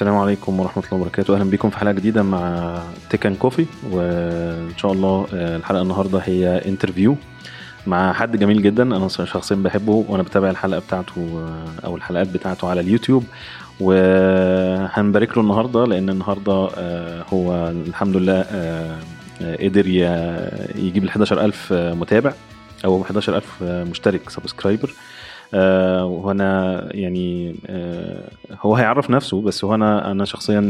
السلام 0.00 0.18
عليكم 0.18 0.60
ورحمة 0.60 0.82
الله 0.84 1.00
وبركاته. 1.00 1.34
أهلا 1.34 1.50
بكم 1.50 1.70
في 1.70 1.78
حلقة 1.78 1.92
جديدة 1.92 2.22
مع 2.22 2.82
Tech 3.10 3.24
and 3.24 3.34
Coffee 3.34 3.66
وإن 3.90 4.76
شاء 4.76 4.92
الله 4.92 5.26
آه، 5.34 5.56
الحلقة 5.56 5.82
النهاردة 5.82 6.18
هي 6.18 6.62
interview 6.68 7.16
مع 7.86 8.12
حد 8.12 8.36
جميل 8.36 8.62
جدا. 8.62 8.82
أنا 8.82 9.08
شخصيا 9.08 9.56
بحبه 9.56 10.04
وأنا 10.08 10.22
بتابع 10.22 10.50
الحلقة 10.50 10.80
بتاعته 10.80 11.16
آه، 11.18 11.86
أو 11.86 11.96
الحلقات 11.96 12.28
بتاعته 12.28 12.68
على 12.68 12.80
اليوتيوب. 12.80 13.24
وهنبارك 13.80 15.36
له 15.36 15.42
النهاردة 15.42 15.84
لأن 15.84 16.10
النهاردة 16.10 16.68
آه، 16.78 17.24
هو 17.32 17.68
الحمد 17.68 18.16
لله 18.16 18.40
قدر 19.40 19.86
يجيب 20.76 21.04
ال 21.04 21.08
11000 21.08 21.72
متابع 21.72 22.32
أو 22.84 23.02
11000 23.02 23.62
مشترك 23.62 24.30
subscriber 24.30 24.94
آه، 25.54 26.04
وأنا 26.04 26.80
يعني 26.90 27.54
آه، 27.66 28.28
هو 28.60 28.74
هيعرف 28.76 29.10
نفسه 29.10 29.42
بس 29.42 29.64
هو 29.64 29.74
أنا 29.74 30.10
أنا 30.10 30.24
شخصيا 30.24 30.60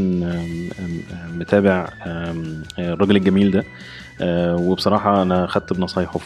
متابع 1.38 1.88
الراجل 2.78 3.16
الجميل 3.16 3.50
ده. 3.50 3.64
آه، 4.22 4.56
وبصراحة 4.56 5.22
أنا 5.22 5.46
خدت 5.46 5.72
بنصايحه 5.72 6.20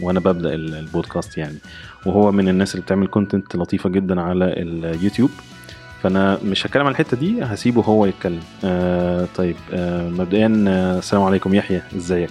وأنا 0.00 0.20
ببدأ 0.20 0.54
ال- 0.54 0.74
البودكاست 0.74 1.38
يعني. 1.38 1.56
وهو 2.06 2.32
من 2.32 2.48
الناس 2.48 2.74
اللي 2.74 2.82
بتعمل 2.84 3.06
كونتنت 3.06 3.56
لطيفة 3.56 3.88
جدا 3.90 4.20
على 4.20 4.44
اليوتيوب 4.44 5.30
فأنا 6.02 6.38
مش 6.44 6.66
هتكلم 6.66 6.86
عن 6.86 6.92
الحتة 6.92 7.16
دي 7.16 7.42
هسيبه 7.44 7.82
هو 7.82 8.06
يتكلم. 8.06 8.40
آه 8.64 9.26
طيب 9.36 9.56
آه 9.74 10.08
مبدئيا 10.08 10.46
السلام 10.98 11.22
عليكم. 11.22 11.54
يحيى 11.54 11.82
إزيك؟ 11.96 12.30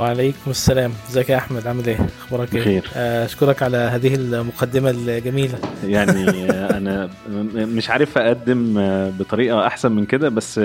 وعليكم 0.00 0.50
السلام. 0.50 0.92
ازيك 1.10 1.30
يا 1.30 1.36
أحمد؟ 1.36 1.66
عامل 1.66 1.86
إيه؟ 1.86 1.98
أخبارك 2.18 2.54
إيه؟ 2.54 2.60
بخير. 2.60 2.90
آه، 2.96 3.24
أشكرك 3.24 3.62
على 3.62 3.76
هذه 3.76 4.14
المقدمة 4.14 4.90
الجميلة. 4.90 5.58
يعني 5.84 6.50
آه، 6.50 6.76
أنا 6.76 7.10
مش 7.54 7.90
عارف 7.90 8.18
أقدم 8.18 8.78
آه، 8.78 9.10
بطريقة 9.10 9.66
أحسن 9.66 9.92
من 9.92 10.04
كده 10.06 10.28
بس 10.28 10.60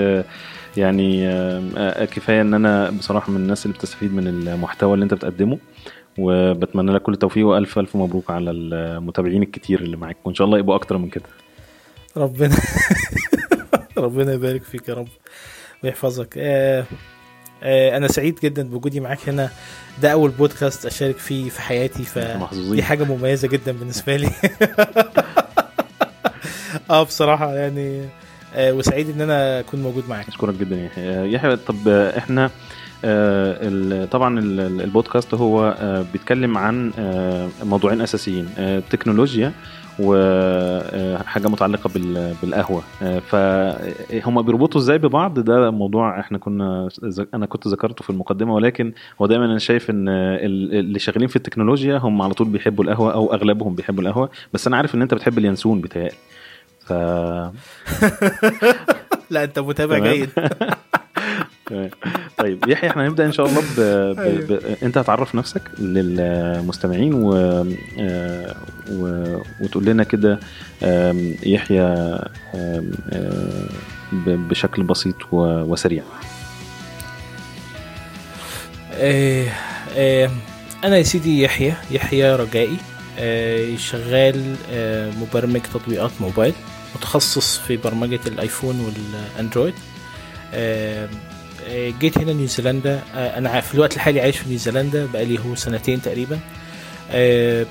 يعني 0.76 1.28
كفاية 2.06 2.40
إن 2.40 2.54
أنا 2.54 2.90
بصراحة 2.90 3.32
من 3.32 3.36
الناس 3.36 3.66
اللي 3.66 3.76
بتستفيد 3.76 4.14
من 4.14 4.26
المحتوى 4.28 4.94
اللي 4.94 5.04
أنت 5.04 5.14
بتقدمه 5.14 5.58
وبتمنى 6.18 6.92
لك 6.92 7.02
كل 7.02 7.12
التوفيق 7.12 7.46
وألف 7.46 7.78
ألف 7.78 7.96
مبروك 7.96 8.30
على 8.30 8.50
المتابعين 8.50 9.42
الكتير 9.42 9.80
اللي 9.80 9.96
معاك 9.96 10.16
وإن 10.24 10.34
شاء 10.34 10.46
الله 10.46 10.58
يبقوا 10.58 10.76
أكتر 10.76 10.98
من 10.98 11.08
كده. 11.08 11.24
ربنا 12.16 12.56
ربنا 13.98 14.32
يبارك 14.32 14.62
فيك 14.62 14.88
يا 14.88 14.94
رب 14.94 15.08
ويحفظك. 15.84 16.34
آه، 16.38 16.84
أنا 17.62 18.08
سعيد 18.08 18.38
جدا 18.42 18.62
بوجودي 18.68 19.00
معاك 19.00 19.28
هنا. 19.28 19.50
ده 20.02 20.12
أول 20.12 20.30
بودكاست 20.30 20.86
أشارك 20.86 21.18
فيه 21.18 21.50
في 21.50 21.60
حياتي 21.62 22.02
فدي 22.04 22.82
حاجة 22.82 23.04
مميزة 23.04 23.48
جدا 23.48 23.72
بالنسبة 23.72 24.16
لي. 24.16 24.30
آه 26.90 27.02
بصراحة 27.02 27.54
يعني 27.54 28.04
آه، 28.54 28.72
وسعيد 28.72 29.10
إن 29.10 29.20
أنا 29.20 29.60
أكون 29.60 29.82
موجود 29.82 30.08
معاك. 30.08 30.28
أشكرك 30.28 30.54
جدا 30.54 30.76
يا 30.76 30.84
يحيى. 30.86 31.10
آه، 31.10 31.24
يحيى 31.24 31.56
طب 31.56 31.88
آه، 31.88 32.18
إحنا 32.18 32.50
آه، 33.04 34.04
طبعا 34.04 34.38
ال- 34.38 34.60
ال- 34.60 34.80
البودكاست 34.80 35.34
هو 35.34 35.76
آه، 35.80 36.04
بيتكلم 36.12 36.58
عن 36.58 36.92
آه، 36.98 37.48
موضوعين 37.64 38.00
أساسيين 38.00 38.48
آه، 38.58 38.78
التكنولوجيا 38.78 39.52
وحاجة 40.00 41.48
متعلقة 41.48 41.90
بال- 41.94 42.34
بالقهوة. 42.42 42.82
آه، 43.02 43.18
فهم 43.18 44.42
بيربطوا 44.42 44.80
إزاي 44.80 44.98
ببعض؟ 44.98 45.38
ده 45.38 45.70
موضوع 45.70 46.20
إحنا 46.20 46.38
كنا 46.38 46.88
أنا 47.34 47.46
كنت 47.46 47.68
ذكرته 47.68 48.02
في 48.04 48.10
المقدمة 48.10 48.54
ولكن 48.54 48.92
هو 49.22 49.26
دايما 49.26 49.44
أنا 49.44 49.58
شايف 49.58 49.90
إن 49.90 50.08
ال- 50.08 50.74
اللي 50.78 50.98
شغالين 50.98 51.28
في 51.28 51.36
التكنولوجيا 51.36 51.98
هم 51.98 52.22
على 52.22 52.34
طول 52.34 52.48
بيحبوا 52.48 52.84
القهوة 52.84 53.12
أو 53.14 53.32
أغلبهم 53.34 53.74
بيحبوا 53.74 54.02
القهوة 54.02 54.30
بس 54.52 54.66
أنا 54.66 54.76
عارف 54.76 54.94
إن 54.94 55.02
أنت 55.02 55.14
بتحب 55.14 55.38
اليانسون 55.38 55.80
بتهيألي 55.80 56.14
ف 56.86 56.92
لا 59.30 59.44
أنت 59.44 59.58
متابع. 59.58 59.98
جيد. 59.98 60.30
تمام. 61.70 61.90
طيب 62.36 62.68
يحيى 62.68 62.90
إحنا 62.90 63.06
هنبدأ 63.06 63.26
إن 63.26 63.32
شاء 63.32 63.46
الله 63.46 63.60
ب... 63.60 63.80
ب... 64.20 64.52
ب... 64.52 64.76
أنت 64.82 64.98
هتعرف 64.98 65.34
نفسك 65.34 65.62
للمستمعين 65.78 67.14
و... 67.14 67.34
آه، 68.00 68.54
و... 68.90 69.24
وتقول 69.60 69.84
لنا 69.84 70.04
كده 70.04 70.40
يحيى. 71.42 72.18
بشكل 74.22 74.82
بسيط 74.82 75.16
و... 75.32 75.36
وسريع 75.72 76.02
آه، 78.92 80.30
أنا 80.84 80.96
يا 80.96 81.02
سيدي 81.02 81.42
يحيى 81.42 81.74
يحيى 81.90 82.36
رجائي 82.36 82.76
آه، 83.18 83.76
شغال 83.76 84.56
مبرمج 85.20 85.60
تطبيقات 85.60 86.10
موبايل 86.20 86.54
متخصص 86.94 87.58
في 87.58 87.76
برمجة 87.76 88.20
الآيفون 88.26 88.80
والأندرويد 88.80 89.74
جيت 91.70 92.18
هنا 92.18 92.32
نيوزيلندا 92.32 93.02
آه، 93.14 93.38
أنا 93.38 93.60
في 93.60 93.74
الوقت 93.74 93.94
الحالي 93.96 94.20
عايش 94.20 94.38
في 94.38 94.48
نيوزيلندا 94.48 95.06
بقالي 95.06 95.38
هو 95.38 95.54
سنتين 95.54 96.02
تقريبا. 96.02 96.40
آه، 97.10 97.66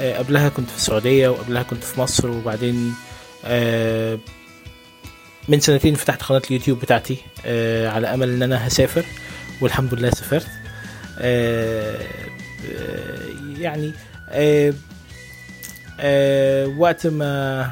آه، 0.00 0.18
قبلها 0.18 0.48
كنت 0.48 0.70
في 0.70 0.76
السعودية 0.76 1.28
وقبلها 1.28 1.62
كنت 1.62 1.84
في 1.84 2.00
مصر 2.00 2.30
وبعدين 2.30 2.94
من 5.48 5.60
سنتين 5.60 5.94
فتحت 5.94 6.22
قناة 6.22 6.42
اليوتيوب 6.50 6.80
بتاعتي 6.80 7.16
على 7.86 8.14
أمل 8.14 8.30
إن 8.30 8.42
أنا 8.42 8.68
هسافر 8.68 9.04
والحمد 9.60 9.94
لله 9.94 10.10
سافرت. 10.10 10.46
يعني 13.58 13.92
وقت 16.78 17.06
ما 17.06 17.70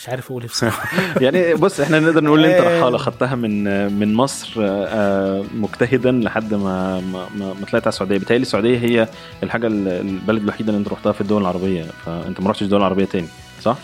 مش 0.00 0.08
عارف 0.08 0.30
أقول 0.30 0.42
إيه 0.42 0.48
بصراحة 0.48 0.88
يعني 1.24 1.54
بص 1.54 1.80
إحنا 1.80 2.00
نقدر 2.00 2.24
نقول 2.24 2.44
إن 2.44 2.50
أنت 2.50 2.60
آه. 2.66 2.78
رحاله 2.80 2.98
خدتها 2.98 3.34
من 3.34 3.64
من 3.98 4.14
مصر 4.14 4.52
آه، 4.58 5.44
مجتهدا 5.54 6.10
لحد 6.10 6.54
ما 6.54 7.00
ما, 7.00 7.26
ما 7.34 7.54
طلعت 7.70 7.82
على 7.82 7.88
السعودية 7.88 8.18
بالتالي 8.18 8.42
السعودية 8.42 8.78
هي 8.78 9.08
الحاجة 9.42 9.66
ال- 9.66 9.88
البلد 9.88 10.42
الوحيدة 10.42 10.68
اللي 10.70 10.78
أنت 10.80 10.88
رحتها 10.88 11.12
في 11.12 11.20
الدول 11.20 11.42
العربية 11.42 11.84
فأنت 12.06 12.40
ما 12.40 12.50
رحتش 12.50 12.62
الدول 12.62 12.78
العربيه 12.80 13.04
تاني 13.04 13.26
صح؟ 13.62 13.76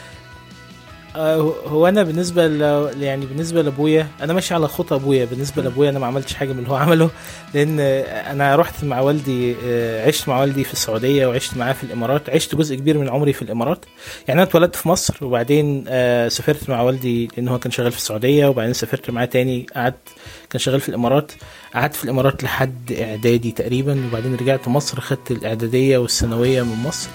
آه، 1.16 1.52
هو 1.66 1.88
أنا 1.88 2.02
بالنسبة 2.02 2.46
ل... 2.46 2.60
يعني 3.02 3.26
بالنسبة 3.26 3.62
لأبويا 3.62 4.08
أنا 4.22 4.32
ماشي 4.32 4.54
على 4.54 4.68
خطى 4.68 4.94
أبويا. 4.94 5.24
بالنسبة 5.24 5.62
لأبويا 5.62 5.90
أنا 5.90 5.98
ما 5.98 6.06
عملتش 6.06 6.34
حاجة 6.34 6.52
من 6.52 6.58
اللي 6.58 6.70
هو 6.70 6.74
عمله 6.76 7.10
لأن 7.54 7.80
أنا 7.80 8.56
رحت 8.56 8.84
مع 8.84 9.00
والدي 9.00 9.56
آه، 9.64 10.06
عشت 10.08 10.28
مع 10.28 10.40
والدي 10.40 10.64
في 10.64 10.72
السعودية 10.72 11.26
وعشت 11.26 11.56
معاه 11.56 11.72
في 11.72 11.84
الإمارات 11.84 12.30
عشت 12.30 12.54
جزء 12.54 12.76
كبير 12.76 12.98
من 12.98 13.08
عمري 13.08 13.32
في 13.32 13.42
الإمارات. 13.42 13.84
يعني 14.28 14.40
أنا 14.40 14.48
اتولدت 14.48 14.76
في 14.76 14.88
مصر 14.88 15.24
وبعدين 15.24 15.84
آه، 15.88 16.28
سافرت 16.28 16.70
مع 16.70 16.80
والدي 16.80 17.28
لأن 17.36 17.48
هو 17.48 17.58
كان 17.58 17.72
شغال 17.72 17.92
في 17.92 17.98
السعودية 17.98 18.46
وبعدين 18.46 18.72
سافرت 18.72 19.10
معاه 19.10 19.24
تاني 19.24 19.66
قعدت 19.76 20.08
كان 20.50 20.60
شغال 20.60 20.80
في 20.80 20.88
الإمارات. 20.88 21.32
قعدت 21.74 21.94
في 21.94 22.04
الإمارات 22.04 22.44
لحد 22.44 22.92
إعدادي 22.92 23.52
تقريبا 23.52 24.06
وبعدين 24.10 24.34
رجعت 24.34 24.68
مصر 24.68 25.00
خدت 25.00 25.30
الإعدادية 25.30 25.98
والثانوية 25.98 26.62
من 26.62 26.76
مصر 26.84 27.08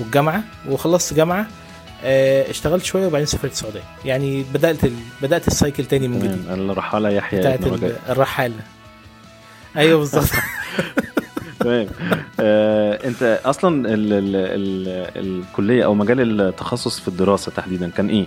والجامعة 0.00 0.42
وخلصت 0.68 1.14
جامعة. 1.14 1.46
اشتغلت 2.04 2.84
شوية 2.84 3.06
وبعدين 3.06 3.26
سافرت 3.26 3.52
السعودية. 3.52 3.82
يعني 4.04 4.44
بدأت 4.54 4.84
ال... 4.84 4.92
بدأت 5.22 5.48
السايكل 5.48 5.84
تاني 5.84 6.08
من 6.08 6.18
جديد. 6.18 6.50
الرحاله 6.50 7.10
يحيى 7.10 7.40
بتاعت 7.40 7.66
ال-. 7.66 7.96
الرحالة. 8.08 8.54
أيوه 9.76 9.98
بالظبط. 9.98 10.24
تمام. 11.60 11.86
آه، 12.40 13.06
أنت 13.06 13.40
أصلا 13.44 13.88
ال 13.94 14.12
ال 14.12 14.36
ال 14.36 14.88
الكلية 15.16 15.84
أو 15.84 15.94
مجال 15.94 16.40
التخصص 16.40 17.00
في 17.00 17.08
الدراسة 17.08 17.52
تحديدا 17.52 17.90
كان 17.90 18.08
إيه؟ 18.08 18.26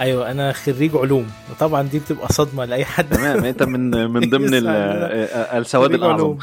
أيوه 0.00 0.30
أنا 0.30 0.52
خريج 0.52 0.96
علوم. 0.96 1.26
وطبعا 1.50 1.82
دي 1.82 1.98
بتبقى 1.98 2.28
صدمة 2.32 2.64
لأي 2.64 2.84
حد. 2.84 3.08
تمام 3.10 3.44
أنت 3.44 3.62
من 3.62 4.10
من 4.10 4.30
ضمن 4.30 4.54
ال- 4.60 4.66
آه، 4.68 5.58
السواد 5.58 5.94
الأعظم. 5.94 6.38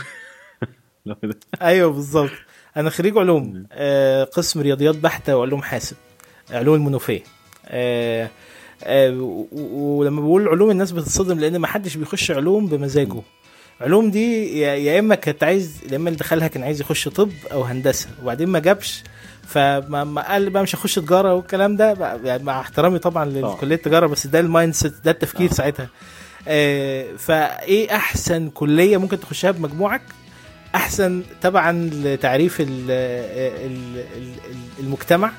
أيوه 1.62 1.92
بالظبط. 1.92 2.30
أنا 2.78 2.90
خريج 2.90 3.18
علوم 3.18 3.66
آه 3.72 4.24
قسم 4.24 4.62
رياضيات 4.62 4.96
بحتة 4.96 5.38
وعلوم 5.38 5.62
حاسب 5.62 5.96
علوم 6.52 6.76
المنوفية. 6.76 7.24
آه 7.68 8.30
آه 8.84 9.10
ولما 9.52 10.22
بقول 10.22 10.48
علوم 10.48 10.72
الناس 10.72 10.92
بتتصدم 10.92 11.40
لأن 11.40 11.58
ما 11.58 11.68
حدش 11.68 11.96
بيخش 11.98 12.32
علوم 12.32 12.68
بمزاجه. 12.68 13.22
علوم 13.82 14.12
دي 14.12 14.60
يا 14.62 15.00
إما 15.00 15.16
كانت 15.16 15.44
عايز 15.44 15.78
يا 15.92 15.96
إما 15.96 16.10
اللي 16.10 16.20
دخلها 16.20 16.48
كان 16.48 16.64
عايز 16.64 16.82
يخش 16.82 17.08
طب 17.08 17.30
أو 17.52 17.62
هندسة 17.64 18.08
وبعدين 18.24 18.48
ما 18.50 18.60
جابش 18.60 19.04
فما 19.48 20.04
ما 20.04 20.22
قال 20.32 20.50
بقى 20.50 20.64
مش 20.64 20.76
هخش 20.76 20.96
تجارة 20.96 21.34
والكلام 21.34 21.76
ده 21.76 22.18
يعني 22.24 22.44
مع 22.44 22.60
احترامي 22.60 23.00
طبعا. 23.00 23.26
لكليه 23.26 23.76
التجارة 23.76 24.08
بس 24.08 24.28
ده 24.28 24.40
ال 24.40 24.74
mindset 24.74 24.94
ده 25.06 25.12
التفكير 25.12 25.50
آه. 25.50 25.54
ساعتها. 25.54 25.90
آه 26.48 27.06
فإيه 27.18 27.96
أحسن 27.96 28.50
كلية 28.50 28.98
ممكن 28.98 29.20
تخشها 29.20 29.52
بمجموعك؟ 29.52 30.02
أحسن 30.76 31.24
تبعا 31.42 31.90
لتعريف 31.94 32.62
ال 32.62 32.92
ال 32.92 33.98
ال 34.18 34.34
المجتمع 34.80 35.32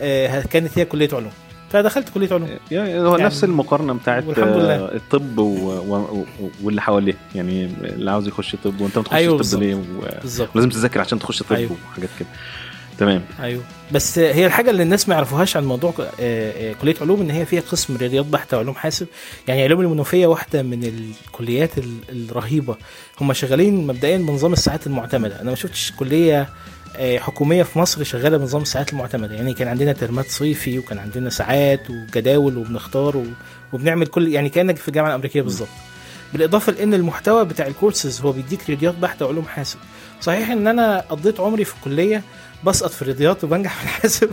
آه، 0.00 0.42
كانت 0.42 0.78
هي 0.78 0.84
كلية 0.84 1.08
علوم 1.12 1.32
فدخلت 1.70 2.08
كلية 2.08 2.28
علوم 2.32 2.48
يعني 2.70 3.00
هو 3.00 3.10
يعني 3.12 3.22
نفس 3.24 3.44
المقارنة 3.44 3.92
بتاعت 3.92 4.24
لله. 4.24 4.74
آه، 4.74 4.94
الطب 4.94 5.38
و... 5.38 5.42
و... 5.42 5.96
و... 5.96 6.24
واللي 6.62 6.80
حواليه 6.82 7.14
يعني 7.34 7.64
اللي 7.82 8.10
عاوز 8.10 8.28
يخش 8.28 8.56
طب 8.64 8.80
وأنت 8.80 8.98
ما 8.98 9.04
تخشش 9.04 9.16
أيوة 9.16 9.42
طب. 9.42 9.58
ليه 9.58 9.74
و... 9.74 9.80
ولازم 10.54 10.70
تذاكر 10.70 11.00
عشان 11.00 11.18
تخش 11.18 11.42
طب 11.42 11.56
أيوة. 11.56 11.76
وحاجات 11.90 12.10
كده 12.18 12.28
تمام. 13.00 13.22
أيوه. 13.42 13.62
بس 13.92 14.18
هي 14.18 14.46
الحاجة 14.46 14.70
اللي 14.70 14.82
الناس 14.82 15.08
ما 15.08 15.14
يعرفوهاش 15.14 15.56
عن 15.56 15.64
موضوع 15.64 15.94
آه، 15.98 16.04
آه، 16.20 16.72
كلية 16.72 16.94
علوم 17.00 17.20
إن 17.20 17.30
هي 17.30 17.46
فيها 17.46 17.60
قسم 17.60 17.96
رياضيات 17.96 18.26
بحتة 18.26 18.56
وعلوم 18.56 18.74
حاسب. 18.74 19.06
يعني 19.48 19.62
علوم 19.62 19.80
المنوفية 19.80 20.26
واحدة 20.26 20.62
من 20.62 20.84
الكليات 20.84 21.78
ال- 21.78 21.98
الرهيبة. 22.30 22.76
هم 23.20 23.32
شغالين 23.32 23.86
مبدئيا 23.86 24.16
بنظام 24.18 24.52
الساعات 24.52 24.86
المعتمدة. 24.86 25.40
أنا 25.40 25.50
ما 25.50 25.56
شفتش 25.56 25.92
كلية 25.98 26.48
آه، 26.96 27.18
حكومية 27.18 27.62
في 27.62 27.78
مصر 27.78 28.04
شغالة 28.04 28.36
بنظام 28.36 28.62
الساعات 28.62 28.92
المعتمدة. 28.92 29.34
يعني 29.34 29.54
كان 29.54 29.68
عندنا 29.68 29.92
ترمات 29.92 30.26
صيفي 30.30 30.78
وكان 30.78 30.98
عندنا 30.98 31.30
ساعات 31.30 31.90
وجداول 31.90 32.56
وبنختار 32.58 33.24
وبنعمل 33.72 34.06
كل 34.06 34.28
يعني 34.28 34.48
كأنك 34.48 34.76
في 34.76 34.88
الجامعة 34.88 35.08
الأمريكية 35.08 35.42
بالظبط. 35.42 35.68
بالإضافة 36.32 36.72
لإن 36.72 36.94
المحتوى 36.94 37.44
بتاع 37.44 37.66
الكورسز 37.66 38.20
هو 38.20 38.32
بيديك 38.32 38.60
رياضيات 38.70 38.94
بحتة 38.94 39.26
وعلوم 39.26 39.44
حاسب. 39.44 39.78
صحيح 40.20 40.50
إن 40.50 40.66
أنا 40.66 41.00
قضيت 41.00 41.40
عمري 41.40 41.64
في 41.64 41.74
الكلية 41.74 42.22
بسقط 42.64 42.90
في 42.90 43.02
الرياضيات 43.02 43.44
وبنجح 43.44 43.74
في 43.74 43.84
الحاسب. 43.84 44.30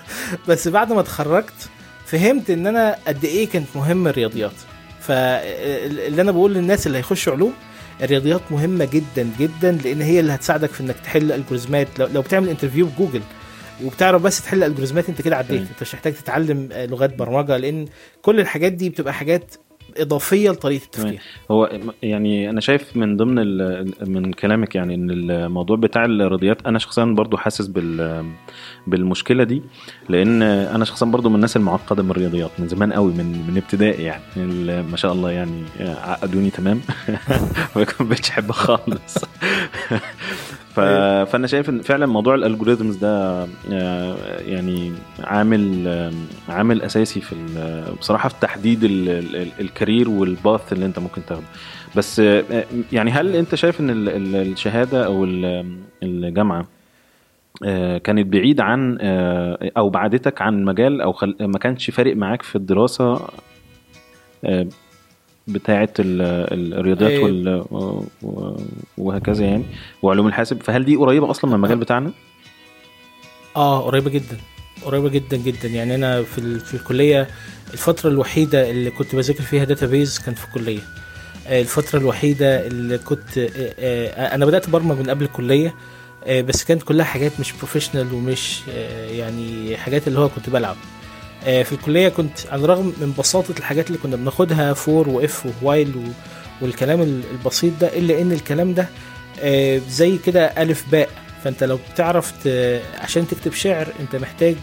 بس 0.48 0.68
بعد 0.68 0.92
ما 0.92 1.00
اتخرجت 1.00 1.68
فهمت 2.06 2.50
إن 2.50 2.66
أنا 2.66 2.96
قد 3.06 3.24
إيه 3.24 3.48
كانت 3.48 3.66
مهمة 3.74 4.10
الرياضيات. 4.10 4.52
فاللي 5.00 6.22
أنا 6.22 6.30
بقول 6.32 6.54
للناس 6.54 6.86
اللي 6.86 6.98
هيخشوا 6.98 7.32
علوم 7.32 7.52
الرياضيات 8.02 8.40
مهمة 8.50 8.84
جدا 8.84 9.30
جدا 9.38 9.72
لأن 9.72 10.02
هي 10.02 10.20
اللي 10.20 10.32
هتساعدك 10.34 10.70
في 10.70 10.80
إنك 10.80 10.96
تحل 11.04 11.32
algorithm 11.32 11.82
ات 11.82 11.88
لو, 11.98 12.06
لو 12.06 12.22
بتعمل 12.22 12.48
interview 12.48 12.86
في 12.86 12.92
جوجل 12.98 13.22
وبتعرف 13.84 14.22
بس 14.22 14.42
تحل 14.42 14.62
algorithm 14.62 15.03
ات 15.03 15.08
أنت 15.08 15.22
كده 15.22 15.36
عديت. 15.36 15.60
أنت 15.60 15.82
مش 15.82 15.94
محتاج 15.94 16.14
تتعلم 16.14 16.68
لغات 16.72 17.14
برمجة 17.16 17.56
لأن 17.56 17.86
كل 18.22 18.40
الحاجات 18.40 18.72
دي 18.72 18.90
بتبقى 18.90 19.14
حاجات 19.14 19.54
إضافية 19.96 20.50
لطريقة 20.50 20.84
التفكير. 20.84 21.20
هو 21.50 21.80
يعني 22.02 22.50
أنا 22.50 22.60
شايف 22.60 22.96
من 22.96 23.16
ضمن 23.16 23.34
من 24.08 24.32
كلامك 24.32 24.74
يعني 24.74 24.94
إن 24.94 25.10
الموضوع 25.10 25.76
بتاع 25.76 26.04
الرياضيات 26.04 26.66
أنا 26.66 26.78
شخصيا 26.78 27.04
برضو 27.04 27.36
حاسس 27.36 27.66
بال 27.66 28.24
بالمشكلة 28.86 29.44
دي 29.44 29.62
لأن 30.08 30.42
أنا 30.42 30.84
شخصيا 30.84 31.06
برضو 31.06 31.28
من 31.28 31.34
الناس 31.34 31.56
المعقدة 31.56 32.02
من 32.02 32.10
الرياضيات 32.10 32.50
من 32.58 32.68
زمان 32.68 32.92
قوي 32.92 33.12
من 33.12 33.26
من 33.48 33.56
ابتدائي 33.56 34.02
يعني. 34.04 34.22
ما 34.82 34.96
شاء 34.96 35.12
الله 35.12 35.30
يعني 35.30 35.62
عقدوني 35.80 36.50
تمام. 36.50 36.80
ما 37.76 37.86
بقتش 38.00 38.30
احبها 38.30 38.52
خالص. 38.52 39.14
ف... 40.74 40.80
فأنا 41.30 41.46
شايف 41.46 41.68
إن 41.68 41.82
فعلا 41.82 42.06
موضوع 42.06 42.34
الالجوريزمز 42.34 42.96
ده 42.96 43.46
آه، 43.72 44.16
يعني 44.46 44.92
عامل 45.24 45.84
آه، 45.88 46.12
عامل 46.48 46.82
أساسي 46.82 47.20
في 47.20 47.36
بصراحة 48.00 48.28
في 48.28 48.34
تحديد 48.40 48.84
ال- 48.84 49.08
ال- 49.08 49.52
الكارير 49.60 50.08
والباث 50.10 50.72
اللي 50.72 50.86
أنت 50.86 50.98
ممكن 50.98 51.22
تاخده. 51.28 51.44
بس 51.96 52.20
آه، 52.20 52.44
يعني 52.92 53.10
هل 53.10 53.36
أنت 53.36 53.54
شايف 53.54 53.80
إن 53.80 53.90
ال- 53.90 54.08
ال- 54.08 54.52
الشهادة 54.52 55.06
أو 55.06 55.24
ال- 55.24 55.76
الجامعة 56.02 56.60
آه، 56.60 56.66
كانت 58.04 58.26
بعيد 58.26 58.60
عن 58.60 58.98
آه، 59.00 59.70
أو 59.76 59.90
بعدتك 59.90 60.42
عن 60.42 60.64
مجال 60.64 61.00
أو 61.00 61.12
خل... 61.12 61.36
ما 61.40 61.58
كانش 61.58 61.90
فارق 61.90 62.16
معاك 62.16 62.42
في 62.42 62.56
الدراسة 62.56 63.28
آه، 64.44 64.66
بتاعة 65.48 65.88
ال- 65.98 66.22
ال- 66.52 66.74
الرياضيات 66.74 67.10
إيه. 67.10 67.24
وال... 67.24 67.64
وهكذا 68.98 69.44
يعني 69.44 69.64
وعلوم 70.02 70.26
الحاسب. 70.26 70.62
فهل 70.62 70.84
دي 70.84 70.96
قريبة 70.96 71.30
أصلا 71.30 71.50
من 71.50 71.56
المجال 71.56 71.78
بتاعنا؟ 71.78 72.10
آه 73.56 73.80
قريبة 73.80 74.10
جدا. 74.10 74.36
قريبة 74.84 75.08
جدا 75.08 75.36
جدا. 75.36 75.68
يعني 75.68 75.94
أنا 75.94 76.22
في 76.22 76.38
ال- 76.38 76.60
في 76.60 76.74
الكلية 76.74 77.26
الفترة 77.72 78.10
الوحيدة 78.10 78.70
اللي 78.70 78.90
كنت 78.90 79.14
بذاكر 79.14 79.42
فيها 79.42 79.64
داتابيز 79.64 80.18
كان 80.18 80.34
في 80.34 80.44
الكلية. 80.44 80.80
آه، 81.48 81.60
الفترة 81.60 81.98
الوحيدة 81.98 82.66
اللي 82.66 82.98
كنت 82.98 83.38
آه، 83.38 83.48
آه، 83.78 84.34
أنا 84.34 84.46
بدأت 84.46 84.70
أبرمج 84.70 84.98
من 84.98 85.10
قبل 85.10 85.24
الكلية. 85.24 85.68
آه، 85.68 85.72
بس 86.28 86.64
كانت 86.64 86.82
كلها 86.82 87.04
حاجات 87.04 87.32
مش 87.40 87.52
professional 87.52 88.12
ومش 88.14 88.60
آه، 88.70 89.10
يعني 89.10 89.76
حاجات 89.76 90.08
اللي 90.08 90.18
هو 90.18 90.28
كنت 90.28 90.50
بلعب 90.50 90.76
آه، 91.44 91.62
في 91.62 91.72
الكلية 91.72 92.08
كنت 92.08 92.38
على 92.50 92.64
الرغم 92.64 92.86
من 93.00 93.14
بساطة 93.18 93.54
الحاجات 93.58 93.86
اللي 93.86 93.98
كنا 93.98 94.16
بناخدها 94.16 94.72
for 94.72 95.08
و 95.08 95.21
if 95.21 95.46
و 95.62 95.70
while 95.70 96.12
والكلام 96.60 97.00
ال- 97.02 97.22
البسيط 97.30 97.72
ده 97.80 97.98
إلا 97.98 98.20
إن 98.22 98.32
الكلام 98.32 98.74
ده 98.74 98.88
آه، 99.40 99.80
زي 99.88 100.18
كده 100.18 100.44
ألف 100.46 100.84
باء 100.90 101.08
فأنت 101.44 101.64
لو 101.64 101.78
بتعرف. 101.92 102.32
عشان 102.98 103.26
تكتب 103.28 103.52
شعر 103.52 103.88
أنت 104.00 104.16
محتاج 104.16 104.54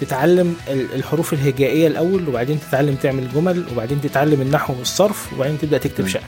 تتعلم 0.00 0.56
ال- 0.68 0.94
الحروف 0.94 1.32
الهجائية 1.32 1.86
الأول 1.86 2.28
وبعدين 2.28 2.60
تتعلم 2.60 2.94
تعمل 2.94 3.32
جمل 3.32 3.64
وبعدين 3.72 4.00
تتعلم 4.00 4.40
النحو 4.40 4.74
والصرف 4.78 5.32
وبعدين 5.32 5.58
تبدأ 5.58 5.78
تكتب. 5.78 6.06
شعر 6.06 6.22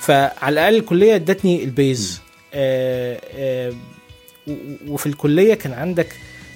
فعلى 0.00 0.48
الأقل 0.52 0.76
الكلية 0.76 1.14
ادتني 1.14 1.64
ال 1.64 1.75
base 1.75 2.20
آه 2.54 3.20
آه 3.34 3.70
و- 3.70 3.72
و- 3.72 3.99
وفي 4.88 5.06
الكلية 5.06 5.54
كان 5.54 5.72
عندك 5.72 6.08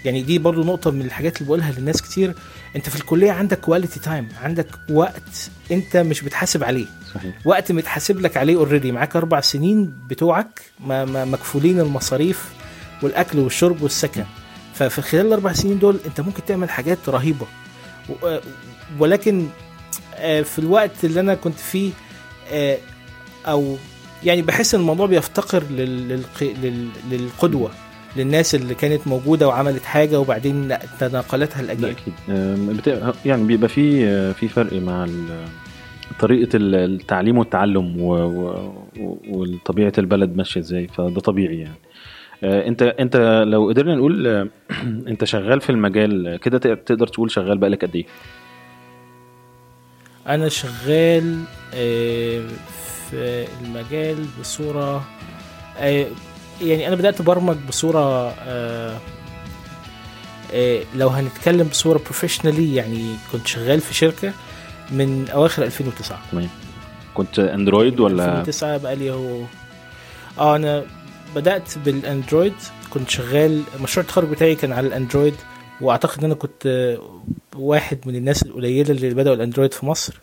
يعني 0.04 0.22
دي 0.22 0.38
برضو 0.38 0.64
نقطة 0.64 0.90
من 0.90 1.02
الحاجات 1.02 1.36
اللي 1.36 1.46
بقولها 1.46 1.72
للناس 1.72 2.02
كتير 2.02 2.34
انت 2.76 2.88
في 2.88 2.96
الكلية 2.96 3.32
عندك 3.32 3.60
quality 3.60 4.00
time 4.00 4.28
عندك 4.42 4.66
وقت 4.90 5.50
انت 5.72 5.96
مش 5.96 6.20
بتحاسب 6.20 6.64
عليه. 6.64 6.86
صحيح. 7.14 7.34
وقت 7.44 7.72
متحاسب 7.72 8.20
لك 8.20 8.36
عليه 8.36 8.56
already 8.56 8.92
معاك 8.92 9.16
أربع 9.16 9.40
سنين 9.40 9.94
بتوعك 10.10 10.60
ما 10.80 11.04
ما 11.04 11.24
مكفولين 11.24 11.80
المصاريف 11.80 12.44
والأكل 13.02 13.38
والشرب 13.38 13.82
والسكن. 13.82 14.24
ففي 14.74 15.02
خلال 15.02 15.26
الأربع 15.26 15.52
سنين 15.52 15.78
دول 15.78 15.98
انت 16.06 16.20
ممكن 16.20 16.44
تعمل 16.44 16.70
حاجات 16.70 16.98
رهيبة. 17.08 17.46
و- 18.22 18.38
ولكن 18.98 19.48
آه، 20.16 20.42
في 20.42 20.58
الوقت 20.58 21.04
اللي 21.04 21.20
أنا 21.20 21.34
كنت 21.34 21.58
فيه 21.58 21.90
آه، 22.52 22.78
أو 23.46 23.76
يعني 24.24 24.42
بحس 24.42 24.74
إن 24.74 24.80
الموضوع 24.80 25.06
بيفتقر 25.06 25.62
لل- 25.70 26.08
للق- 26.08 26.42
لل- 26.62 26.88
للقدوة. 27.10 27.70
للناس 28.16 28.54
اللي 28.54 28.74
كانت 28.74 29.06
موجودة 29.06 29.48
وعملت 29.48 29.82
حاجة 29.84 30.20
وبعدين 30.20 30.76
تناقلتها 31.00 31.60
الاجيال 31.60 31.90
أكيد. 31.90 32.14
يعني 33.24 33.44
بيبقى 33.44 33.68
في 33.68 34.06
آه، 34.06 34.32
في 34.32 34.48
فرق 34.48 34.72
مع 34.72 35.06
طريقة 36.20 36.56
ال- 36.56 36.74
التعليم 36.74 37.38
والتعلم 37.38 37.94
وطبيعه 39.28 39.92
البلد 39.98 40.36
ماشية 40.36 40.60
إزاي 40.60 40.88
فده 40.88 41.20
طبيعي 41.20 41.58
يعني. 41.58 41.74
آه، 42.44 42.68
أنت 42.68 42.82
أنت 42.82 43.44
لو 43.46 43.68
قدرنا 43.68 43.94
نقول 43.94 44.26
آه، 44.26 44.48
أنت 45.10 45.24
شغال 45.24 45.60
في 45.60 45.70
المجال 45.70 46.36
كده 46.42 46.58
تق- 46.58 46.74
تقدر 46.84 47.06
تقول 47.06 47.30
شغال 47.30 47.58
بقالك 47.58 47.84
قد 47.84 47.96
إيه؟ 47.96 48.04
أنا 50.28 50.48
شغال 50.48 51.38
في 53.10 53.46
المجال 53.64 54.16
بصورة 54.40 55.04
يعني 56.62 56.88
أنا 56.88 56.96
بدأت 56.96 57.22
برمج 57.22 57.56
بصورة 57.68 58.34
آه، 58.38 58.98
آه، 60.52 60.82
لو 60.94 61.08
هنتكلم 61.08 61.66
بصورة 61.66 61.98
بروفيشنالي 61.98 62.74
يعني 62.74 63.16
كنت 63.32 63.46
شغال 63.46 63.80
في 63.80 63.94
شركة 63.94 64.32
من 64.90 65.28
أواخر 65.28 65.62
2009 65.62 66.18
تمام. 66.32 66.48
كنت 67.14 67.38
أندرويد 67.38 68.00
ولا؟ 68.00 68.24
2009 68.24 68.76
بقى 68.76 68.96
لي 68.96 69.10
هو 69.10 69.40
آه 70.38 70.56
أنا 70.56 70.84
بدأت 71.34 71.78
بالأندرويد 71.78 72.54
كنت 72.90 73.10
شغال 73.10 73.62
مشروع 73.82 74.04
التخرج 74.04 74.28
بتاعي 74.28 74.54
كان 74.54 74.72
على 74.72 74.86
الأندرويد 74.86 75.34
وأعتقد 75.80 76.18
إن 76.18 76.24
أنا 76.24 76.34
كنت 76.34 76.96
واحد 77.56 77.98
من 78.06 78.16
الناس 78.16 78.42
القليلة 78.42 78.90
اللي 78.90 79.14
بدأوا 79.14 79.34
الأندرويد 79.36 79.72
في 79.74 79.86
مصر 79.86 80.20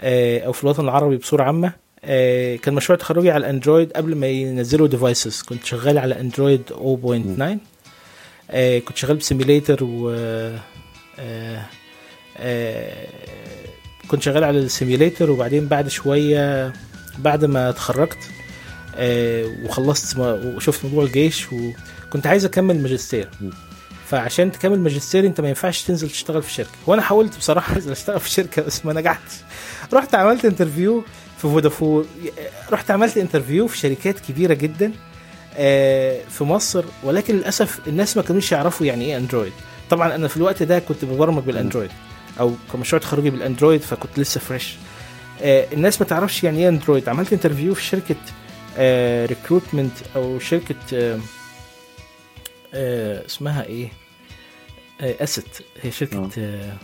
آه، 0.00 0.40
أو 0.40 0.52
في 0.52 0.64
الوطن 0.64 0.84
العربي 0.84 1.16
بصورة 1.16 1.42
عامة. 1.42 1.72
كان 2.62 2.74
مشروع 2.74 2.98
تخرجي 2.98 3.30
على 3.30 3.40
الاندرويد 3.40 3.92
قبل 3.92 4.16
ما 4.16 4.26
ينزلوا 4.26 4.86
devices 4.86 5.42
كنت 5.42 5.64
شغال 5.64 5.98
على 5.98 6.20
اندرويد 6.20 6.62
0.9 6.70 7.58
آه، 8.50 8.78
كنت 8.78 8.96
شغال 8.96 9.16
ب 9.16 9.23
simulator 9.23 9.84
و 9.84 10.10
آه، 11.18 11.62
آه، 12.38 13.06
كنت 14.08 14.22
شغال 14.22 14.44
على 14.44 14.58
ال 14.58 14.65
simulator 14.65 15.30
وبعدين 15.30 15.66
بعد 15.68 15.88
شوية 15.88 16.72
بعد 17.18 17.44
ما 17.44 17.68
اتخرجت 17.68 18.18
آه، 18.96 19.44
وخلصت 19.64 20.18
وشفت 20.18 20.84
موضوع 20.84 21.04
الجيش 21.04 21.46
وكنت 21.52 22.26
عايز 22.26 22.44
أكمل 22.44 22.82
ماجستير. 22.82 23.28
فعشان 24.06 24.52
تكمل 24.52 24.80
ماجستير 24.80 25.26
أنت 25.26 25.40
ما 25.40 25.48
ينفعش 25.48 25.82
تنزل 25.82 26.10
تشتغل 26.10 26.42
في 26.42 26.52
شركة. 26.52 26.70
وأنا 26.86 27.02
حاولت 27.02 27.36
بصراحة 27.38 27.74
أنزل 27.76 27.92
أشتغل 27.92 28.20
في 28.20 28.30
شركة 28.30 28.62
بس 28.62 28.86
ما 28.86 28.92
نجحتش. 28.92 29.32
رحت 29.92 30.14
عملت 30.14 30.44
interview 30.44 31.04
في 31.42 31.48
فودافون. 31.48 32.06
رحت 32.72 32.90
عملت 32.90 33.16
interview 33.16 33.66
في 33.66 33.78
شركات 33.78 34.20
كبيرة 34.20 34.54
جدا 34.54 34.92
آه، 35.56 36.20
في 36.28 36.44
مصر 36.44 36.84
ولكن 37.02 37.34
للأسف 37.36 37.88
الناس 37.88 38.16
ما 38.16 38.22
كانوش 38.22 38.52
يعرفوا 38.52 38.86
يعني 38.86 39.04
إيه 39.04 39.16
اندرويد 39.16 39.52
طبعا 39.90 40.14
أنا 40.14 40.28
في 40.28 40.36
الوقت 40.36 40.62
ده 40.62 40.78
كنت 40.78 41.04
ببرمج 41.04 41.42
بالأندرويد 41.42 41.90
أو 42.40 42.54
كمشروع 42.72 43.02
تخرجي 43.02 43.30
بالأندرويد 43.30 43.80
فكنت 43.80 44.18
لسه 44.18 44.40
fresh 44.40 44.76
آه، 45.42 45.66
الناس 45.72 46.00
ما 46.00 46.06
تعرفش 46.06 46.44
يعني 46.44 46.58
إيه 46.58 46.68
اندرويد 46.68 47.08
عملت 47.08 47.32
interview 47.32 47.74
في 47.74 47.82
شركة 47.82 48.16
recruitment 49.26 49.92
أو 50.16 50.38
شركة 50.38 50.74
آه، 50.94 51.18
آه، 52.74 53.26
اسمها 53.26 53.64
إيه؟ 53.64 53.88
اسيت 55.00 55.58
هي 55.82 55.90
شركة 55.90 56.30
آه، 56.38 56.76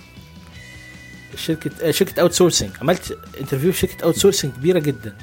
شركة 1.37 1.71
آه، 1.83 1.90
شركة 1.90 2.21
outsourcing 2.21 2.71
عملت 2.83 3.18
interview 3.41 3.73
في 3.73 3.78
شركة 3.78 4.04
outsourcing 4.05 4.53
كبيرة 4.52 4.78
جدا. 4.78 5.16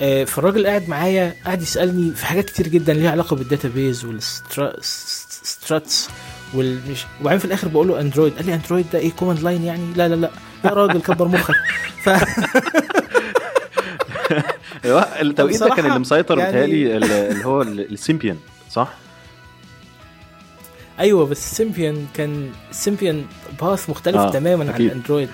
آه، 0.00 0.24
فالراجل 0.24 0.66
قاعد 0.66 0.88
معايا 0.88 1.34
قاعد 1.44 1.62
يسألني 1.62 2.14
في 2.14 2.26
حاجات 2.26 2.44
كتير 2.44 2.68
جدا 2.68 2.92
ليها 2.94 3.10
علاقة 3.10 3.36
بال 3.36 3.50
database 3.50 4.04
وال 4.04 4.49
structs 4.49 6.08
والمش 6.54 7.04
وبعدين 7.20 7.38
في 7.38 7.44
الآخر 7.44 7.68
بقول 7.68 7.88
له 7.88 8.00
اندرويد 8.00 8.32
قال 8.36 8.46
لي 8.46 8.54
اندرويد 8.54 8.86
ده 8.92 8.98
إيه؟ 8.98 9.10
command 9.12 9.40
line 9.40 9.64
يعني؟ 9.64 9.92
لا 9.96 10.08
لا 10.08 10.14
لا. 10.14 10.30
يا 10.64 10.70
راجل 10.70 11.00
كبر 11.02 11.28
مخك. 11.28 11.54
ف... 12.02 12.08
أيوه 14.84 15.00
التوقيت 15.02 15.60
ده 15.60 15.68
كان 15.68 15.86
اللي 15.86 15.98
مسيطر 15.98 16.38
يعني- 16.38 16.52
بيتهيألي 16.52 16.96
ال- 16.96 17.04
اللي 17.32 17.44
هو 17.44 17.62
ال- 17.62 17.92
السيمبيان 17.92 18.36
صح؟ 18.70 18.88
أيوه 21.00 21.26
بس 21.26 21.54
سيمبيان 21.56 22.06
كان 22.14 22.50
سيمبيان 22.70 23.24
path 23.62 23.90
مختلف 23.90 24.16
آه، 24.16 24.28
آه 24.28 24.30
تماما 24.30 24.72
عن. 24.72 24.80
الاندرويد 24.80 25.28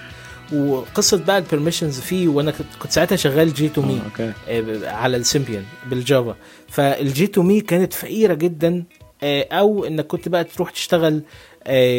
وقصة 0.52 1.24
بقى 1.24 1.38
ال 1.38 1.44
permissions 1.44 2.00
فيه 2.00 2.28
وأنا 2.28 2.52
كنت 2.82 2.92
ساعتها 2.92 3.16
شغال 3.16 3.54
J2ME 3.54 4.00
آه، 4.20 4.34
آه، 4.48 4.90
على 4.90 5.16
السيمبيان 5.16 5.64
بالجافا. 5.90 6.34
فال 6.68 7.26
J2ME 7.26 7.60
كانت 7.60 7.92
فقيرة 7.92 8.34
جدا 8.34 8.84
آه، 9.22 9.46
أو 9.52 9.84
إنك 9.84 10.06
كنت 10.06 10.28
بقى 10.28 10.44
تروح 10.44 10.70
تشتغل 10.70 11.22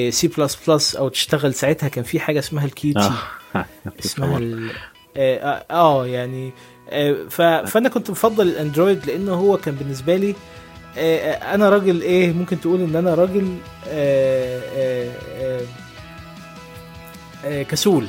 سي 0.10 0.28
بلس 0.38 0.58
بلس 0.68 0.96
أو 0.96 1.08
تشتغل. 1.10 1.54
ساعتها 1.54 1.90
كان 1.90 2.04
في 2.04 2.20
حاجة 2.20 2.40
اسمها 2.40 2.66
ال 2.66 2.94
Qt 2.94 3.00
آه 3.56 3.66
اسمها 4.06 4.38
ال... 4.38 4.70
آه, 5.18 5.66
آه, 5.72 6.08
يعني 6.08 6.52
آه. 6.90 7.24
فأنا 7.66 7.90
كنت 7.90 8.12
بفضل 8.12 8.48
الاندرويد 8.48 9.06
لأنه 9.06 9.34
هو 9.34 9.58
كان 9.58 9.76
بالنسبة 9.76 10.16
لي 10.16 10.30
آه 10.30 10.34
آه، 10.34 10.36
أنا 10.98 11.70
راجل 11.70 12.02
إيه 12.02 12.34
ممكن 12.34 12.60
تقول 12.62 12.82
إن 12.82 12.96
أنا 12.96 13.14
راجل 13.16 13.58
آه 13.88 14.62
آه 14.76 15.12
آه 15.42 15.62
آه 17.46 17.64
كسول 17.64 18.08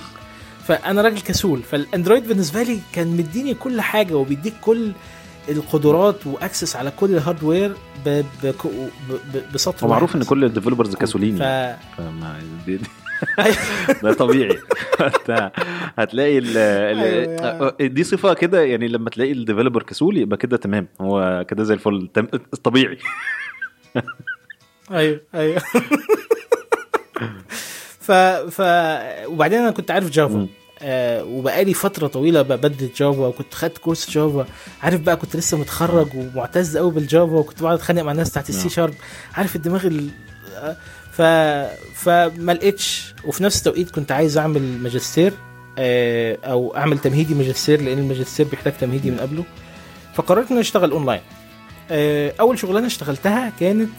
فأنا 0.69 1.02
راجل 1.02 1.21
كسول 1.21 1.62
فالأندرويد 1.62 2.28
بالنسبة 2.28 2.62
لي 2.62 2.78
كان 2.93 3.07
مديني 3.16 3.55
كل 3.55 3.81
حاجة 3.81 4.14
وبيديك 4.14 4.55
كل 4.61 4.93
القدرات 5.49 6.26
و 6.26 6.34
access 6.34 6.76
على 6.76 6.90
كل 6.90 7.11
ال 7.15 7.21
hardware. 7.21 7.75
بسطر 9.55 9.87
هو 9.87 9.90
معروف 9.90 10.11
واحد. 10.11 10.21
إن 10.23 10.28
كل 10.28 10.45
ال 10.45 10.49
developers 10.49 10.97
كسولين 10.97 11.37
ف... 11.37 11.40
يعني. 11.40 11.78
فما 11.99 12.40
دي- 12.66 12.81
ده 14.03 14.13
طبيعي. 14.13 14.59
هتلاقي 15.99 16.39
ال 16.39 16.57
أيوة 16.57 17.77
ال 17.81 17.95
دي 17.95 18.05
صفة 18.05 18.35
كده 18.35 18.63
يعني 18.63 18.89
لما 18.89 19.11
تلاقي 19.11 19.33
ال 19.33 19.38
developer 19.38 19.83
كسول 19.83 20.17
يبقى 20.17 20.37
كده 20.37 20.57
تمام. 20.57 20.89
هو 21.01 21.45
كده 21.49 21.65
زي 21.65 21.75
الفل. 21.75 22.09
طبيعي. 22.65 22.99
أيوه 24.93 25.21
أيوه. 25.35 25.59
ف 28.01 28.13
ف 28.13 28.61
وبعدين 29.27 29.59
أنا 29.59 29.71
كنت 29.71 29.91
عارف 29.91 30.11
جافا. 30.11 30.47
آه 30.83 31.25
وبقالي 31.25 31.75
فترة 31.75 32.07
طويلة 32.07 32.43
ببرمج 32.43 32.88
جافا 32.97 33.27
وكنت 33.27 33.55
خدت 33.55 33.79
course 33.79 34.11
جافا 34.11 34.47
عارف 34.83 35.01
بقى 35.01 35.17
كنت 35.17 35.37
لسه 35.37 35.59
متخرج 35.59 36.09
ومعتز 36.15 36.77
قوي 36.77 36.91
بالجافا 36.91 37.33
وكنت 37.33 37.63
بقعد 37.63 37.75
أتخانق 37.75 38.03
مع 38.03 38.13
الناس 38.13 38.31
بتاعت 38.31 38.49
السي. 38.49 38.69
شارب 38.69 38.95
عارف 39.35 39.57
الدماغ 39.57 39.87
ال... 39.87 40.11
ف 41.17 41.23
فما 41.95 42.53
لقيتش 42.53 43.15
وفي 43.25 43.45
نفس 43.45 43.59
التوقيت 43.59 43.91
كنت 43.91 44.13
عايز 44.13 44.39
أعمل 44.39 44.79
ماجستير 44.79 45.33
آه 45.79 46.39
أو 46.45 46.77
أعمل 46.77 46.99
تمهيدي 46.99 47.35
ماجستير 47.35 47.83
لأن 47.83 47.99
الماجستير 47.99 48.47
بيحتاج 48.47 48.73
تمهيدي 48.81 49.11
من 49.11 49.19
قبله. 49.19 49.45
فقررت 50.15 50.47
إن 50.47 50.53
أنا 50.53 50.61
أشتغل 50.61 50.91
أونلاين. 50.91 51.21
آه، 51.91 52.33
أول 52.41 52.59
شغلانة 52.59 52.87
اشتغلتها 52.87 53.53
كانت 53.61 53.91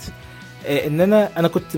آه، 0.65 0.87
إن 0.87 1.01
أنا 1.01 1.29
أنا 1.39 1.47
كنت 1.47 1.77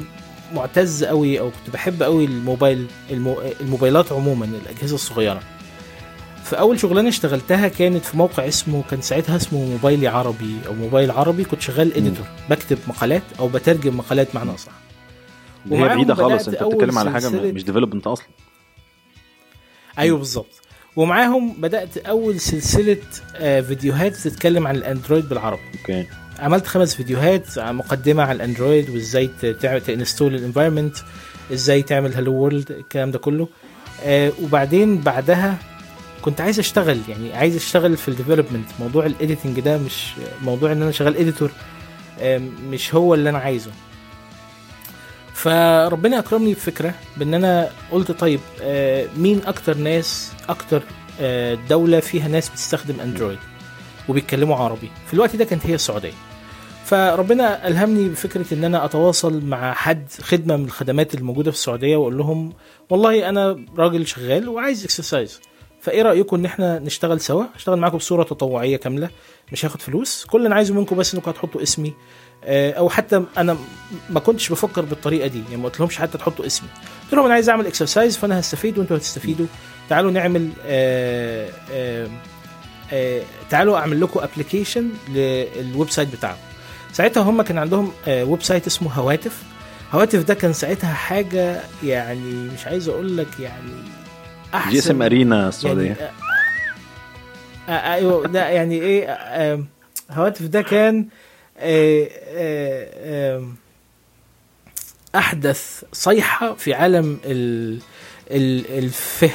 معتز 0.54 1.04
قوي 1.04 1.40
أو 1.40 1.50
كنت 1.52 1.74
بحب 1.74 2.04
قوي 2.04 2.26
الموبايل 2.26 2.88
المو... 3.12 3.42
الموبايلات 3.62 4.12
عموما 4.12 4.46
الأجهزة 4.46 4.96
الصغيرة. 4.96 5.40
فأول 6.44 6.80
شغلانة 6.80 7.10
اشتغلتها 7.10 7.68
كانت 7.68 8.06
في 8.06 8.18
موقع 8.18 8.48
اسمه 8.48 8.84
كان 8.92 9.02
ساعتها 9.02 9.36
اسمه 9.36 9.66
موبايلي 9.66 10.08
عربي 10.08 10.56
أو 10.68 10.74
موبايل 10.74 11.12
عربي 11.12 11.44
كنت 11.44 11.62
شغال 11.62 11.94
editor 11.98 12.26
بكتب 12.50 12.78
مقالات 12.88 13.24
أو 13.40 13.48
بترجم 13.48 13.98
مقالات 13.98 14.36
بمعنى 14.36 14.54
أصح. 14.54 14.72
هي 15.72 15.84
بعيدة 15.88 16.16
خالص 16.16 16.48
أنت 16.48 16.64
بتتكلم 16.64 16.98
على 16.98 17.12
حاجة 17.12 17.30
مش 17.30 17.64
development 17.64 18.08
أصلا. 18.08 18.28
أيوه 20.00 20.18
بالظبط. 20.18 20.62
ومعاهم 20.96 21.54
بدأت 21.62 21.98
أول 21.98 22.40
سلسلة 22.40 22.98
آه، 23.36 23.62
فيديوهات 23.62 24.16
تتكلم 24.16 24.68
عن 24.68 24.76
الأندرويد 24.76 25.30
بالعربي. 25.30 25.62
okay. 25.80 26.06
عملت 26.40 26.68
خمس 26.68 26.96
فيديوهات 26.96 27.58
عن 27.58 27.76
مقدمة 27.76 28.24
على 28.24 28.36
الأندرويد 28.36 28.90
وإزاي 28.90 29.28
ت 29.88 29.94
install 29.94 30.36
ال 30.36 30.41
environment 30.41 30.96
إزاي 31.54 31.82
تعمل 31.82 32.14
hello 32.14 32.34
world 32.34 32.72
الكلام 32.72 33.12
ده 33.12 33.20
كله. 33.20 33.48
آه 34.04 34.32
وبعدين 34.44 35.02
بعدها 35.02 35.58
كنت 36.22 36.42
عايز 36.42 36.60
أشتغل 36.60 37.00
يعني 37.10 37.34
عايز 37.34 37.56
أشتغل 37.56 37.98
في 37.98 38.08
ال 38.08 38.13
development 38.13 38.68
موضوع 38.80 39.06
ال 39.06 39.12
editing 39.13 39.60
ده 39.60 39.78
مش 39.78 40.06
موضوع 40.44 40.72
إن 40.72 40.82
أنا 40.82 40.92
شغال 40.92 41.18
editor 41.18 41.52
مش 42.70 42.96
هو 42.96 43.14
اللي 43.14 43.30
أنا 43.30 43.38
عايزه. 43.38 43.72
فربنا 45.44 46.20
اكرمني 46.20 46.54
بفكرة 46.54 46.94
بإن 47.18 47.34
أنا 47.34 47.70
قلت 47.92 48.12
طيب 48.12 48.40
آه، 48.62 49.06
مين 49.18 49.42
أكتر 49.46 49.78
ناس 49.78 50.32
أكتر 50.50 50.84
آه، 51.22 51.58
دولة 51.70 52.00
فيها 52.00 52.28
ناس 52.28 52.50
بتستخدم 52.50 53.00
أندرويد؟ 53.00 53.38
وبيتكلموا 54.10 54.56
عربي. 54.56 54.92
في 55.08 55.14
الوقت 55.14 55.36
ده 55.36 55.46
كانت 55.46 55.66
هي 55.66 55.76
السعودية. 55.76 56.12
فربنا 56.86 57.68
ألهمني 57.68 58.10
بفكرة 58.10 58.54
إن 58.54 58.64
أنا 58.64 58.86
أتواصل 58.86 59.46
مع 59.46 59.74
حد 59.74 60.08
خدمة 60.22 60.58
من 60.58 60.66
الخدمات 60.66 61.16
الموجودة 61.16 61.52
في 61.52 61.58
السعودية 61.58 61.98
وأقول 61.98 62.18
لهم 62.18 62.54
والله 62.90 63.30
أنا 63.30 63.66
راجل 63.78 64.08
شغال 64.08 64.50
وعايز 64.50 64.84
exercise 64.84 65.42
فإيه 65.82 66.02
رأيكم 66.02 66.36
إن 66.36 66.46
إحنا 66.46 66.80
نشتغل 66.80 67.20
سوا؟ 67.22 67.44
أشتغل 67.56 67.80
معاكم 67.80 67.98
بصورة 67.98 68.24
تطوعية 68.24 68.78
كاملة 68.78 69.10
مش 69.52 69.66
هاخد 69.66 69.82
فلوس. 69.82 70.26
كل 70.26 70.38
اللي 70.38 70.48
أنا 70.48 70.56
عايزه 70.56 70.74
منكم 70.74 70.96
بس 70.96 71.16
إنكم 71.16 71.30
هتحطوا 71.32 71.62
اسمي 71.64 71.94
آه، 72.44 72.72
أو 72.72 72.90
حتى 72.90 73.24
أنا 73.38 73.58
ما 74.10 74.20
كنتش 74.20 74.50
بفكر 74.50 74.82
بالطريقة 74.82 75.28
دي 75.28 75.44
يعني 75.44 75.58
ما 75.58 75.70
قلتلهمش 75.70 75.98
حتى 75.98 76.18
تحطوا 76.18 76.46
اسمي. 76.46 76.70
قلت 77.04 77.14
لهم 77.14 77.26
أنا 77.26 77.34
عايز 77.34 77.50
أعمل 77.50 77.68
exercise 77.68 78.18
فأنا 78.18 78.40
هستفيد 78.40 78.78
وانتوا 78.78 78.98
هتستفيدوا. 78.98 79.46
تعالوا 79.90 80.12
نعمل 80.12 80.50
آه 80.66 81.50
آه 81.72 82.08
آه 82.94 83.22
تعالوا 83.50 83.78
أعمل 83.78 84.02
لكم 84.02 84.20
application 84.20 84.90
لل 85.10 85.90
website 85.90 86.16
بتاعهم 86.16 86.38
ساعتها 86.94 87.24
هم 87.24 87.42
كان 87.42 87.58
عندهم 87.58 87.92
website 88.08 88.68
اسمه 88.68 88.92
هواتف. 88.94 89.44
هواتف 89.92 90.24
ده 90.24 90.34
كان 90.34 90.54
ساعتها 90.54 90.94
حاجة 90.94 91.62
يعني 91.84 92.34
مش 92.34 92.68
عايز 92.68 92.88
أقول 92.90 93.18
لك 93.18 93.40
يعني 93.40 93.72
أحسن 94.54 94.70
GSM 94.72 95.02
Arena 95.02 95.48
السعودية. 95.50 95.84
يعني 95.86 96.00
آه 97.70 97.72
آه 97.72 97.94
أيوه 97.94 98.28
ده 98.28 98.48
يعني 98.50 98.82
إيه 98.82 99.06
آه 99.12 99.64
هواتف 100.12 100.42
ده 100.46 100.62
كان 100.62 101.06
أحدث 105.16 105.84
صيحة 105.94 106.54
في 106.54 106.74
عالم 106.74 107.20
ال 107.26 107.80
ال- 108.32 108.78
الفه 108.78 109.32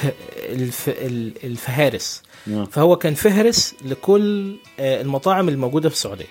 الف 0.49 0.89
ال- 0.89 1.45
الفهارس. 1.45 2.23
آه. 2.53 2.65
فهو 2.65 2.97
كان 2.97 3.15
فهرس 3.15 3.75
لكل 3.85 4.57
المطاعم 4.79 5.49
الموجودة 5.49 5.89
في 5.89 5.95
السعودية. 5.95 6.25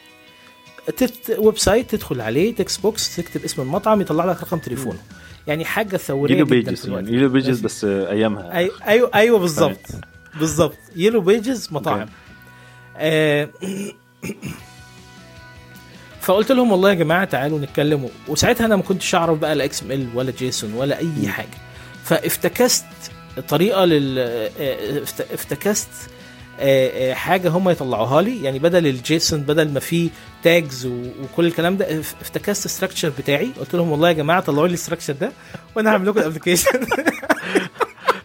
تت 0.97 1.35
website 1.37 1.89
تدخل 1.95 2.21
عليه 2.21 2.55
text 2.55 2.81
box 2.81 3.15
تكتب 3.15 3.43
اسم 3.43 3.61
المطعم 3.61 4.01
يطلع 4.01 4.25
لك 4.25 4.41
رقم 4.43 4.57
تليفونه. 4.59 4.99
يعني 5.47 5.65
حاجة 5.65 5.97
ثورية 5.97 6.35
يلو 6.35 6.45
بيجز 6.45 6.85
في 6.85 6.91
يعني 6.93 7.11
يلو 7.13 7.29
بيجز 7.29 7.59
بس 7.59 7.83
أيامها. 7.85 8.57
أي 8.57 8.71
أيوه 8.87 9.11
أيوه 9.15 9.39
بالظبط 9.39 9.79
بالظبط. 10.39 10.77
yellow 10.95 11.21
pages 11.21 11.67
مطاعم. 11.71 12.09
آه 12.97 13.49
فقلت 16.21 16.51
لهم 16.51 16.71
والله 16.71 16.89
يا 16.89 16.93
جماعة 16.93 17.25
تعالوا 17.25 17.59
نتكلم 17.59 18.09
وساعتها 18.27 18.65
أنا 18.65 18.75
ما 18.75 18.81
كنتش 18.81 19.15
أعرف 19.15 19.39
بقى 19.39 19.55
لا 19.55 19.63
XML 19.65 20.07
ولا 20.15 20.31
JSON 20.39 20.73
ولا 20.73 20.97
أي 20.99 21.27
حاجة. 21.27 21.47
فافتكست 22.03 22.85
طريقة 23.49 23.85
لل 23.85 24.19
آه، 24.19 25.03
افت- 25.03 25.31
افتكست 25.33 25.89
آه، 26.59 27.11
آه، 27.11 27.13
حاجة 27.13 27.49
هم 27.49 27.69
يطلعوها 27.69 28.21
لي. 28.21 28.43
يعني 28.43 28.59
بدل 28.59 28.87
ال 28.87 28.98
JSON 28.98 29.41
بدل 29.41 29.69
ما 29.69 29.79
فيه 29.79 30.09
tags 30.43 30.85
وكل 30.85 31.45
الكلام 31.45 31.77
ده. 31.77 31.99
اف- 31.99 32.15
افتكست 32.21 32.65
ال 32.65 32.70
structure 32.70 33.09
بتاعي. 33.19 33.51
قلت 33.59 33.75
لهم 33.75 33.91
والله 33.91 34.07
يا 34.07 34.13
جماعة 34.13 34.39
طلعوا 34.39 34.67
لي 34.67 34.73
ال 34.73 34.77
structure 34.77 35.13
ده 35.13 35.31
وأنا 35.75 35.91
هعمل 35.91 36.07
لكم 36.07 36.19
ال 36.19 36.23
application 36.23 36.69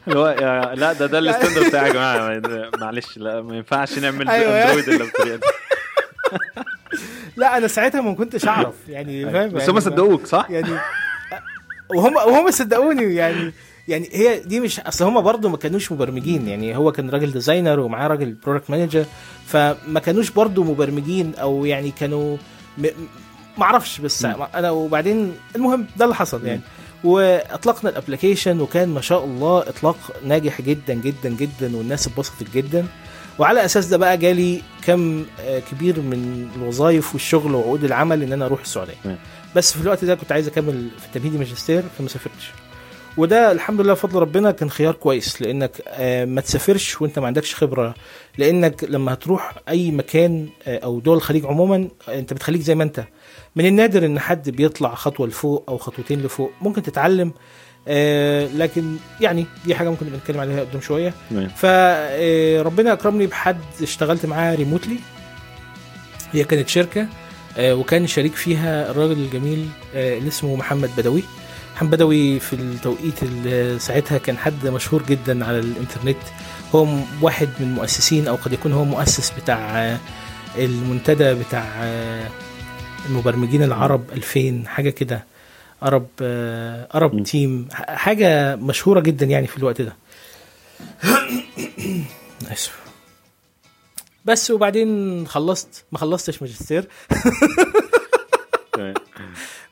اللي 0.08 0.18
هو 0.18 0.28
لا 0.76 0.92
ده 0.92 1.06
ده 1.06 1.18
ال 1.18 1.24
standard 1.24 1.66
بتاعي 1.68 1.88
يا 1.88 1.92
جماعة. 1.92 2.40
معلش 2.78 3.18
لا 3.18 3.42
ما 3.42 3.56
ينفعش 3.56 3.98
نعمل 3.98 4.28
أيوة. 4.28 4.52
Android 4.62 4.88
إلا 4.88 5.04
بالطريقة 5.04 5.37
دي. 5.37 5.42
لا 7.37 7.56
أنا 7.56 7.66
ساعتها 7.66 8.00
ما 8.00 8.14
كنتش 8.14 8.48
أعرف 8.48 8.75
يعني 8.88 9.30
فاهم؟ 9.32 9.48
بس 9.50 9.60
يعني 9.60 9.72
هم 9.72 9.80
صدقوك 9.80 10.26
صح؟ 10.26 10.46
يعني 10.50 10.78
وهم 11.94 12.14
وهم 12.16 12.50
صدقوني 12.50 13.14
يعني 13.14 13.52
يعني 13.88 14.09
هي 14.12 14.40
دي 14.40 14.61
مش 14.61 14.80
أصل 14.80 15.04
هم 15.04 15.21
برضو 15.21 15.49
ما 15.49 15.57
كانوش 15.57 15.92
مبرمجين 15.92 16.49
يعني 16.49 16.76
هو 16.76 16.92
كان 16.92 17.11
راجل 17.11 17.33
designer 17.32 17.80
ومعاه 17.80 18.09
راجل 18.09 18.33
product 18.32 18.70
manager 18.70 19.04
فما 19.47 20.00
كانوش 20.04 20.30
برضو 20.30 20.64
مبرمجين 20.64 21.35
أو 21.35 21.64
يعني 21.64 21.90
كانوا 21.90 22.37
م... 22.78 22.87
ما 23.59 23.64
أعرفش 23.64 24.00
بس 24.00 24.25
م. 24.25 24.42
أنا 24.54 24.71
وبعدين 24.71 25.35
المهم 25.57 25.87
ده 25.97 26.04
اللي 26.04 26.14
حصل 26.14 26.47
يعني 26.47 26.61
وأطلقنا 27.04 27.90
ال 27.90 27.96
application 27.96 28.61
وكان 28.61 28.88
ما 28.88 29.00
شاء 29.00 29.25
الله 29.25 29.59
إطلاق 29.61 29.97
ناجح 30.26 30.61
جدا 30.61 30.95
جدا 30.95 31.28
جدا 31.28 31.76
والناس 31.76 32.07
اتبسطت 32.07 32.50
جدا 32.54 32.87
وعلى 33.38 33.64
أساس 33.64 33.87
ده 33.87 33.97
بقى 33.97 34.16
جالي 34.18 34.62
كم 34.85 35.25
آه، 35.40 35.59
كبير 35.59 36.00
من 36.00 36.49
الوظائف 36.57 37.12
والشغل 37.12 37.54
وعقود 37.54 37.85
العمل 37.85 38.23
إن 38.23 38.33
أنا 38.33 38.47
أروح 38.47 38.61
السعودية. 38.61 38.95
بس 39.57 39.73
في 39.73 39.80
الوقت 39.83 40.04
ده 40.04 40.14
كنت 40.14 40.33
عايز 40.33 40.49
أكمل 40.49 40.88
في 41.00 41.18
تمهيدي 41.18 41.38
ماجستير 41.38 41.83
فما 41.99 42.09
سافرتش 42.09 42.50
وده 43.18 43.52
الحمد 43.52 43.80
لله 43.80 43.92
بفضل 43.92 44.20
ربنا 44.20 44.50
كان 44.50 44.70
خيار 44.70 44.94
كويس 44.94 45.42
لأنك 45.42 45.70
آه، 45.88 46.25
ما 46.25 46.40
تسافرش 46.40 47.00
وأنت 47.02 47.18
ما 47.18 47.26
عندكش 47.26 47.54
خبرة. 47.54 47.94
لأنك 48.38 48.84
لما 48.84 49.12
هتروح 49.12 49.54
أي 49.68 49.90
مكان 49.90 50.48
آه، 50.66 50.78
أو 50.78 51.00
دول 51.00 51.16
الخليج 51.16 51.46
عموما 51.46 51.88
آه، 52.08 52.18
أنت 52.18 52.32
بتخليك 52.32 52.60
زي 52.62 52.75
ما 52.75 52.84
أنت. 52.84 53.04
من 53.56 53.66
النادر 53.66 54.06
إن 54.06 54.18
حد 54.18 54.50
بيطلع 54.50 54.94
خطوة 54.94 55.26
لفوق 55.26 55.64
أو 55.68 55.78
خطوتين 55.78 56.22
لفوق 56.22 56.52
ممكن 56.60 56.82
تتعلم 56.82 57.32
لكن 58.56 58.96
يعني 59.20 59.46
دي 59.66 59.75
حاجة 59.75 59.88
ممكن 59.88 60.06
نبقى 60.06 60.18
نتكلم 60.18 60.40
عليها 60.40 60.60
قدام 60.60 60.80
شوية. 60.80 61.14
فربنا 61.56 62.92
أكرمني 62.92 63.26
بحد 63.26 63.60
اشتغلت 63.82 64.26
معاه 64.26 64.54
ريموتلي 64.54 64.96
هي 66.32 66.44
كانت 66.44 66.68
شركة 66.68 67.06
وكان 67.60 68.06
شريك 68.06 68.34
فيها 68.34 68.90
الراجل 68.90 69.12
الجميل 69.12 69.68
اللي 69.94 70.28
اسمه 70.28 70.56
محمد 70.56 70.90
بدوي. 70.98 71.22
محمد 71.78 71.90
بدوي 71.90 72.40
في 72.40 72.52
التوقيت 72.52 73.23
اللي 73.23 73.78
ساعتها 73.78 74.18
كان 74.18 74.38
حد 74.38 74.66
مشهور 74.66 75.02
جدا 75.02 75.44
على 75.44 75.58
الإنترنت. 75.58 76.16
هو 76.75 76.87
واحد 77.23 77.49
من 77.61 77.66
المؤسسين 77.66 78.28
أو 78.28 78.35
قد 78.35 78.52
يكون 78.52 78.73
هو 78.73 78.85
مؤسس 78.85 79.30
بتاع 79.30 79.99
المنتدى 80.56 81.35
بتاع 81.35 81.64
المبرمجين 83.06 83.62
العرب 83.62 84.11
2000 84.12 84.64
حاجة 84.66 84.90
كده. 84.90 85.25
عرب 85.82 86.06
عرب 86.94 87.14
م. 87.14 87.23
تيم. 87.23 87.68
حاجة 87.73 88.56
مشهورة 88.56 89.00
جدا 89.00 89.26
يعني 89.26 89.47
في 89.47 89.58
الوقت 89.58 89.82
ده. 89.82 89.97
آسف. 92.52 92.78
بس 94.25 94.50
وبعدين 94.50 95.26
خلصت. 95.26 95.85
ما 95.92 95.99
خلصتش 95.99 96.42
ماجستير. 96.42 96.88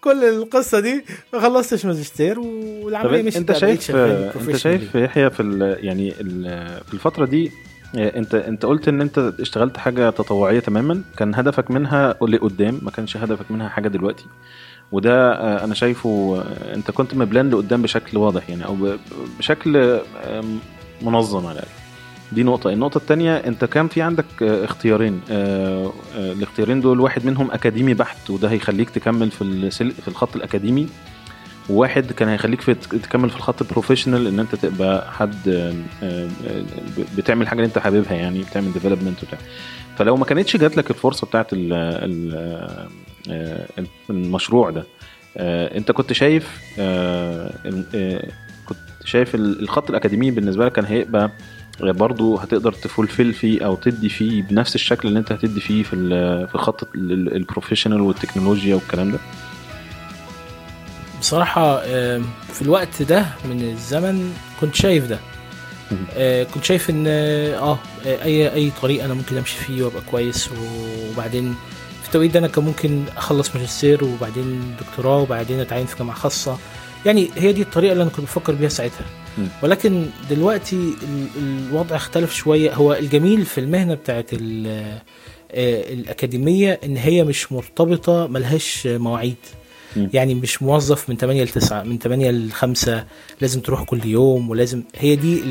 كل 0.06 0.24
القصة 0.24 0.80
دي 0.80 1.04
ما 1.32 1.40
خلصتش 1.40 1.86
ماجستير 1.86 2.40
والعملية 2.40 3.22
مش 3.22 3.36
أنت 3.36 3.52
شايف 3.52 3.90
أنت 3.90 4.56
شايف 4.56 4.94
يحيى 4.94 5.30
في 5.30 5.40
ال 5.42 5.76
يعني 5.84 6.12
ال 6.20 6.44
في 6.86 6.94
الفترة 6.94 7.24
دي 7.24 7.52
أنت 7.94 8.34
أنت 8.34 8.64
قلت 8.66 8.88
إن 8.88 9.00
أنت 9.00 9.32
اشتغلت 9.40 9.76
حاجة 9.76 10.10
تطوعية 10.10 10.60
تماما 10.60 11.02
كان 11.16 11.34
هدفك 11.34 11.70
منها 11.70 12.14
لقدام 12.22 12.80
ما 12.82 12.90
كانش 12.90 13.16
هدفك 13.16 13.50
منها 13.50 13.68
حاجة 13.68 13.88
دلوقتي. 13.88 14.24
وده 14.92 15.32
آه، 15.32 15.64
أنا 15.64 15.74
شايفه 15.74 16.42
آه، 16.42 16.74
أنت 16.74 16.90
كنت 16.90 17.14
مـ 17.14 17.21
plan 17.21 17.50
لقدام 17.50 17.82
بشكل 17.82 18.18
واضح 18.18 18.50
يعني 18.50 18.64
أو 18.64 18.76
بشكل 19.38 20.00
منظم 21.02 21.46
على 21.46 21.58
الأقل. 21.58 21.85
دي 22.32 22.42
نقطة، 22.42 22.70
النقطة 22.72 22.98
التانية 22.98 23.36
أنت 23.36 23.64
كان 23.64 23.88
في 23.88 24.02
عندك 24.02 24.24
آه، 24.42 24.64
اختيارين، 24.64 25.20
آه، 25.30 25.92
آه، 26.16 26.32
الاختيارين 26.32 26.80
دول 26.80 27.00
واحد 27.00 27.26
منهم 27.26 27.50
أكاديمي 27.50 27.94
بحت 27.94 28.30
وده 28.30 28.50
هيخليك 28.50 28.90
تكمل 28.90 29.30
في 29.30 29.70
في 29.70 30.08
الخط 30.08 30.36
الأكاديمي. 30.36 30.86
وواحد 31.70 32.12
كان 32.12 32.28
هيخليك 32.28 32.60
في 32.60 32.74
تكمل 32.74 33.30
في 33.30 33.36
الخط 33.36 33.62
ال 33.62 33.67
professional 33.67 34.26
إن 34.26 34.40
أنت 34.40 34.54
تبقى 34.54 35.12
حد 35.12 35.36
بتعمل 37.18 37.42
الحاجة 37.42 37.58
اللي 37.58 37.66
أنت 37.68 37.78
حاببها 37.78 38.12
يعني 38.14 38.42
بتعمل 38.42 38.72
development 38.72 39.22
وبتاع. 39.22 39.38
فلو 39.98 40.16
ما 40.16 40.24
كانتش 40.24 40.56
جات 40.56 40.76
لك 40.76 40.90
الفرصة 40.90 41.26
بتاعت 41.26 41.52
ال 41.52 41.72
ال 43.28 43.88
المشروع 44.10 44.70
ده 44.70 44.84
أنت 45.76 45.90
كنت 45.92 46.12
شايف 46.12 46.60
كنت 48.66 48.78
شايف 49.04 49.34
ال- 49.34 49.60
الخط 49.62 49.90
الأكاديمي 49.90 50.30
بالنسبة 50.30 50.64
لك 50.66 50.72
كان 50.72 50.84
هيبقى 50.84 51.30
برضه 51.80 52.40
هتقدر 52.40 52.72
ت 52.72 52.80
fulfill 52.80 53.32
فيه 53.32 53.64
أو 53.66 53.74
تدي 53.74 54.08
فيه 54.08 54.42
بنفس 54.42 54.74
الشكل 54.74 55.08
اللي 55.08 55.18
أنت 55.18 55.32
هتدي 55.32 55.60
فيه 55.60 55.82
في 55.82 55.96
في 56.52 56.58
خط 56.58 56.82
ال- 56.94 57.12
ال- 57.12 57.36
professional 57.36 58.00
والتكنولوجيا 58.00 58.74
والكلام 58.74 59.12
ده 59.12 59.18
بصراحة 61.20 61.80
في 62.52 62.62
الوقت 62.62 63.02
ده 63.02 63.26
من 63.44 63.60
الزمن 63.70 64.32
كنت 64.60 64.74
شايف 64.74 65.06
ده. 65.06 65.18
آه، 66.14 66.42
كنت 66.44 66.64
شايف 66.64 66.90
إن 66.90 67.04
آه 67.08 67.78
آه، 68.06 68.22
أي 68.24 68.54
أي 68.54 68.72
طريق 68.82 69.04
أنا 69.04 69.14
ممكن 69.14 69.36
أمشي 69.36 69.56
فيه 69.56 69.82
وأبقى 69.82 70.02
كويس 70.10 70.50
وبعدين 71.12 71.54
في 72.02 72.06
التوقيت 72.08 72.30
ده 72.30 72.38
أنا 72.38 72.48
كان 72.48 72.64
ممكن 72.64 73.04
أخلص 73.16 73.56
ماجستير 73.56 74.04
وبعدين 74.04 74.74
دكتوراه 74.80 75.18
وبعدين 75.18 75.60
أتعين 75.60 75.86
في 75.86 75.96
جامعة 75.98 76.16
خاصة 76.16 76.58
يعني 77.06 77.30
هي 77.36 77.52
دي 77.52 77.62
الطريقة 77.62 77.92
اللي 77.92 78.02
أنا 78.02 78.10
كنت 78.10 78.20
بفكر 78.24 78.52
بيها 78.54 78.68
ساعتها. 78.68 79.06
ولكن 79.62 80.06
دلوقتي 80.30 80.76
ال- 80.76 81.28
الوضع 81.70 81.96
اختلف 81.96 82.34
شوية. 82.34 82.74
هو 82.74 82.92
الجميل 82.94 83.44
في 83.44 83.58
المهنة 83.60 83.94
بتاعت 83.94 84.30
آه، 84.34 85.02
الأكاديمية 85.92 86.80
إن 86.84 86.96
هي 86.96 87.24
مش 87.24 87.52
مرتبطة 87.52 88.26
ملهاش 88.26 88.86
مواعيد. 88.86 89.36
يعني 90.12 90.34
مش 90.34 90.62
موظف 90.62 91.10
من 91.10 91.16
8 91.16 91.44
ل 91.44 91.48
9 91.48 91.82
من 91.82 91.98
8 91.98 92.30
ل 92.30 92.52
5 92.52 93.04
لازم 93.40 93.60
تروح 93.60 93.82
كل 93.82 94.06
يوم 94.06 94.50
ولازم 94.50 94.82
هي 94.96 95.16
دي 95.16 95.42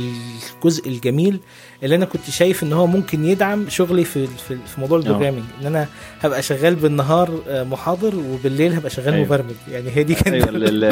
الجزء 0.56 0.88
الجميل 0.90 1.40
اللي 1.84 1.96
أنا 1.96 2.06
كنت 2.06 2.30
شايف 2.30 2.64
إن 2.64 2.74
هو 2.74 2.88
ممكن 2.88 3.26
يدعم 3.26 3.70
شغلي 3.70 4.04
في 4.04 4.28
في, 4.28 4.58
في 4.68 4.80
موضوع 4.82 4.98
ال 4.98 5.02
programming 5.02 5.44
إن 5.62 5.66
أنا 5.68 5.88
هبقى 6.22 6.42
شغال 6.42 6.76
بالنهار 6.76 7.40
آه، 7.50 7.64
محاضر 7.64 8.16
وبالليل 8.16 8.74
هبقى 8.74 8.90
شغال 8.90 9.14
أيوة. 9.14 9.26
مبرمج 9.26 9.54
يعني 9.72 9.90
هي 9.96 10.04
دي 10.04 10.16
كانت 10.16 10.48
ال- 10.50 10.84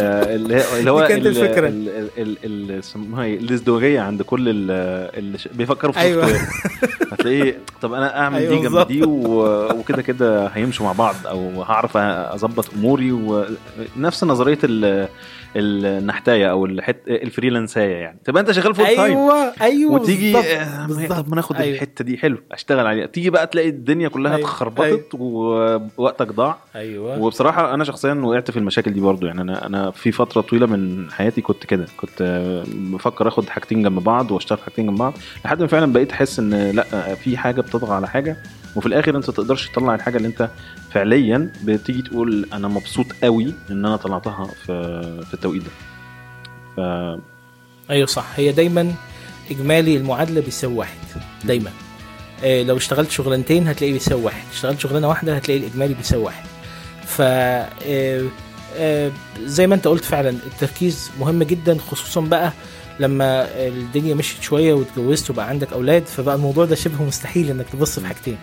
اللي 0.80 0.92
هو 0.92 1.06
كانت 1.08 1.26
ال- 1.26 1.28
الفكرة. 1.28 1.68
ال- 1.68 1.90
ال- 1.90 2.10
ال- 2.18 2.38
ال- 2.44 2.80
اسمها 2.80 3.24
إيه 3.24 3.40
الازدواجيه 3.40 4.02
عند 4.02 4.22
كل 4.22 4.50
ال- 4.50 4.72
اللي 5.20 5.38
بيفكروا 5.54 5.94
في 5.94 6.16
وير 6.18 6.38
هتلاقيه 7.12 7.58
طب 7.82 7.94
أنا 7.94 8.20
أعمل 8.20 8.38
أيوة 8.38 8.56
دي 8.56 8.62
جنب. 8.62 8.88
دي 8.88 9.04
وكده 9.80 10.02
كده 10.02 10.48
هيمشوا 10.48 10.86
مع 10.86 10.92
بعض 10.92 11.16
أو 11.28 11.64
هعرف 11.64 11.98
أظبط 11.98 12.74
أموري 12.74 13.12
ونفس 13.98 14.24
نظرية 14.24 14.60
النحتاية 15.56 16.52
أو 16.52 16.66
الحت 16.66 16.96
ال 17.08 17.15
freelance 17.15 17.81
اية 17.81 17.96
يعني. 17.96 18.20
تبقى 18.26 18.42
أنت 18.42 18.52
شغال 18.52 18.76
full 18.76 18.86
time 18.86 19.00
أيوه 19.00 19.54
أيوه 19.62 19.92
وتيجي 19.92 20.34
بالظبط، 20.34 21.12
آه، 21.12 21.26
ما 21.28 21.36
ناخد 21.36 21.56
أيوة. 21.56 21.76
الحتة 21.76 22.04
دي 22.04 22.18
حلو 22.18 22.38
أشتغل 22.52 22.88
عليها. 22.88 23.06
تيجي 23.06 23.30
بقى 23.30 23.48
تلاقي 23.48 23.70
الدنيا 23.70 24.08
كلها 24.08 24.36
أيوة. 24.36 24.48
اتخربطت 24.48 25.08
ووقتك 25.14 26.28
ضاع. 26.34 26.58
أيوه. 26.76 27.20
وبصراحة 27.22 27.74
أنا 27.74 27.84
شخصيا 27.84 28.14
وقعت 28.14 28.52
في 28.52 28.58
المشاكل 28.58 28.94
دي 28.94 29.00
برضو 29.02 29.26
يعني. 29.28 29.42
أنا 29.42 29.66
أنا 29.66 29.92
في 29.92 30.12
فترة 30.12 30.42
طويلة 30.42 30.66
من 30.68 31.12
حياتي 31.12 31.42
كنت 31.42 31.66
كده. 31.66 31.86
كنت 31.98 32.22
آه، 32.22 32.64
بفكر 32.74 33.28
آخد 33.28 33.50
حاجتين 33.50 33.84
جنب 33.84 34.04
بعض 34.04 34.32
وأشتغل 34.32 34.58
في 34.58 34.64
حاجتين 34.64 34.86
جنب 34.86 34.98
بعض 34.98 35.14
لحد 35.46 35.62
ما 35.62 35.68
فعلا 35.68 35.94
بقيت 35.94 36.12
أحس 36.12 36.40
إن 36.40 36.72
لأ 36.72 37.16
في 37.16 37.38
حاجة 37.38 37.62
بتطغى 37.62 37.94
على 37.96 38.08
حاجة 38.08 38.38
وفي 38.76 38.86
الآخر 38.86 39.18
أنت 39.18 39.30
تقدرش 39.30 39.70
تطلع 39.70 39.96
الحاجة 39.96 40.18
اللي 40.18 40.28
أنت 40.28 40.50
فعليا 40.94 41.50
بتيجي 41.64 42.02
تقول 42.02 42.46
أنا 42.54 42.68
مبسوط 42.68 43.06
قوي 43.24 43.54
إن 43.72 43.86
أنا 43.86 43.96
طلعتها 43.96 44.46
في 44.66 45.02
في 45.28 45.34
التوقيت 45.34 45.62
ده. 45.64 45.70
ف 46.78 46.80
أيوه 47.90 48.08
صح. 48.08 48.26
هي 48.36 48.52
دايما 48.52 48.94
إجمالي 49.52 49.98
المعادلة 49.98 50.42
بيساوي 50.42 50.74
واحد. 50.74 50.98
دايما. 51.44 51.72
آه 52.44 52.64
لو 52.64 52.78
اشتغلت 52.78 53.12
شغلانتين 53.12 53.68
هتلاقيه 53.68 53.94
بيساوي 53.94 54.24
واحد. 54.24 54.44
اشتغلت 54.54 54.80
شغلانة 54.80 55.08
واحدة 55.08 55.36
هتلاقي 55.36 55.60
الإجمالي 55.60 55.94
بيساوي 55.94 56.24
واحد. 56.24 56.46
ف 57.06 57.22
آه، 57.22 58.24
آه، 58.78 59.12
زي 59.44 59.68
ما 59.68 59.76
أنت 59.76 59.88
قلت 59.88 60.04
فعلا 60.04 60.30
التركيز 60.30 61.12
مهم 61.20 61.44
جدا 61.44 61.78
خصوصا 61.78 62.22
بقى 62.22 62.54
لما 63.00 63.48
الدنيا 63.68 64.16
مشيت 64.16 64.42
شوية 64.42 64.74
واتجوزت 64.74 65.30
وبقى 65.30 65.50
عندك 65.50 65.74
أولاد 65.74 66.06
فبقى 66.06 66.36
الموضوع 66.36 66.66
ده 66.66 66.76
شبه 66.76 67.04
مستحيل 67.04 67.50
إنك 67.50 67.66
تبص 67.74 68.00
في 68.00 68.08
حاجتين. 68.08 68.38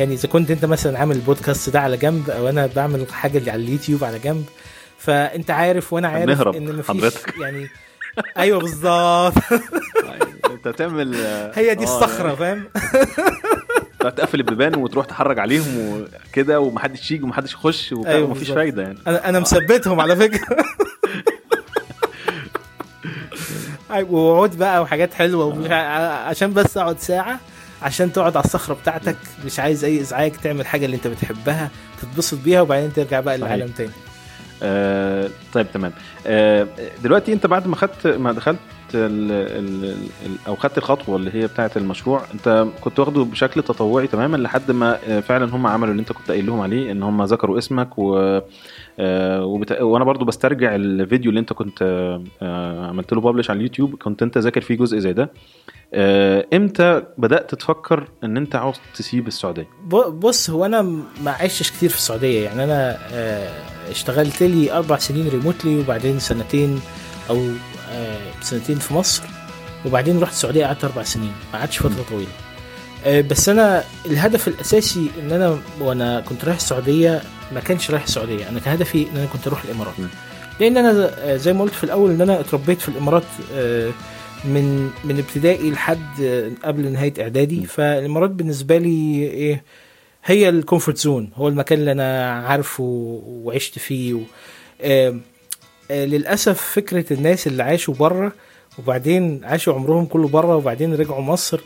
يعني 0.00 0.14
إذا 0.14 0.28
كنت 0.28 0.50
أنت 0.50 0.64
مثلا 0.64 0.98
عامل 0.98 1.16
البودكاست 1.16 1.70
ده 1.70 1.80
على 1.80 1.96
جنب 1.96 2.30
أو 2.30 2.48
أنا 2.48 2.68
بعمل 2.76 3.06
حاجة 3.12 3.38
اللي 3.38 3.50
على 3.50 3.62
اليوتيوب 3.62 4.04
على 4.04 4.18
جنب 4.18 4.44
فأنت 4.98 5.50
عارف 5.50 5.92
وأنا 5.92 6.08
عارف 6.08 6.30
هنهرب 6.30 6.56
إن 6.56 6.76
مفيش 6.76 6.88
حضرتك. 6.88 7.34
يعني 7.42 7.68
أيوه 8.38 8.60
بالظبط 8.60 9.34
أنت 10.50 10.68
تعمل 10.68 11.14
هي 11.54 11.74
دي 11.74 11.84
آه، 11.84 11.96
الصخرة 11.96 12.34
فاهم 12.34 12.64
يعني 14.00 14.10
تقفل 14.16 14.40
البيبان 14.40 14.76
وتروح 14.76 15.06
تحرج 15.06 15.38
عليهم 15.38 16.04
وكده 16.32 16.60
ومحدش 16.60 17.10
يجي 17.10 17.24
ومحدش 17.24 17.52
يخش 17.52 17.92
وبتاع 17.92 18.12
أيوة 18.12 18.28
ومفيش. 18.28 18.50
فايدة 18.50 18.82
يعني 18.82 18.98
أنا 19.06 19.28
أنا 19.28 19.40
مثبتهم 19.40 20.00
على 20.00 20.16
فكرة 20.16 20.56
ووعود 23.90 24.58
بقى 24.58 24.82
وحاجات 24.82 25.14
حلوة 25.14 25.44
ومش 25.44 25.70
عشان 25.70 26.52
بس 26.52 26.76
أقعد 26.76 26.98
ساعة 26.98 27.40
عشان 27.82 28.12
تقعد 28.12 28.36
على 28.36 28.44
الصخرة 28.44 28.74
بتاعتك 28.74 29.16
مش 29.44 29.60
عايز 29.60 29.84
أي 29.84 30.00
إزعاج 30.00 30.32
تعمل 30.32 30.66
حاجة 30.66 30.84
اللي 30.84 30.96
أنت 30.96 31.06
بتحبها 31.06 31.70
تتبسط 32.02 32.38
بيها 32.44 32.60
وبعدين 32.60 32.92
ترجع 32.92 33.20
بقى 33.20 33.38
صحيح. 33.38 33.52
للعالم 33.54 33.72
تاني. 33.72 33.90
آه 34.62 35.28
طيب 35.52 35.66
تمام. 35.72 35.92
آه 36.26 36.66
دلوقتي 37.04 37.32
أنت 37.32 37.46
بعد 37.46 37.66
ما 37.66 37.76
خدت 37.76 38.06
ما 38.06 38.32
دخلت 38.32 38.58
ال 38.94 39.32
ال 39.32 39.84
ال 40.26 40.36
أو 40.46 40.56
خدت 40.56 40.78
الخطوة 40.78 41.16
اللي 41.16 41.30
هي 41.34 41.46
بتاعة 41.46 41.70
المشروع 41.76 42.22
أنت 42.34 42.66
كنت 42.80 42.98
واخده 42.98 43.24
بشكل 43.24 43.62
تطوعي 43.62 44.06
تماما 44.06 44.36
لحد 44.36 44.70
ما 44.70 44.98
آه، 45.08 45.20
فعلا 45.20 45.54
هم 45.56 45.66
عملوا 45.66 45.90
اللي 45.90 46.00
أنت 46.00 46.12
كنت 46.12 46.30
قايل 46.30 46.46
لهم 46.46 46.60
عليه 46.60 46.92
إن 46.92 47.02
هم 47.02 47.22
ذكروا 47.24 47.58
اسمك 47.58 47.98
و 47.98 48.40
آه، 48.98 49.44
وبت... 49.44 49.72
وأنا 49.72 50.04
برضو 50.04 50.24
بسترجع 50.24 50.74
الفيديو 50.74 51.28
اللي 51.28 51.40
أنت 51.40 51.52
كنت 51.52 51.78
آه، 52.42 52.86
عملت 52.88 53.12
له 53.12 53.20
بابلش 53.20 53.50
على 53.50 53.56
اليوتيوب 53.56 53.94
كنت 53.94 54.22
أنت 54.22 54.38
ذاكر 54.38 54.60
فيه 54.60 54.76
جزء 54.76 54.98
زي 54.98 55.12
ده. 55.12 55.30
إمتى 55.94 57.02
بدأت 57.18 57.54
تفكر 57.54 58.08
إن 58.24 58.36
أنت 58.36 58.56
عاوز 58.56 58.76
تسيب 58.94 59.26
السعودية؟ 59.26 59.68
بص 60.08 60.50
هو 60.50 60.64
أنا 60.64 60.82
ما 61.22 61.30
عشتش 61.30 61.70
كتير 61.70 61.90
في 61.90 61.96
السعودية. 61.96 62.44
يعني 62.44 62.64
أنا 62.64 62.98
آه، 63.12 63.50
اشتغلت 63.90 64.42
لي 64.42 64.72
أربع 64.72 64.98
سنين 64.98 65.28
ريموتلي 65.28 65.80
وبعدين 65.80 66.18
سنتين 66.18 66.80
أو 67.30 67.48
آه، 67.90 68.18
سنتين 68.40 68.78
في 68.78 68.94
مصر 68.94 69.22
وبعدين 69.86 70.20
رحت 70.20 70.32
السعودية 70.32 70.66
قعدت 70.66 70.84
أربع 70.84 71.02
سنين. 71.02 71.32
ما 71.52 71.58
قعدتش 71.58 71.78
فترة 71.78 72.04
طويلة. 72.10 72.30
آه، 73.06 73.20
بس 73.20 73.48
أنا 73.48 73.84
الهدف 74.06 74.48
الأساسي 74.48 75.10
إن 75.22 75.32
أنا 75.32 75.58
وأنا 75.80 76.20
كنت 76.20 76.44
رايح 76.44 76.56
السعودية 76.56 77.22
ما 77.52 77.60
كانش 77.60 77.90
رايح 77.90 78.02
السعودية. 78.02 78.48
أنا 78.48 78.60
كان 78.60 78.74
هدفي 78.74 79.02
إن 79.10 79.16
أنا 79.16 79.26
كنت 79.26 79.46
أروح 79.46 79.64
الإمارات. 79.64 79.94
لأن 80.60 80.76
أنا 80.76 81.10
آه، 81.18 81.36
زي 81.36 81.52
ما 81.52 81.62
قلت 81.62 81.74
في 81.74 81.84
الأول 81.84 82.10
إن 82.10 82.20
أنا 82.20 82.40
اتربيت 82.40 82.80
في 82.80 82.88
الإمارات 82.88 83.24
آه، 83.54 83.90
من 84.44 84.90
من 85.04 85.18
ابتدائي 85.18 85.70
لحد 85.70 86.22
قبل 86.64 86.92
نهاية 86.92 87.14
إعدادي. 87.20 87.66
فالامارات 87.66 88.30
بالنسبة 88.30 88.78
لي 88.78 89.22
إيه 89.24 89.62
هي 90.24 90.48
ال 90.48 90.54
comfort 90.54 90.96
zone 90.98 91.30
هو 91.34 91.48
المكان 91.48 91.78
اللي 91.78 91.92
أنا 91.92 92.30
عارفه 92.46 92.82
وعشت 93.26 93.78
فيه 93.78 94.14
و... 94.14 94.20
آه 94.82 95.16
آه 95.90 96.04
للأسف 96.04 96.60
فكرة 96.62 97.12
الناس 97.12 97.46
اللي 97.46 97.62
عاشوا 97.62 97.94
بره 97.94 98.32
وبعدين 98.78 99.44
عاشوا 99.44 99.74
عمرهم 99.74 100.06
كله 100.06 100.28
بره 100.28 100.56
وبعدين 100.56 100.94
رجعوا 100.94 101.22
مصر 101.22 101.60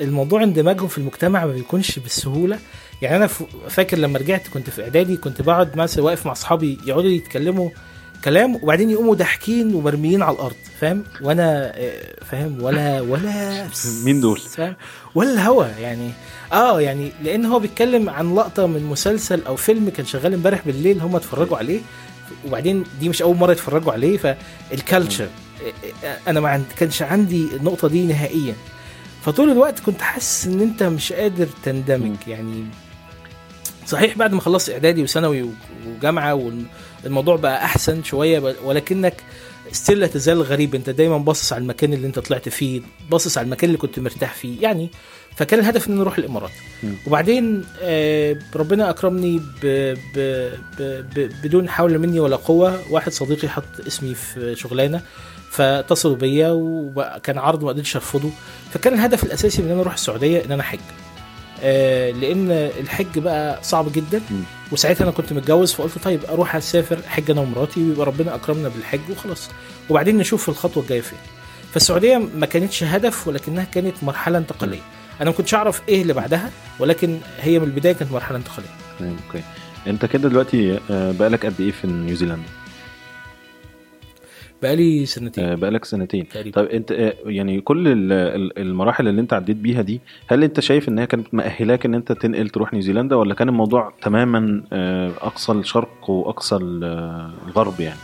الموضوع 0.00 0.42
اندماجهم 0.42 0.88
في 0.88 0.98
المجتمع 0.98 1.46
ما 1.46 1.52
بيكونش 1.52 1.98
بالسهولة 1.98 2.58
يعني 3.02 3.16
أنا 3.16 3.26
فاكر 3.68 3.98
لما 3.98 4.18
رجعت 4.18 4.48
كنت 4.48 4.70
في 4.70 4.82
إعدادي 4.82 5.16
كنت 5.16 5.42
بقعد 5.42 5.76
مثلا 5.76 6.04
واقف 6.04 6.26
مع 6.26 6.32
أصحابي 6.32 6.78
يقعدوا 6.86 7.10
يتكلموا 7.10 7.70
كلام 8.24 8.54
وبعدين 8.54 8.90
يقوموا 8.90 9.14
ضاحكين 9.14 9.74
ومرميين 9.74 10.22
على 10.22 10.34
الأرض 10.34 10.54
فاهم؟ 10.80 11.04
وأنا 11.20 11.72
آه، 11.76 12.14
فاهم؟ 12.30 12.62
ولا 12.62 13.00
ولا 13.00 13.66
مين 14.04 14.20
دول؟ 14.20 14.38
فاهم؟ 14.38 14.76
ولا 15.14 15.32
الهوا 15.32 15.66
يعني 15.66 16.10
آه 16.52 16.80
يعني 16.80 17.12
لأن 17.22 17.46
هو 17.46 17.58
بيتكلم 17.58 18.10
عن 18.10 18.34
لقطة 18.34 18.66
من 18.66 18.82
مسلسل 18.82 19.42
أو 19.46 19.56
فيلم 19.56 19.88
كان 19.88 20.06
شغال 20.06 20.34
امبارح 20.34 20.66
بالليل 20.66 21.00
هم 21.00 21.16
اتفرجوا 21.16 21.56
عليه 21.56 21.80
وبعدين 22.46 22.84
دي 23.00 23.08
مش 23.08 23.22
أول 23.22 23.36
مرة 23.36 23.52
يتفرجوا 23.52 23.92
عليه 23.92 24.18
فالكالتشر 24.18 25.28
أنا 26.28 26.40
ما 26.40 26.48
عند 26.48 26.64
كانش 26.78 27.02
عندي 27.02 27.48
النقطة 27.56 27.88
دي 27.88 28.06
نهائيا. 28.06 28.54
فطول 29.24 29.50
الوقت 29.50 29.80
كنت 29.80 30.02
حاسس 30.02 30.46
إن 30.46 30.60
أنت 30.60 30.82
مش 30.82 31.12
قادر 31.12 31.48
تندمج 31.62 32.16
يعني 32.26 32.64
صحيح 33.86 34.18
بعد 34.18 34.32
ما 34.32 34.40
خلصت 34.40 34.70
إعدادي 34.70 35.02
وثانوي 35.02 35.50
وجامعة 35.86 36.34
والموضوع 37.04 37.36
بقى 37.36 37.64
أحسن 37.64 38.02
شوية 38.02 38.54
ولكنك 38.64 39.14
ستيل 39.72 39.98
لا 39.98 40.06
تزال 40.06 40.42
غريب. 40.42 40.74
أنت 40.74 40.90
دايما 40.90 41.18
باصص 41.18 41.52
على 41.52 41.62
المكان 41.62 41.92
اللي 41.92 42.06
أنت 42.06 42.18
طلعت 42.18 42.48
فيه 42.48 42.80
باصص 43.10 43.38
على 43.38 43.44
المكان 43.44 43.68
اللي 43.70 43.78
كنت 43.78 43.98
مرتاح 43.98 44.34
فيه. 44.34 44.62
يعني 44.62 44.90
فكان 45.36 45.60
الهدف 45.60 45.88
ان 45.88 45.92
أنا 45.92 46.02
أروح 46.02 46.18
الامارات. 46.18 46.50
وبعدين 47.06 47.64
آه 47.82 48.36
ربنا 48.56 48.90
أكرمني 48.90 49.38
ب 49.38 49.66
ب 50.14 50.18
ب 50.78 51.04
ب 51.14 51.32
بدون 51.42 51.68
حول 51.68 51.98
مني 51.98 52.20
ولا 52.20 52.36
قوة. 52.36 52.80
واحد 52.90 53.12
صديقي 53.12 53.48
حط 53.48 53.64
اسمي 53.86 54.14
في 54.14 54.54
شغلانة 54.56 55.02
فاتصلوا 55.50 56.16
بيا 56.16 56.48
وكان 56.50 57.38
عرض 57.38 57.62
ما 57.64 57.68
قدرتش 57.68 57.96
أرفضه. 57.96 58.30
فكان 58.72 58.94
الهدف 58.94 59.24
الأساسي 59.24 59.62
إن 59.62 59.70
أنا 59.70 59.80
أروح 59.80 59.92
السعودية 59.94 60.44
إن 60.44 60.52
أنا 60.52 60.62
أحج. 60.62 60.78
آه 61.62 62.10
لأن 62.10 62.50
الحج 62.80 63.18
بقى 63.18 63.58
صعب 63.62 63.92
جدا. 63.92 64.20
وساعتها 64.72 65.02
أنا 65.04 65.10
كنت 65.10 65.32
متجوز 65.32 65.72
فقلت 65.72 65.98
طيب 66.04 66.20
أروح 66.24 66.56
أسافر 66.56 66.98
حج 67.06 67.30
أنا 67.30 67.40
ومراتي 67.40 67.82
ويبقى 67.88 68.06
ربنا 68.06 68.34
أكرمنا 68.34 68.68
بالحج 68.68 69.00
وخلاص. 69.10 69.50
وبعدين 69.90 70.18
نشوف 70.18 70.48
الخطوة 70.48 70.82
الجاية 70.82 71.00
فين. 71.00 71.18
فالسعودية 71.72 72.28
ما 72.36 72.46
كانتش 72.46 72.82
هدف 72.84 73.28
ولكنها 73.28 73.64
كانت 73.64 73.94
مرحلة 74.02 74.38
انتقالية. 74.38 74.80
أنا 75.20 75.30
ما 75.30 75.36
كنتش 75.36 75.54
أعرف 75.54 75.82
إيه 75.88 76.02
اللي 76.02 76.12
بعدها 76.12 76.50
ولكن 76.78 77.18
هي 77.40 77.58
من 77.58 77.64
البداية 77.66 77.92
كانت 77.92 78.12
مرحلة 78.12 78.36
انتقالية. 78.38 78.68
أوكي. 79.00 79.44
أنت 79.86 80.04
كده 80.06 80.28
دلوقتي 80.28 80.80
آه، 80.90 81.12
بقالك 81.12 81.46
قد 81.46 81.60
إيه 81.60 81.70
في 81.70 81.86
نيوزيلندا؟ 81.86 82.48
بقالي 84.64 85.06
سنتين. 85.06 85.44
آه، 85.44 85.54
بقالك 85.54 85.84
سنتين. 85.84 86.28
تقريبا. 86.28 86.60
طيب 86.60 86.70
انت 86.70 86.92
آه، 86.92 87.14
يعني 87.26 87.60
كل 87.60 87.88
ال- 87.88 88.12
ال- 88.12 88.58
المراحل 88.58 89.08
اللي 89.08 89.20
انت 89.20 89.32
عديت 89.32 89.56
بيها 89.56 89.82
دي 89.82 90.00
هل 90.26 90.44
انت 90.44 90.60
شايف 90.60 90.88
ان 90.88 90.98
هي 90.98 91.06
كانت 91.06 91.34
مأهلاك 91.34 91.86
إن 91.86 91.94
انت 91.94 92.12
تنقل 92.12 92.48
تروح 92.48 92.72
نيوزيلندا 92.72 93.16
ولا 93.16 93.34
كان 93.34 93.48
الموضوع 93.48 93.92
تماما 94.02 94.62
آه، 94.72 95.12
أقصى 95.20 95.52
الشرق 95.52 96.10
وأقصى 96.10 96.54
آه، 96.54 97.30
الغرب 97.46 97.80
يعني؟ 97.80 97.98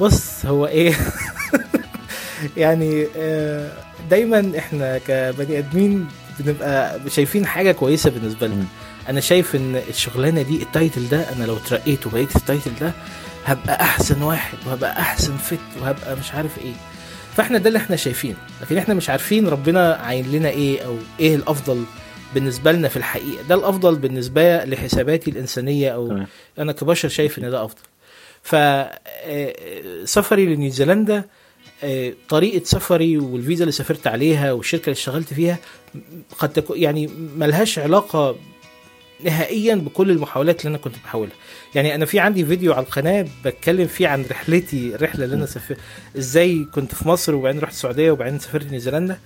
بص 0.00 0.46
هو 0.46 0.66
إيه؟ 0.66 0.92
يعني 2.56 3.06
آه، 3.16 3.70
دايما 4.10 4.52
إحنا 4.58 4.98
كبني 4.98 5.58
آدمين 5.58 6.06
بنبقى 6.40 7.00
شايفين 7.10 7.46
حاجة 7.46 7.72
كويسة 7.72 8.10
بالنسبة 8.10 8.46
لنا. 8.46 8.64
أنا 9.08 9.20
شايف 9.20 9.56
إن 9.56 9.76
الشغلانة 9.88 10.42
دي 10.42 10.62
ال 10.62 10.70
title 10.70 11.08
ده 11.08 11.32
أنا 11.36 11.44
لو 11.44 11.56
اترقيت 11.56 12.06
وبقيت 12.06 12.36
ال 12.36 12.42
title 12.42 12.70
ده 12.80 12.92
هبقى 13.44 13.80
أحسن 13.80 14.22
واحد 14.22 14.58
وهبقى 14.66 14.92
أحسن 15.00 15.36
fit 15.36 15.58
وهبقى 15.80 16.16
مش 16.16 16.32
عارف 16.34 16.58
إيه. 16.58 16.72
فإحنا 17.36 17.58
ده 17.58 17.68
اللي 17.68 17.78
إحنا 17.78 17.96
شايفينه. 17.96 18.36
لكن 18.62 18.76
إحنا 18.78 18.94
مش 18.94 19.10
عارفين 19.10 19.48
ربنا 19.48 19.94
عاين 19.94 20.32
لنا 20.32 20.48
إيه 20.48 20.80
أو 20.80 20.96
إيه 21.20 21.34
الأفضل 21.34 21.84
بالنسبة 22.34 22.72
لنا 22.72 22.88
في 22.88 22.96
الحقيقة. 22.96 23.42
ده 23.48 23.54
الأفضل 23.54 23.96
بالنسبة 23.96 24.64
لحساباتي 24.64 25.30
الإنسانية 25.30 25.90
أو. 25.90 26.08
أنا 26.58 26.72
كبشر 26.72 27.08
شايف 27.08 27.38
إن 27.38 27.50
ده 27.50 27.64
أفضل. 27.64 27.80
فسفري 30.04 30.46
لنيوزيلندا 30.54 31.24
آه، 31.84 32.12
طريقة 32.28 32.64
سفري 32.64 33.18
والفيزا 33.18 33.62
اللي 33.64 33.72
سافرت 33.72 34.06
عليها 34.06 34.52
والشركة 34.52 34.84
اللي 34.84 34.92
اشتغلت 34.92 35.34
فيها 35.34 35.58
قد 36.38 36.52
تكون 36.52 36.78
يعني 36.78 37.10
ملهاش 37.36 37.78
علاقة 37.78 38.36
نهائيا 39.24 39.74
بكل 39.74 40.10
المحاولات 40.10 40.60
اللي 40.60 40.68
أنا 40.70 40.78
كنت 40.78 40.94
بحاولها. 41.04 41.34
يعني 41.74 41.94
أنا 41.94 42.04
في 42.06 42.20
عندي 42.20 42.44
فيديو 42.44 42.72
على 42.72 42.84
القناة 42.86 43.26
بتكلم 43.44 43.86
فيه 43.86 44.08
عن 44.08 44.24
رحلتي 44.30 44.94
الرحله 44.94 45.24
اللي 45.24 45.36
أنا 45.36 45.46
سافرت 45.46 45.78
إزاي 46.18 46.66
كنت 46.74 46.94
في 46.94 47.08
مصر 47.08 47.34
وبعدين 47.34 47.60
رحت 47.60 47.72
السعودية 47.72 48.10
وبعدين 48.10 48.38
سافرت 48.38 48.70
نيوزيلندا. 48.70 49.18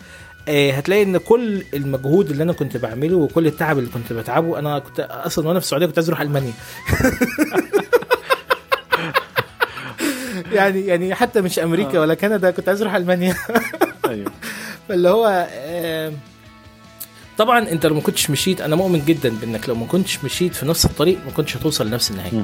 آه، 0.48 0.72
هتلاقي 0.72 1.02
إن 1.02 1.16
كل 1.16 1.62
المجهود 1.74 2.30
اللي 2.30 2.42
أنا 2.42 2.52
كنت 2.52 2.76
بعمله 2.76 3.16
وكل 3.16 3.46
التعب 3.46 3.78
اللي 3.78 3.90
كنت 3.90 4.12
بتعبه 4.12 4.58
أنا 4.58 4.78
كنت 4.78 5.00
أصلا 5.00 5.48
وأنا 5.48 5.60
في 5.60 5.64
السعودية 5.64 5.86
كنت 5.86 5.98
عايز 5.98 6.08
أروح 6.08 6.20
ألمانيا. 6.20 6.52
يعني 10.52 10.86
يعني 10.86 11.14
حتى 11.14 11.40
مش 11.40 11.58
أمريكا 11.58 12.00
ولا 12.00 12.14
كندا 12.14 12.50
كنت 12.50 12.68
عايز 12.68 12.82
أروح 12.82 12.94
ألمانيا. 12.94 13.36
أيوه. 14.08 14.32
فاللي 14.88 15.08
هو 15.08 15.48
آه، 15.50 16.12
طبعا 17.38 17.58
أنت 17.70 17.86
لو 17.86 17.94
ما 17.94 18.00
كنتش 18.00 18.30
مشيت 18.30 18.60
أنا 18.60 18.76
مؤمن 18.76 19.02
جدا 19.04 19.28
بإنك 19.40 19.68
لو 19.68 19.74
ما 19.74 19.86
كنتش 19.86 20.24
مشيت 20.24 20.54
في 20.54 20.66
نفس 20.66 20.84
الطريق 20.84 21.18
ما 21.26 21.30
كنتش 21.32 21.56
هتوصل 21.56 21.86
لنفس 21.86 22.10
النهاية. 22.10 22.42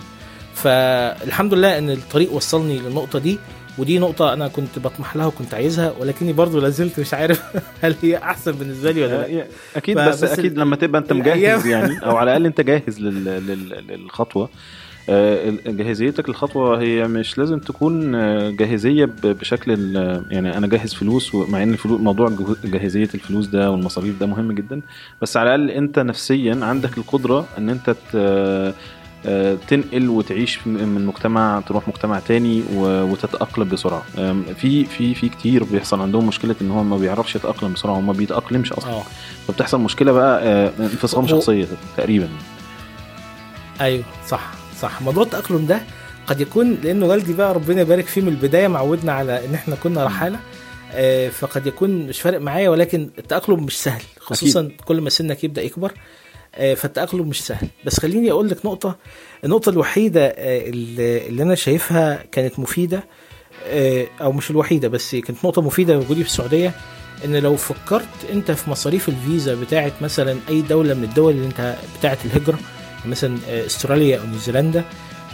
فالحمد 0.55 1.55
لله 1.55 1.79
إن 1.79 1.91
الطريق 1.91 2.33
وصلني 2.33 2.79
للنقطة 2.79 3.19
دي 3.19 3.39
ودي 3.79 3.99
نقطة 3.99 4.33
أنا 4.33 4.49
كنت 4.49 4.79
بطمح 4.79 5.17
لها 5.17 5.27
وكنت 5.27 5.55
عايزها 5.55 5.95
ولكني 6.01 6.33
برضو 6.33 6.61
لازلت 6.61 7.01
مش 7.01 7.15
عارف 7.15 7.43
هل 7.83 7.95
هي 8.03 8.17
أحسن 8.17 8.53
بالنسبة 8.53 8.91
لي 8.91 9.03
ولا 9.03 9.27
لأ. 9.27 9.47
أكيد 9.77 9.99
ف- 9.99 10.01
بس, 10.09 10.25
بس 10.25 10.31
أكيد 10.39 10.53
ال- 10.53 10.59
لما 10.59 10.77
تبقى 10.77 11.01
أنت 11.01 11.13
مجهز 11.13 11.67
يعني 11.67 11.99
أو 12.07 12.17
على 12.17 12.31
الأقل 12.31 12.47
أنت 12.47 12.61
جاهز 12.61 13.01
لل- 13.01 13.25
لل- 13.25 13.85
للخطوة. 13.89 14.45
ال- 14.45 14.49
جاهزيتك 15.67 16.29
للخطوة 16.29 16.81
هي 16.81 17.09
مش 17.09 17.38
لازم 17.38 17.59
تكون 17.59 18.15
آه، 18.15 18.51
جاهزية 18.51 19.05
ب- 19.05 19.27
بشكل 19.27 19.73
ال- 19.73 20.25
يعني 20.31 20.57
أنا 20.57 20.67
جاهز 20.67 20.95
فلوس 20.95 21.35
مع 21.35 21.62
إن 21.62 21.73
الفلوس 21.73 22.01
موضوع 22.01 22.33
جاهزية 22.65 23.09
الفلوس 23.15 23.47
ده 23.47 23.71
والمصاريف 23.71 24.19
ده 24.21 24.27
مهم 24.27 24.53
جدا 24.53 24.81
بس 25.23 25.37
على 25.37 25.55
الأقل 25.55 25.71
أنت 25.77 25.99
نفسيا 25.99 26.59
عندك 26.62 26.99
القدرة 26.99 27.47
إن 27.59 27.71
أنت 27.71 27.91
ت- 27.91 28.75
آه، 29.27 29.57
تنقل 29.69 30.09
وتعيش 30.09 30.67
من 30.67 31.07
مجتمع 31.07 31.62
تروح 31.69 31.88
مجتمع 31.88 32.19
تاني 32.19 32.62
و- 32.75 33.03
وتتأقلم 33.03 33.69
بسرعة. 33.69 34.03
آم، 34.19 34.43
في 34.43 34.85
في 34.85 35.15
في 35.15 35.29
كتير 35.29 35.65
بيحصل 35.65 36.01
عندهم 36.01 36.27
مشكلة 36.29 36.55
إن 36.62 36.71
هو 36.71 36.83
ما 36.83 36.97
بيعرفش 36.97 37.37
يتأقلم 37.37 37.73
بسرعة 37.73 37.99
وما 37.99 38.12
بيتأقلمش 38.12 38.73
أصلا. 38.73 38.93
آه. 38.93 39.03
فبتحصل 39.49 39.81
مشكلة 39.81 40.12
بقى 40.12 40.43
آه، 40.43 40.73
انفصام 40.81 41.27
شخصية 41.27 41.67
تقريبا. 41.97 42.29
أيوه 43.81 44.05
صح. 44.27 44.51
صح. 44.83 45.03
موضوع 45.03 45.23
التأقلم 45.25 45.66
ده 45.66 45.81
قد 46.27 46.40
يكون 46.40 46.79
لأن 46.85 47.03
والدي 47.03 47.33
بقى 47.33 47.55
ربنا 47.55 47.81
يبارك 47.81 48.07
فيه 48.07 48.21
من 48.21 48.29
البداية 48.29 48.68
معودنا 48.68 49.12
على 49.12 49.45
إن 49.47 49.55
إحنا 49.55 49.75
كنا 49.77 50.05
رحالة. 50.05 50.38
آه، 50.95 51.29
فقد 51.29 51.66
يكون 51.66 51.90
مش 52.07 52.21
فارق 52.21 52.40
معايا 52.40 52.68
ولكن 52.68 53.11
التأقلم 53.18 53.64
مش 53.64 53.83
سهل 53.83 54.03
خصوصا 54.21 54.61
أكيد. 54.61 54.81
كل 54.81 55.01
ما 55.01 55.11
سنك 55.11 55.45
يبدأ 55.45 55.62
يكبر. 55.62 55.92
آه، 56.55 56.75
فالتأقلم 56.75 57.29
مش 57.29 57.45
سهل. 57.47 57.68
بس 57.85 58.01
خليني 58.01 58.31
أقول 58.31 58.49
لك 58.49 58.66
نقطة. 58.66 58.97
النقطة 59.45 59.71
الوحيدة 59.71 60.27
آه، 60.27 60.68
اللي 60.68 61.42
أنا 61.42 61.55
شايفها 61.55 62.25
كانت 62.33 62.59
مفيدة 62.59 63.05
أو 64.21 64.33
مش 64.33 64.51
الوحيدة 64.51 64.88
بس 64.88 65.14
كانت 65.14 65.45
نقطة 65.45 65.62
مفيدة 65.62 65.99
وجودي 65.99 66.25
في 66.25 66.31
السعودية 66.31 66.73
إن 67.25 67.37
لو 67.37 67.57
فكرت 67.57 68.09
أنت 68.33 68.51
في 68.51 68.71
مصاريف 68.71 69.09
الفيزا 69.09 69.55
بتاعت 69.55 69.92
مثلا 70.01 70.37
أي 70.49 70.61
دولة 70.62 70.95
من 70.95 71.05
الدول 71.05 71.33
اللي 71.35 71.47
أنت 71.47 71.77
بتاعت 71.99 72.18
الهجرة 72.25 72.59
مثلا 73.07 73.38
آه، 73.49 73.67
استراليا 73.67 74.19
أو 74.21 74.27
نيوزيلندا. 74.27 74.85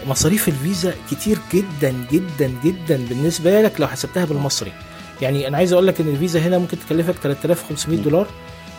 مصاريف 0.07 0.49
الفيزا 0.49 0.95
كتير 1.11 1.39
جدا 1.55 1.95
جدا 2.13 2.53
جدا 2.65 2.97
بالنسبة 3.09 3.63
لك 3.63 3.81
لو 3.81 3.87
حسبتها 3.87 4.25
بالمصري. 4.25 4.73
يعني 5.23 5.49
أنا 5.49 5.57
عايز 5.57 5.73
أقول 5.73 5.87
لك 5.87 6.01
إن 6.01 6.09
الفيزا 6.09 6.41
هنا 6.41 6.59
ممكن 6.59 6.77
تكلفك 6.87 7.15
3500 7.23 7.99
مم. 7.99 8.05
دولار 8.05 8.27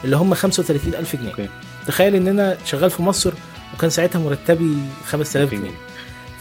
اللي 0.04 0.16
هم 0.16 0.34
35000 0.34 1.16
جنيه. 1.16 1.50
تخيل 1.88 2.16
إن 2.16 2.28
أنا 2.28 2.58
شغال 2.66 2.90
في 2.90 3.02
مصر 3.02 3.34
وكان 3.76 3.90
ساعتها 3.90 4.20
مرتبي 4.20 4.78
5000 5.06 5.52
جنيه. 5.52 5.72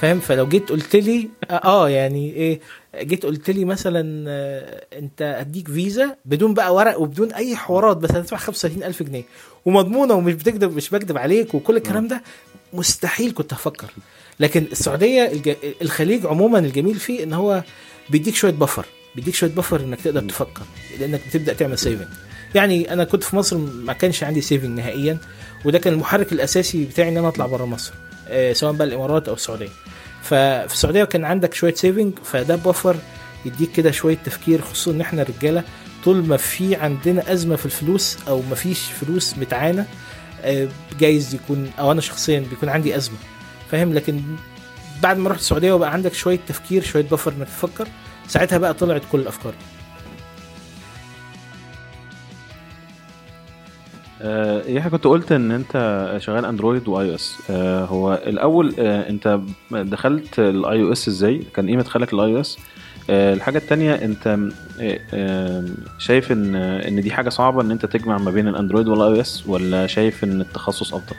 فاهم؟ 0.00 0.20
فلو 0.20 0.46
جيت 0.48 0.68
قلت 0.70 0.96
لي 0.96 1.28
آه 1.50 1.54
آه، 1.54 1.88
يعني 1.88 2.32
إيه 2.32 2.60
جيت 3.02 3.26
قلت 3.26 3.50
لي 3.50 3.64
مثلا 3.64 4.24
آه، 4.28 4.84
أنت 4.98 5.22
هديك 5.22 5.68
فيزا 5.68 6.16
بدون 6.24 6.54
بقى 6.54 6.74
ورق 6.74 7.00
وبدون 7.00 7.32
أي 7.32 7.56
حوارات 7.56 7.96
بس 7.96 8.10
هتدفع 8.10 8.36
35000 8.36 9.02
جنيه. 9.02 9.22
ومضمونة 9.64 10.14
ومش 10.14 10.34
بتكذب 10.34 10.76
مش 10.76 10.90
بكذب 10.90 11.18
عليك 11.18 11.54
وكل 11.54 11.76
الكلام 11.76 12.08
ده 12.08 12.22
مستحيل 12.72 13.32
كنت 13.32 13.52
هفكر. 13.54 13.90
لكن 14.40 14.64
السعودية 14.72 15.32
الج... 15.32 15.54
الخليج 15.82 16.26
عموما 16.26 16.58
الجميل 16.58 16.94
فيه 16.94 17.22
إن 17.24 17.32
هو 17.32 17.62
بيديك 18.10 18.34
شوية 18.34 18.52
بفر 18.52 18.86
بيديك 19.16 19.34
شوية 19.34 19.50
buffer 19.50 19.80
إنك 19.80 20.00
تقدر 20.00 20.20
تفكر 20.20 20.62
لأنك 21.00 21.20
بتبدأ 21.28 21.52
تعمل 21.52 21.78
saving 21.78 22.08
يعني 22.54 22.92
أنا 22.92 23.04
كنت 23.04 23.22
في 23.24 23.36
مصر 23.36 23.56
ما 23.58 23.92
كانش 23.92 24.24
عندي 24.24 24.40
saving 24.40 24.78
نهائيا 24.78 25.18
وده 25.64 25.78
كان 25.78 25.92
المحرك 25.92 26.32
الأساسي 26.32 26.84
بتاعي 26.84 27.08
إن 27.08 27.16
أنا 27.16 27.28
أطلع 27.28 27.46
بره 27.46 27.64
مصر 27.64 27.92
آه، 28.28 28.52
سواء 28.52 28.72
بقى 28.72 28.86
الإمارات 28.88 29.28
أو 29.28 29.34
السعودية. 29.34 29.68
ففي 30.22 30.72
السعودية 30.72 31.04
كان 31.04 31.24
عندك 31.24 31.54
شوية 31.54 31.74
saving 31.74 32.12
فده 32.24 32.56
buffer 32.56 32.96
يديك 33.44 33.72
كده 33.72 33.90
شوية 33.90 34.16
تفكير 34.24 34.60
خصوصا 34.62 34.90
إن 34.90 35.00
إحنا 35.00 35.22
رجالة 35.22 35.64
طول 36.04 36.26
ما 36.26 36.36
في 36.36 36.76
عندنا 36.76 37.32
أزمة 37.32 37.56
في 37.56 37.66
الفلوس 37.66 38.16
أو 38.28 38.42
ما 38.50 38.54
فيش 38.54 38.80
فلوس 38.80 39.38
متعانة 39.38 39.86
آه، 40.42 40.68
جايز 41.00 41.34
يكون 41.34 41.70
أو 41.78 41.92
أنا 41.92 42.00
شخصيا 42.00 42.40
بيكون 42.40 42.68
عندي 42.68 42.96
أزمة. 42.96 43.16
فاهم؟ 43.70 43.94
لكن 43.94 44.22
بعد 45.02 45.18
ما 45.18 45.30
رحت 45.30 45.40
السعودية 45.40 45.72
وبقى 45.72 45.92
عندك 45.92 46.14
شوية 46.14 46.38
تفكير 46.48 46.82
شوية 46.82 47.02
buffer 47.02 47.32
إنك 47.32 47.46
تفكر 47.46 47.88
ساعتها 48.28 48.58
بقى 48.58 48.74
طلعت 48.74 49.02
كل 49.12 49.20
الافكار 49.20 49.52
آه، 49.52 49.77
يحيى 54.66 54.90
كنت 54.90 55.04
قلت 55.04 55.32
إن 55.32 55.50
أنت 55.50 55.72
شغال 56.18 56.44
Android 56.44 56.88
و 56.88 57.10
iOS 57.10 57.38
آه، 57.50 57.84
هو 57.84 58.14
الأول 58.14 58.74
آه، 58.78 59.08
أنت 59.10 59.40
دخلت 59.70 60.38
ال 60.38 60.82
iOS 60.82 61.08
إزاي؟ 61.08 61.42
كان 61.54 61.68
إيه 61.68 61.76
مدخلك 61.76 62.12
ال 62.12 62.34
iOS 62.34 62.58
الحاجة 63.10 63.58
التانية 63.58 63.94
أنت 63.94 64.26
آه، 64.80 65.00
آه، 65.14 65.64
شايف 65.98 66.32
إن 66.32 66.54
إن 66.56 67.00
دي 67.00 67.10
حاجة 67.10 67.28
صعبة 67.28 67.62
إن 67.62 67.70
أنت 67.70 67.86
تجمع 67.86 68.18
ما 68.18 68.30
بين 68.30 68.48
ال 68.48 68.88
Android 68.88 69.06
وال 69.08 69.20
iOS 69.20 69.46
ولا 69.46 69.86
شايف 69.86 70.24
إن 70.24 70.40
التخصص 70.40 70.94
أفضل؟ 70.94 71.16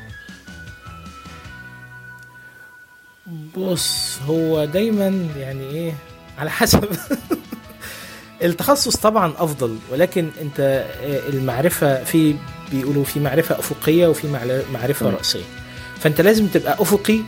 بص 3.58 4.20
هو 4.28 4.66
دايما 4.66 5.28
يعني 5.38 5.64
إيه 5.70 5.94
على 6.38 6.50
حسب. 6.50 6.84
التخصص 8.44 8.98
طبعا 8.98 9.34
أفضل 9.38 9.78
ولكن 9.92 10.30
أنت 10.42 10.60
آه، 10.60 11.30
المعرفة 11.30 12.04
في 12.04 12.36
بيقولوا 12.72 13.04
في 13.04 13.20
معرفة 13.20 13.60
أفقية 13.60 14.08
وفي 14.08 14.28
معرفة. 14.74 15.10
رأسية. 15.10 15.44
فأنت 16.00 16.22
لازم 16.22 16.48
تبقى 16.48 16.74
أفقي 16.82 17.20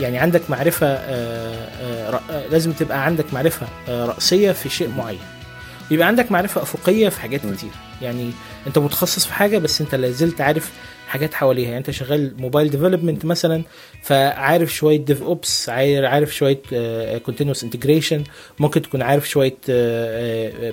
يعني 0.00 0.18
عندك 0.18 0.50
معرفة 0.50 0.86
آه، 0.86 1.68
آه، 1.80 2.20
آه، 2.30 2.46
لازم 2.48 2.72
تبقى 2.72 3.04
عندك 3.04 3.34
معرفة 3.34 3.66
رأسية 3.88 4.52
في 4.52 4.68
شيء 4.68 4.88
معين. 4.88 5.18
يبقى 5.90 6.06
عندك 6.06 6.32
معرفة 6.32 6.62
أفقية 6.62 7.08
في 7.08 7.20
حاجات. 7.20 7.40
كتير. 7.40 7.70
يعني 8.02 8.30
أنت 8.66 8.78
متخصص 8.78 9.26
في 9.26 9.32
حاجة 9.32 9.58
بس 9.58 9.80
أنت 9.80 9.94
لازلت 9.94 10.40
عارف 10.40 10.72
حاجات 11.08 11.34
حواليها. 11.34 11.64
يعني 11.64 11.78
أنت 11.78 11.90
شغال 11.90 12.34
mobile 12.38 12.70
development 12.70 13.24
مثلا 13.24 13.62
فعارف 14.02 14.74
شوية 14.74 15.04
DevOps 15.04 15.68
عارف 15.68 16.34
شوية 16.34 16.60
continuous 17.18 17.64
integration 17.64 18.24
ممكن 18.58 18.82
تكون 18.82 19.02
عارف 19.02 19.28
شوية 19.28 19.56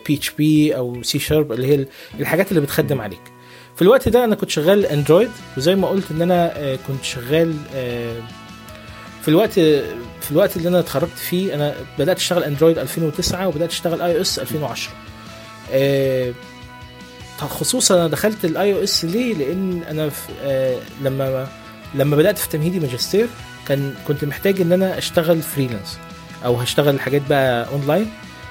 PHP 0.07 0.75
أو 0.75 1.03
سي 1.03 1.19
شارب 1.19 1.51
اللي 1.51 1.67
هي 1.67 1.85
الحاجات 2.19 2.49
اللي 2.49 2.61
بتخدم 2.61 3.01
عليك. 3.01 3.34
في 3.75 3.81
الوقت 3.81 4.09
ده 4.09 4.23
أنا 4.23 4.35
كنت 4.35 4.49
شغال 4.49 4.85
Android 4.85 5.31
وزي 5.57 5.75
ما 5.75 5.87
قلت 5.87 6.11
إن 6.11 6.21
أنا 6.21 6.57
آه، 6.57 6.75
كنت 6.87 7.03
شغال 7.03 7.55
آه، 7.75 8.19
في 9.21 9.27
الوقت 9.27 9.51
في 10.21 10.31
الوقت 10.31 10.57
اللي 10.57 10.69
أنا 10.69 10.79
اتخرجت 10.79 11.17
فيه 11.17 11.55
أنا 11.55 11.75
بدأت 11.99 12.17
أشتغل 12.17 12.43
Android 12.43 12.77
2009 12.79 13.47
وبدأت 13.47 13.69
أشتغل 13.69 14.01
iOS 14.01 14.39
2010 14.39 14.93
آه، 15.71 16.33
خصوصا 17.37 17.95
أنا 17.95 18.07
دخلت 18.07 18.45
ال 18.45 18.73
iOS 18.73 19.05
ليه؟ 19.05 19.33
لأن 19.33 19.83
أنا 19.89 20.09
آه، 20.43 20.77
لما 21.03 21.47
لما 21.95 22.15
بدأت 22.15 22.37
في 22.37 22.49
تمهيدي 22.49 22.79
ماجستير 22.79 23.27
كان 23.67 23.93
كنت 24.07 24.25
محتاج 24.25 24.61
إن 24.61 24.71
أنا 24.71 24.97
أشتغل 24.97 25.41
freelance 25.41 25.97
أو 26.45 26.55
هشتغل 26.55 26.99
حاجات 26.99 27.21
بقى 27.29 27.67
اونلاين 27.69 28.09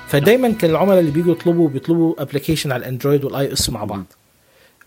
فدايما 0.09 0.53
كان 0.53 0.71
العملاء 0.71 1.01
اللي 1.01 1.11
بيجوا 1.11 1.33
يطلبوا 1.33 1.69
بيطلبوا 1.69 2.23
application 2.23 2.73
على 2.73 2.81
ال 2.81 3.25
Android 3.25 3.47
وال 3.49 3.53
iOS 3.53 3.71
مع 3.71 3.85
بعض. 3.85 4.05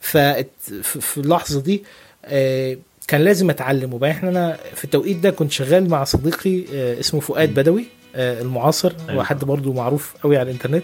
ففي 0.02 1.18
اللحظة 1.18 1.62
دي 1.62 1.84
آه، 2.26 2.78
كان 3.08 3.22
لازم 3.22 3.50
أتعلم. 3.50 3.94
وبعدين 3.94 4.28
أنا 4.30 4.58
في 4.76 4.84
التوقيت 4.84 5.18
ده 5.18 5.30
كنت 5.30 5.52
شغال 5.52 5.90
مع 5.90 6.04
صديقي 6.04 6.64
آه، 6.74 7.00
اسمه 7.00 7.20
فؤاد 7.20 7.54
بدوي 7.54 7.86
آه، 8.16 8.42
المعاصر. 8.42 8.92
هو 8.92 9.10
أيوة. 9.10 9.24
حد 9.24 9.46
برضو 9.46 9.74
معروف 9.74 10.16
قوي 10.24 10.38
على 10.38 10.52
الإنترنت. 10.52 10.84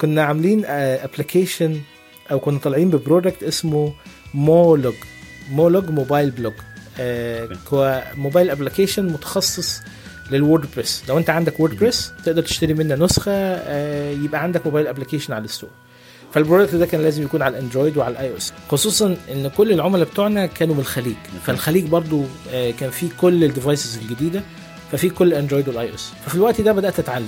كنا 0.00 0.22
عاملين 0.22 0.64
application 0.66 1.80
أو 2.30 2.38
كنا 2.40 2.58
طالعين 2.58 2.90
ب 2.90 2.96
product 2.96 3.42
اسمه 3.42 3.92
مولوج. 4.34 4.94
مولوج 5.50 5.90
mobile 5.90 6.30
blog. 6.30 6.52
هو 7.72 8.02
mobile 8.16 8.50
application 8.50 9.06
متخصص 9.06 9.80
لل 10.30 10.43
WordPress 10.43 11.02
لو 11.08 11.18
أنت 11.18 11.30
عندك 11.30 11.60
WordPress 11.60 12.12
تقدر 12.24 12.42
تشتري 12.42 12.74
منه 12.74 12.94
نسخة 12.94 13.32
يبقى 14.10 14.42
عندك 14.42 14.66
mobile 14.66 14.86
application 14.86 15.32
على 15.32 15.44
ال 15.44 15.48
store. 15.48 15.70
فال 16.34 16.43
product 16.43 16.74
ده 16.74 16.86
كان 16.86 17.02
لازم 17.02 17.22
يكون 17.22 17.42
على 17.42 17.58
ال 17.58 17.63
Android 17.63 17.96
وعلى 17.96 18.12
ال 18.12 18.30
iOS 18.30 18.52
خصوصا 18.70 19.16
إن 19.32 19.48
كل 19.56 19.72
العملاء 19.72 20.08
بتوعنا 20.08 20.46
كانوا 20.46 20.74
من 20.74 20.80
الخليج 20.80 21.16
فالخليج 21.46 21.84
برضو 21.84 22.24
آه، 22.50 22.70
كان 22.70 22.90
فيه 22.90 23.08
كل 23.20 23.44
ال 23.44 23.51
devices 23.51 23.98
الجديدة 23.98 24.42
ففي 24.92 25.10
كل 25.10 25.28
ال 25.28 25.68
Android 25.68 25.90
وال 25.90 25.94
iOS. 25.94 26.10
ففي 26.26 26.34
الوقت 26.34 26.60
ده 26.60 26.72
بدأت 26.72 26.98
أتعلم. 26.98 27.26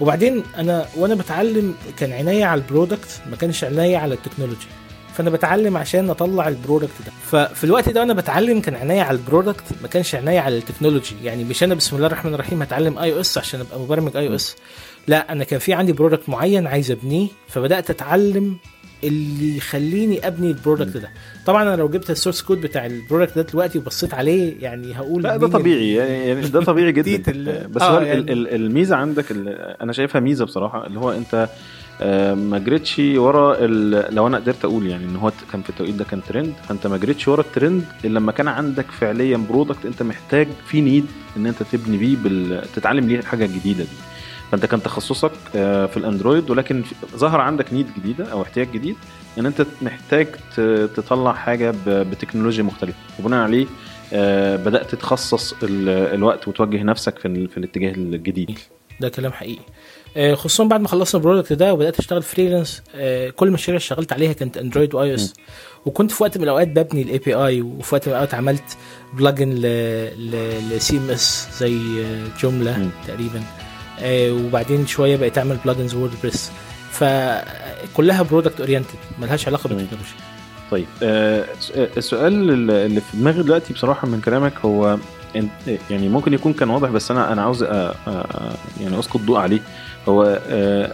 وبعدين 0.00 0.42
أنا 0.56 0.86
وأنا 0.96 1.14
بتعلم 1.14 1.74
كان 1.96 2.12
عينيا 2.12 2.46
على 2.46 2.60
ال 2.60 2.67
product 2.67 3.20
ما 3.30 3.36
كانش 3.36 3.64
عينيا 3.64 3.98
على 3.98 4.14
ال 4.14 4.18
technology. 4.18 4.66
فأنا 5.14 5.30
بتعلم 5.30 5.76
عشان 5.76 6.10
أطلع 6.10 6.48
ال 6.48 6.53
product 6.53 6.90
ده. 7.06 7.12
ففي 7.30 7.64
الوقت 7.64 7.88
ده 7.88 8.00
وأنا 8.00 8.12
بتعلم 8.14 8.60
كان 8.60 8.74
عينيا 8.74 9.02
على 9.02 9.18
ال 9.18 9.24
product 9.24 9.64
ما 9.82 9.88
كانش 9.88 10.14
عينيا 10.14 10.40
على 10.40 10.58
ال 10.58 10.63
technology. 10.63 11.14
يعني 11.24 11.44
مش 11.44 11.62
أنا 11.62 11.74
بسم 11.74 11.96
الله 11.96 12.06
الرحمن 12.06 12.34
الرحيم 12.34 12.62
هتعلم 12.62 12.98
iOS 12.98 13.38
عشان 13.38 13.60
أبقى 13.60 13.80
مبرمج 13.80 14.16
iOS. 14.16 14.56
لا 15.08 15.32
أنا 15.32 15.44
كان 15.44 15.58
في 15.58 15.72
عندي 15.74 15.92
product 15.92 16.28
معين 16.28 16.66
عايز 16.66 16.90
أبنيه 16.90 17.28
فبدأت 17.48 17.90
أتعلم 17.90 18.56
اللي 19.04 19.56
يخليني 19.56 20.26
أبني 20.26 20.48
ال 20.48 20.54
product 20.54 20.96
ده. 20.96 21.08
طبعا 21.46 21.62
أنا 21.62 21.76
لو 21.76 21.88
جبت 21.88 22.10
ال 22.10 22.15
source 22.15 22.42
code 22.42 22.60
بتاع 22.60 22.86
ال 22.86 22.92
product 22.92 23.36
ده 23.36 23.42
دلوقتي 23.42 23.78
وبصيت 23.78 24.14
عليه 24.14 24.54
يعني 24.60 24.94
هقول 24.96 25.22
لا 25.22 25.36
ده 25.36 25.48
طبيعي 25.48 25.92
يعني 25.94 26.28
يعني 26.28 26.40
ده 26.48 26.60
طبيعي 26.64 26.92
جدا. 26.92 27.22
ال- 27.32 27.68
بس 27.68 27.82
آه، 27.82 27.90
هو 27.90 28.00
يعني- 28.00 28.18
ال- 28.18 28.30
ال- 28.30 28.54
الميزة 28.54 28.96
عندك 28.96 29.24
أنا 29.82 29.92
شايفها 29.92 30.20
ميزة 30.20 30.44
بصراحة 30.44 30.86
اللي 30.86 30.98
هو 31.00 31.10
أنت 31.12 31.48
آه، 32.00 32.34
ما 32.34 32.58
جريتش 32.58 32.98
ورا 32.98 33.66
لو 34.10 34.26
أنا 34.26 34.36
قدرت 34.36 34.64
أقول 34.64 34.86
يعني 34.86 35.04
إن 35.04 35.16
هو 35.16 35.32
كان 35.52 35.62
في 35.62 35.70
التوقيت 35.70 35.94
ده 35.94 36.04
كان 36.04 36.20
ترند 36.28 36.52
فأنت 36.68 36.86
ما 36.86 36.96
جريتش 36.96 37.28
ورا 37.28 37.40
الترند 37.40 37.84
إلا 38.04 38.18
لما 38.18 38.32
كان 38.32 38.48
عندك 38.48 38.86
فعليا 39.00 39.36
product 39.36 39.86
أنت 39.86 40.02
محتاج 40.02 40.48
في 40.66 40.80
need 40.80 41.06
إن 41.36 41.46
أنت 41.46 41.62
تبني 41.62 41.96
بيه. 41.96 42.60
تتعلم 42.76 43.08
ليه 43.08 43.18
الحاجة 43.18 43.44
الجديدة 43.44 43.84
دي. 43.84 43.90
فانت 44.52 44.66
كان 44.66 44.82
تخصصك 44.82 45.30
آه، 45.56 45.86
في 45.86 45.96
ال 45.96 46.03
Android 46.03 46.50
ولكن 46.50 46.84
ظهر 47.16 47.40
عندك 47.40 47.72
need 47.72 47.86
جديدة 47.98 48.24
أو 48.32 48.42
احتياج 48.42 48.68
جديد 48.72 48.96
إن 49.38 49.46
أنت 49.46 49.66
محتاج 49.82 50.26
تطلع 50.96 51.32
حاجة 51.32 51.74
بتكنولوجيا 51.86 52.62
مختلفة. 52.62 52.98
وبناء 53.20 53.40
عليه 53.42 53.66
آه، 54.12 54.56
بدأت 54.56 54.94
تخصص 54.94 55.52
ال- 55.62 55.88
الوقت 56.14 56.48
وتوجه 56.48 56.82
نفسك 56.82 57.18
في, 57.18 57.28
ال- 57.28 57.48
في 57.48 57.56
الاتجاه 57.58 57.92
الجديد. 57.92 58.58
ده 59.00 59.08
كلام 59.08 59.32
حقيقي. 59.32 59.62
آه، 60.16 60.34
خصوصا 60.34 60.64
بعد 60.64 60.80
ما 60.80 60.88
خلصنا 60.88 61.18
ال 61.20 61.24
product 61.24 61.52
ده 61.52 61.74
وبدأت 61.74 61.98
أشتغل 61.98 62.22
freelance 62.22 62.82
كل 63.36 63.46
المشاريع 63.48 63.68
اللي 63.68 63.76
اشتغلت 63.76 64.12
عليها 64.12 64.32
كانت 64.32 64.56
Android 64.56 64.94
و 64.94 65.14
iOS 65.14 65.34
وكنت 65.86 66.10
في 66.10 66.22
وقت 66.22 66.38
من 66.38 66.44
الأوقات 66.44 66.68
ببني 66.68 67.02
ال 67.02 67.18
API 67.18 67.60
وفي 67.62 67.94
وقت 67.94 68.06
من 68.08 68.12
الأوقات 68.14 68.34
عملت 68.34 68.76
plugin 69.14 69.50
ل 70.72 70.96
CMS 70.96 71.48
زي 71.58 71.78
Joomla. 72.42 72.90
تقريبا. 73.06 73.42
وبعدين 74.06 74.86
شوية 74.86 75.16
بقيت 75.16 75.38
اعمل 75.38 75.56
plugins 75.64 75.94
WordPress 75.94 76.52
فكلها 76.90 78.22
product 78.22 78.60
oriented 78.60 78.94
ملهاش 79.18 79.48
علاقة. 79.48 79.68
بالتكنولوجيا. 79.68 80.14
طيب 80.70 80.86
آه، 81.02 81.44
آه، 81.76 81.88
السؤال 81.96 82.50
اللي 82.70 83.00
في 83.00 83.16
دماغي 83.16 83.42
دلوقتي 83.42 83.72
بصراحة 83.74 84.08
من 84.08 84.20
كلامك 84.20 84.52
هو 84.64 84.98
يعني 85.90 86.08
ممكن 86.08 86.34
يكون 86.34 86.52
كان 86.52 86.70
واضح 86.70 86.88
بس 86.90 87.10
أنا 87.10 87.32
أنا 87.32 87.42
عاوز 87.42 87.64
أ- 87.64 87.68
يعني 88.80 88.98
أسقط 88.98 89.20
ضوء 89.20 89.38
عليه. 89.38 89.60
هو 90.08 90.40
آه، 90.48 90.92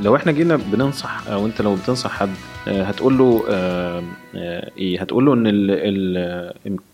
لو 0.00 0.16
إحنا 0.16 0.32
جينا 0.32 0.56
بننصح 0.56 1.28
أو 1.28 1.46
أنت 1.46 1.62
لو 1.62 1.74
بتنصح 1.74 2.10
حد 2.10 2.30
آه، 2.68 2.82
هتقول 2.82 3.18
له 3.18 3.44
آه، 3.50 4.02
آه، 4.36 4.70
إيه؟ 4.78 5.00
هتقول 5.00 5.26
له 5.26 5.34
إن 5.34 5.46
ال- 5.46 5.70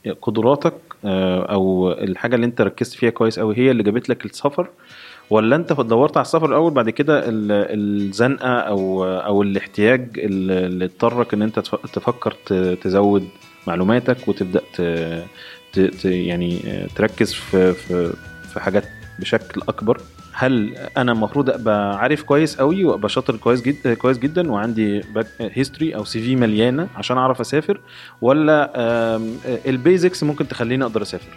ال- 0.06 0.20
قدراتك 0.20 0.74
آه، 1.04 1.44
أو 1.52 1.92
الحاجة 1.92 2.34
اللي 2.34 2.46
أنت 2.46 2.60
ركزت 2.60 2.92
فيها 2.94 3.10
كويس 3.10 3.38
قوي 3.38 3.58
هي 3.58 3.70
اللي 3.70 3.82
جابت 3.82 4.08
لك 4.08 4.24
السفر 4.24 4.68
ولا 5.30 5.56
انت 5.56 5.72
دورت 5.72 6.16
على 6.16 6.24
السفر 6.24 6.46
الأول 6.46 6.70
بعد 6.72 6.90
كده 6.90 7.18
ال- 7.18 7.52
الزنقة 7.52 8.48
أو 8.58 9.04
أو 9.04 9.42
الاحتياج 9.42 10.08
اللي 10.18 10.84
اضطرك 10.84 11.34
إن 11.34 11.42
أنت 11.42 11.58
تف- 11.58 11.90
تفكر 11.92 12.30
تزود 12.82 13.28
معلوماتك 13.66 14.28
وتبدأ 14.28 14.60
ت... 14.74 16.04
يعني 16.04 16.58
تركز 16.96 17.32
في 17.32 17.72
في 17.72 18.12
في 18.52 18.60
حاجات 18.60 18.84
بشكل 19.18 19.60
أكبر؟ 19.68 20.00
هل 20.32 20.74
أنا 20.96 21.12
المفروض 21.12 21.50
أبقى 21.50 21.98
عارف 21.98 22.22
كويس 22.22 22.56
قوي 22.56 22.84
وأبقى 22.84 23.08
شاطر 23.08 23.36
كويس 23.36 23.62
جدا 23.62 23.94
كويس 23.94 24.18
جدا 24.18 24.52
وعندي 24.52 25.02
history 25.40 25.96
أو 25.96 26.04
CV 26.04 26.36
مليانة 26.36 26.88
عشان 26.96 27.18
أعرف 27.18 27.40
أسافر؟ 27.40 27.80
ولا 28.20 28.70
ال 29.66 29.74
basics 29.74 30.22
ممكن 30.22 30.48
تخليني 30.48 30.84
أقدر 30.84 31.02
أسافر؟ 31.02 31.28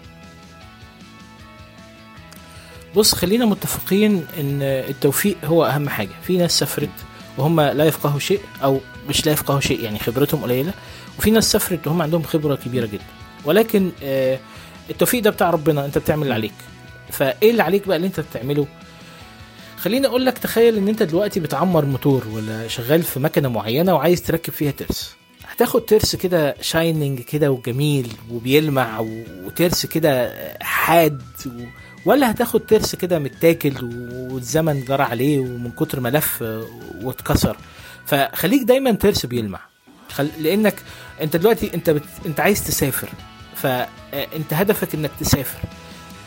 بص 2.95 3.15
خلينا 3.15 3.45
متفقين 3.45 4.25
إن 4.39 4.61
التوفيق 4.61 5.37
هو 5.45 5.65
أهم 5.65 5.89
حاجة. 5.89 6.09
في 6.23 6.37
ناس 6.37 6.59
سافرت 6.59 6.89
وهم 7.37 7.61
لا 7.61 7.85
يفقهوا 7.85 8.19
شيء 8.19 8.39
أو 8.63 8.79
مش 9.09 9.25
لا 9.25 9.31
يفقهوا 9.31 9.59
شيء 9.59 9.83
يعني 9.83 9.99
خبرتهم 9.99 10.41
قليلة 10.43 10.73
وفي 11.19 11.31
ناس 11.31 11.51
سافرت 11.51 11.87
وهم 11.87 12.01
عندهم 12.01 12.23
خبرة 12.23 12.55
كبيرة 12.55 12.85
جدا. 12.85 13.03
ولكن 13.45 13.91
آه، 14.03 14.39
التوفيق 14.89 15.23
ده 15.23 15.29
بتاع 15.29 15.49
ربنا 15.49 15.85
أنت 15.85 15.97
بتعمل 15.97 16.23
اللي 16.23 16.33
عليك. 16.33 16.53
فإيه 17.11 17.51
اللي 17.51 17.63
عليك 17.63 17.87
بقى 17.87 17.97
اللي 17.97 18.07
أنت 18.07 18.19
بتعمله؟ 18.19 18.67
خليني 19.77 20.07
أقول 20.07 20.25
لك 20.25 20.37
تخيل 20.37 20.77
إن 20.77 20.87
أنت 20.87 21.03
دلوقتي 21.03 21.39
بتعمر 21.39 21.85
موتور 21.85 22.27
ولا 22.27 22.67
شغال 22.67 23.03
في 23.03 23.19
مكنة 23.19 23.49
معينة 23.49 23.93
وعايز 23.93 24.21
تركب 24.21 24.53
فيها 24.53 24.71
ترس. 24.71 25.15
هتاخد 25.47 25.85
ترس 25.85 26.15
كده 26.15 26.55
شايننج 26.61 27.19
كده 27.21 27.51
وجميل 27.51 28.07
وبيلمع 28.31 28.99
وترس 29.45 29.85
كده 29.85 30.33
حاد 30.61 31.21
و... 31.45 31.49
ولا 32.05 32.31
هتاخد 32.31 32.65
ترس 32.65 32.95
كده 32.95 33.19
متاكل 33.19 33.73
والزمن 34.31 34.85
جرى 34.85 35.03
عليه 35.03 35.39
ومن 35.39 35.71
كتر 35.71 35.99
ما 35.99 36.09
لف 36.09 36.41
واتكسر؟ 37.01 37.57
فخليك 38.05 38.63
دايما 38.63 38.91
ترس 38.91 39.25
بيلمع. 39.25 39.59
خل... 40.11 40.29
لأنك 40.39 40.75
أنت 41.21 41.35
دلوقتي 41.35 41.73
أنت 41.73 41.89
بت... 41.89 42.03
أنت 42.25 42.39
عايز 42.39 42.63
تسافر. 42.63 43.09
فانت 43.55 44.53
هدفك 44.53 44.95
إنك 44.95 45.11
تسافر. 45.19 45.59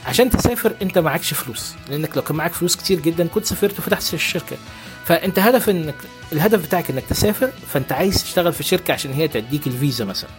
عشان 0.07 0.31
تسافر 0.31 0.73
أنت 0.83 0.99
معكش 0.99 1.35
فلوس. 1.35 1.75
لأنك 1.91 2.17
لو 2.17 2.23
كان 2.23 2.37
معاك 2.37 2.53
فلوس 2.53 2.77
كتير 2.77 3.01
جدا 3.01 3.27
كنت 3.27 3.45
سافرت 3.45 3.79
وفتحت 3.79 4.15
الشركة. 4.15 4.57
فانت 5.05 5.39
هدف 5.39 5.71
انك 5.71 5.95
الهدف 6.33 6.67
بتاعك 6.67 6.91
إنك 6.91 7.05
تسافر 7.11 7.51
فأنت 7.73 7.93
عايز 7.93 8.23
تشتغل 8.23 8.53
في 8.53 8.63
شركة 8.63 8.93
عشان 8.95 9.13
هي 9.13 9.29
تديك 9.29 9.67
الفيزا 9.67 10.05
مثلا. 10.05 10.31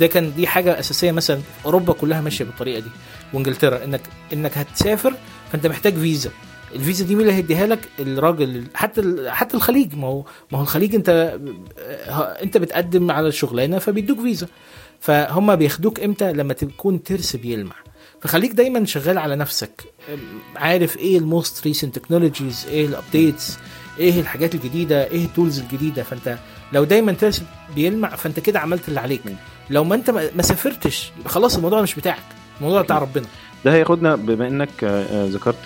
ده 0.00 0.06
كان 0.06 0.34
دي 0.34 0.46
حاجة 0.46 0.80
أساسية 0.80 1.12
مثلا 1.12 1.40
أوروبا 1.64 1.92
كلها 1.92 2.20
ماشية 2.20 2.44
بالطريقة 2.44 2.80
دي. 2.80 2.90
وانجلترا 3.32 3.84
انك 3.84 4.00
إنك 4.32 4.58
هتسافر 4.58 5.14
فأنت 5.52 5.66
محتاج 5.66 5.94
فيزا. 5.94 6.30
الفيزا 6.74 7.04
دي 7.04 7.14
مين 7.14 7.22
اللي 7.26 7.32
هيديها 7.38 7.66
لك؟ 7.66 7.78
الراجل 7.98 8.64
حتى 8.74 9.24
حتى 9.30 9.56
الخليج. 9.56 9.94
ما 9.96 10.06
هو 10.06 10.24
ما 10.52 10.58
هو 10.58 10.62
الخليج 10.62 10.94
أنت 10.94 11.38
ه- 12.08 12.20
أنت 12.20 12.56
بتقدم 12.56 13.10
على 13.10 13.28
الشغلانة 13.28 13.78
فبيدوك 13.78 14.20
فيزا. 14.20 14.46
فهم 15.00 15.56
بياخدوك 15.56 16.00
إمتى؟ 16.00 16.32
لما 16.32 16.52
تكون 16.54 17.02
ترس 17.02 17.36
بيلمع. 17.36 17.74
فخليك 18.20 18.50
دايما 18.52 18.84
شغال 18.84 19.18
على 19.18 19.36
نفسك. 19.36 19.84
عارف 20.56 20.96
إيه 20.96 21.18
ال 21.18 21.28
most 21.28 21.66
recent 21.66 21.94
technologies 21.98 22.66
إيه 22.70 22.86
ال 22.86 22.95
updates 22.95 23.58
إيه 23.98 24.20
الحاجات 24.20 24.54
الجديدة؟ 24.54 25.06
إيه 25.06 25.24
ال 25.24 25.30
tools 25.30 25.58
الجديدة؟ 25.60 26.02
فأنت 26.02 26.38
لو 26.72 26.84
دايما 26.84 27.12
ترس 27.12 27.42
بيلمع 27.74 28.08
فأنت 28.16 28.40
كده 28.40 28.60
عملت 28.60 28.88
اللي 28.88 29.00
عليك. 29.00 29.20
لو 29.70 29.84
ما 29.84 29.94
أنت 29.94 30.10
ما 30.10 30.42
سافرتش 30.42 31.12
خلاص 31.26 31.56
الموضوع 31.56 31.82
مش 31.82 31.94
بتاعك. 31.94 32.22
الموضوع 32.60 32.82
بتاع 32.82 32.98
ربنا. 32.98 33.24
ده 33.64 33.72
هياخدنا 33.74 34.16
بما 34.16 34.48
انك 34.48 34.84
آه، 34.84 35.04
آه، 35.04 35.26
ذكرت 35.26 35.56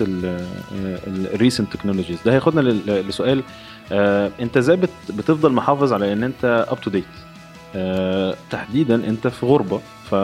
ال 1.35 1.40
recent 1.40 1.73
technologies 1.73 2.19
ده 2.27 2.33
هياخدنا 2.33 2.61
لسؤال 3.01 3.43
آه، 3.93 4.31
انت 4.41 4.57
إزاي 4.57 4.77
بت- 4.77 4.91
بتفضل 5.11 5.53
محافظ 5.53 5.93
على 5.93 6.13
ان 6.13 6.23
انت 6.23 6.67
up 6.71 6.81
to 6.81 6.91
date 6.91 7.05
تحديدا 8.51 8.95
انت 8.95 9.27
في 9.29 9.47
غربة 9.47 9.81
ف... 10.11 10.15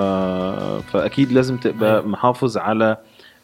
فأكيد 0.92 1.32
لازم 1.32 1.56
تبقى 1.56 1.92
أيوة. 1.94 2.06
محافظ 2.08 2.56
على 2.58 2.96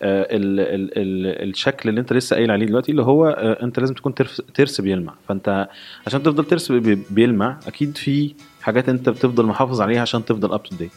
آه، 0.02 0.22
ال... 0.30 0.60
ال... 0.60 0.98
ال... 0.98 1.48
الشكل 1.50 1.88
اللي 1.88 2.00
انت 2.00 2.12
لسه 2.12 2.36
قايل 2.36 2.50
عليه 2.50 2.66
دلوقتي 2.66 2.92
اللي 2.92 3.02
هو 3.02 3.26
آه، 3.26 3.62
انت 3.64 3.78
لازم 3.80 3.94
تكون 3.94 4.14
ترس, 4.54 4.80
بيلمع. 4.80 5.14
فانت 5.28 5.68
عشان 6.06 6.22
تفضل 6.22 6.44
ترس 6.44 6.72
بي- 6.72 7.02
بيلمع 7.10 7.58
أكيد 7.66 7.96
في 7.96 8.34
حاجات 8.62 8.88
انت 8.88 9.08
بتفضل 9.08 9.46
محافظ 9.46 9.80
عليها 9.80 10.00
عشان 10.00 10.24
تفضل 10.24 10.52
up 10.52 10.62
to 10.62 10.76
date 10.76 10.90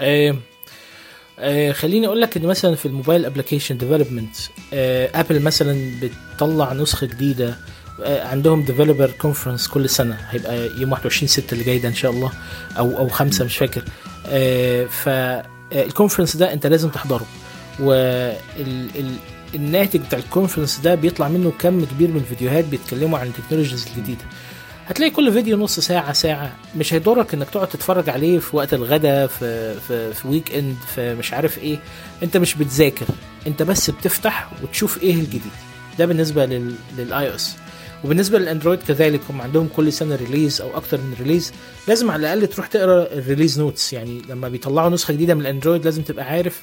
آه 0.00 0.36
آه 1.38 1.72
خليني 1.72 2.06
أقول 2.06 2.20
لك 2.20 2.36
إن 2.36 2.42
مثلا 2.46 2.74
في 2.74 2.86
ال 2.86 2.91
mobile 2.91 3.24
application 3.24 3.78
development 3.78 4.36
Apple 4.72 5.42
مثلا 5.42 5.90
بتطلع 6.02 6.72
نسخة 6.72 7.06
جديدة 7.06 7.56
آه 8.04 8.24
عندهم 8.28 8.62
developer 8.62 9.10
conference 9.10 9.68
كل 9.68 9.88
سنة 9.90 10.14
هيبقى 10.30 10.66
يوم 10.80 10.92
21 10.92 11.28
6 11.28 11.52
اللي 11.54 11.64
جاي 11.64 11.78
ده 11.78 11.88
إن 11.88 11.94
شاء 11.94 12.10
الله 12.10 12.32
أو 12.78 12.98
أو 12.98 13.08
خمسة 13.08 13.44
مش 13.44 13.56
فاكر. 13.56 13.84
آه 14.26 14.84
فال 14.86 15.11
conference 15.11 16.36
ده 16.36 16.52
أنت 16.52 16.66
لازم 16.66 16.88
تحضره. 16.88 17.26
والناتج 19.54 20.00
بتاع 20.00 20.18
ال 20.18 20.24
conference 20.24 20.78
ده 20.80 20.94
بيطلع 20.94 21.28
منه 21.28 21.52
كم 21.58 21.84
كبير 21.84 22.08
من 22.08 22.16
الفيديوهات 22.16 22.64
بيتكلموا 22.64 23.18
عن 23.18 23.26
ال 23.26 23.31
technologies 23.31 23.86
الجديدة. 23.96 24.24
هتلاقي 24.86 25.10
كل 25.10 25.32
فيديو 25.32 25.56
نص 25.56 25.80
ساعة 25.80 26.12
ساعة. 26.12 26.56
مش 26.76 26.94
هيضرك 26.94 27.34
إنك 27.34 27.50
تقعد 27.50 27.68
تتفرج 27.68 28.08
عليه 28.10 28.38
في 28.38 28.56
وقت 28.56 28.74
الغدا 28.74 29.26
في 29.26 29.74
في 29.80 30.14
في 30.14 30.28
weekend 30.28 30.76
في 30.94 31.14
مش 31.14 31.32
عارف 31.32 31.58
إيه. 31.58 31.78
أنت 32.22 32.36
مش 32.36 32.54
بتذاكر. 32.54 33.06
أنت 33.46 33.62
بس 33.62 33.90
بتفتح 33.90 34.50
وتشوف 34.62 35.02
إيه 35.02 35.14
الجديد. 35.14 35.42
ده 35.98 36.06
بالنسبة 36.06 36.46
لل 36.46 36.74
لل 36.98 37.30
iOS. 37.30 37.56
وبالنسبة 38.04 38.38
لل 38.38 38.47
Android 38.47 38.78
كذلك 38.88 39.20
هم 39.30 39.40
عندهم 39.40 39.68
كل 39.76 39.92
سنة 39.92 40.16
release 40.16 40.60
أو 40.60 40.76
أكتر 40.76 40.98
من 40.98 41.14
release 41.20 41.52
لازم 41.88 42.10
على 42.10 42.20
الأقل 42.20 42.46
تروح 42.46 42.66
تقرأ 42.66 43.02
ال 43.12 43.18
release 43.18 43.58
notes 43.60 43.92
يعني 43.92 44.22
لما 44.28 44.48
بيطلعوا 44.48 44.90
نسخة 44.90 45.14
جديدة 45.14 45.34
من 45.34 45.40
ال 45.40 45.46
Android 45.46 45.84
لازم 45.84 46.02
تبقى 46.02 46.24
عارف 46.24 46.62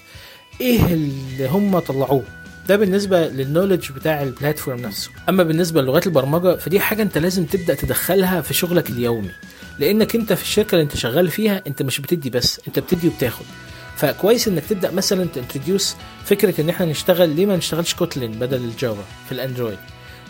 إيه 0.61 0.93
اللي 0.93 1.47
هم 1.47 1.79
طلعوه. 1.79 2.23
ده 2.67 2.75
بالنسبة 2.75 3.27
لل 3.27 3.39
knowledge 3.39 3.91
بتاع 3.91 4.23
ال 4.23 4.29
platform 4.29 4.79
نفسه. 4.79 5.11
أما 5.29 5.43
بالنسبة 5.43 5.81
للغات 5.81 6.07
البرمجة 6.07 6.55
فدي 6.55 6.79
حاجة 6.79 7.01
أنت 7.01 7.17
لازم 7.17 7.45
تبدأ 7.45 7.73
تدخلها 7.73 8.41
في 8.41 8.53
شغلك 8.53 8.89
اليومي. 8.89 9.31
لأنك 9.79 10.15
أنت 10.15 10.33
في 10.33 10.41
الشركة 10.41 10.75
اللي 10.75 10.83
أنت 10.83 10.97
شغال 10.97 11.31
فيها 11.31 11.63
أنت 11.67 11.81
مش 11.81 11.99
بتدي 11.99 12.29
بس 12.29 12.61
أنت 12.67 12.79
بتدي 12.79 13.07
وبتاخد. 13.07 13.45
فكويس 13.97 14.47
إنك 14.47 14.63
تبدأ 14.69 14.91
مثلا 14.91 15.25
ت 15.25 15.32
introduce 15.32 15.95
فكرة 16.25 16.61
إن 16.61 16.69
إحنا 16.69 16.85
نشتغل 16.85 17.29
ليه 17.29 17.45
ما 17.45 17.55
نشتغلش 17.55 17.93
Kotlin 17.93 18.31
بدل 18.31 18.57
ال 18.57 18.66
Java 18.66 19.03
في 19.25 19.31
ال 19.31 19.36
Android؟ 19.36 19.77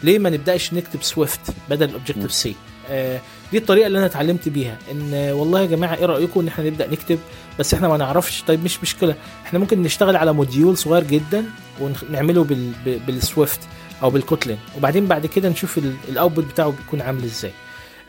ليه 0.04 0.20
ما 0.20 0.30
نبدأش 0.30 0.74
نكتب 0.74 1.04
Swift 1.04 1.40
بدل 1.70 1.94
Objective-C 1.94 2.56
آه 2.90 3.22
دي 3.54 3.60
الطريقة 3.60 3.88
اللي 3.88 3.98
أنا 3.98 4.06
اتعلمت 4.06 4.50
بيها 4.50 4.78
إن 4.92 5.14
والله 5.32 5.62
يا 5.62 5.66
جماعة 5.66 5.96
إيه 5.96 6.06
رأيكم 6.06 6.40
إن 6.40 6.48
إحنا 6.48 6.66
نبدأ 6.66 6.88
نكتب؟ 6.92 7.20
بس 7.60 7.74
إحنا 7.74 7.88
ما 7.88 7.98
نعرفش. 7.98 8.42
طيب 8.48 8.64
مش 8.64 8.82
مشكلة 8.82 9.16
إحنا 9.46 9.60
ممكن 9.60 9.82
نشتغل 9.82 10.16
على 10.16 10.34
module 10.34 10.78
صغير 10.78 11.04
جدا 11.04 11.46
ونعمله 11.82 12.44
بال 12.44 12.72
بال- 12.86 13.00
بال 13.00 13.17
Swift 13.17 13.60
أو 14.04 14.10
بال 14.10 14.21
Kotlin. 14.21 14.58
وبعدين 14.78 15.06
بعد 15.08 15.26
كده 15.26 15.50
نشوف 15.50 15.78
ال- 15.78 15.94
ال 16.10 16.15
output 16.15 16.46
بتاعه 16.46 16.70
بيكون 16.70 17.02
عامل 17.02 17.24
إزاي. 17.24 17.52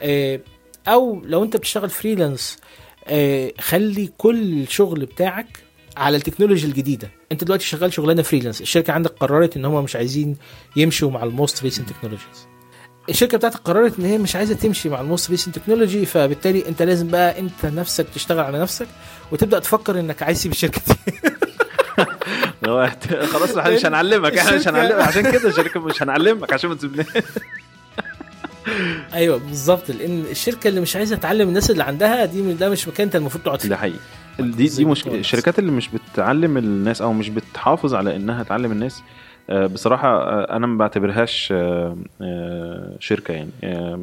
آه، 0.02 0.40
أو 0.88 1.22
لو 1.24 1.44
أنت 1.44 1.56
بتشتغل 1.56 1.90
freelance 1.90 2.58
آه، 3.06 3.52
خلي 3.60 4.10
كل 4.18 4.62
الشغل 4.62 5.06
بتاعك 5.06 5.46
على 5.96 6.16
التكنولوجيا 6.16 6.68
الجديدة. 6.68 7.10
أنت 7.32 7.44
دلوقتي 7.44 7.64
شغال 7.66 7.92
شغلانة 7.92 8.22
freelance 8.22 8.60
الشركة 8.60 8.92
عندك 8.92 9.10
قررت 9.20 9.56
إن 9.56 9.64
هم 9.64 9.84
مش 9.84 9.96
عايزين 9.96 10.36
يمشوا 10.76 11.10
مع 11.10 11.22
ال 11.24 11.32
most 11.32 11.62
recent 11.62 11.88
technologies 11.88 12.46
الشركة 13.08 13.38
بتاعتك 13.38 13.60
قررت 13.64 13.98
إن 13.98 14.04
هي 14.04 14.18
مش 14.18 14.36
عايزة 14.36 14.54
تمشي 14.54 14.88
مع 14.88 15.00
ال 15.00 15.06
most 15.06 15.30
recent 15.30 15.58
technology 15.58 16.06
فبالتالي 16.06 16.68
أنت 16.68 16.82
لازم 16.82 17.08
بقى 17.08 17.38
أنت 17.40 17.66
نفسك 17.66 18.06
تشتغل 18.14 18.40
على 18.44 18.58
نفسك 18.58 18.86
وتبدأ 19.32 19.58
تفكر 19.58 20.00
إنك 20.00 20.22
عايز 20.22 20.38
تسيب 20.38 20.52
الشركة 20.52 20.80
دي. 20.88 20.94
خلاص 23.26 23.56
إحنا 23.56 23.74
مش 23.74 23.86
هنعلمك. 23.86 24.38
إحنا 24.38 24.56
مش 24.56 24.68
هنعلمك. 24.68 25.00
عشان 25.00 25.32
كده 25.32 25.48
الشركة 25.48 25.80
مش 25.80 26.02
هنعلمك 26.02 26.52
عشان 26.52 26.70
ما 26.70 26.76
تسيبناش. 26.76 27.06
أيوه 29.14 29.36
بالظبط. 29.38 29.90
لأن 29.90 30.24
الشركة 30.30 30.68
اللي 30.68 30.80
مش 30.80 30.96
عايزة 30.96 31.16
تعلم 31.16 31.48
الناس 31.48 31.70
اللي 31.70 31.84
عندها 31.84 32.24
دي 32.24 32.52
ده 32.52 32.68
مش 32.68 32.88
مكان 32.88 33.06
أنت 33.06 33.16
المفروض 33.16 33.44
تقعد 33.44 33.58
ده 33.58 33.62
فيه 33.68 33.76
حقيقي. 33.76 33.98
دي 34.38 34.68
دي 34.68 34.84
مشكله. 34.84 35.14
الشركات 35.14 35.58
اللي 35.58 35.70
مش 35.72 35.88
بتعلم 35.88 36.56
الناس 36.56 37.02
أو 37.02 37.12
مش 37.12 37.28
بتحافظ 37.28 37.94
على 37.94 38.16
إنها 38.16 38.42
تعلم 38.42 38.72
الناس 38.72 39.02
بصراحة 39.50 40.08
آه، 40.08 40.56
أنا 40.56 40.66
ما 40.66 40.78
بعتبرهاش 40.78 41.52
آه، 41.52 41.96
آه، 42.22 42.96
شركة 43.00 43.34
يعني. 43.34 43.50
آه، 43.64 44.00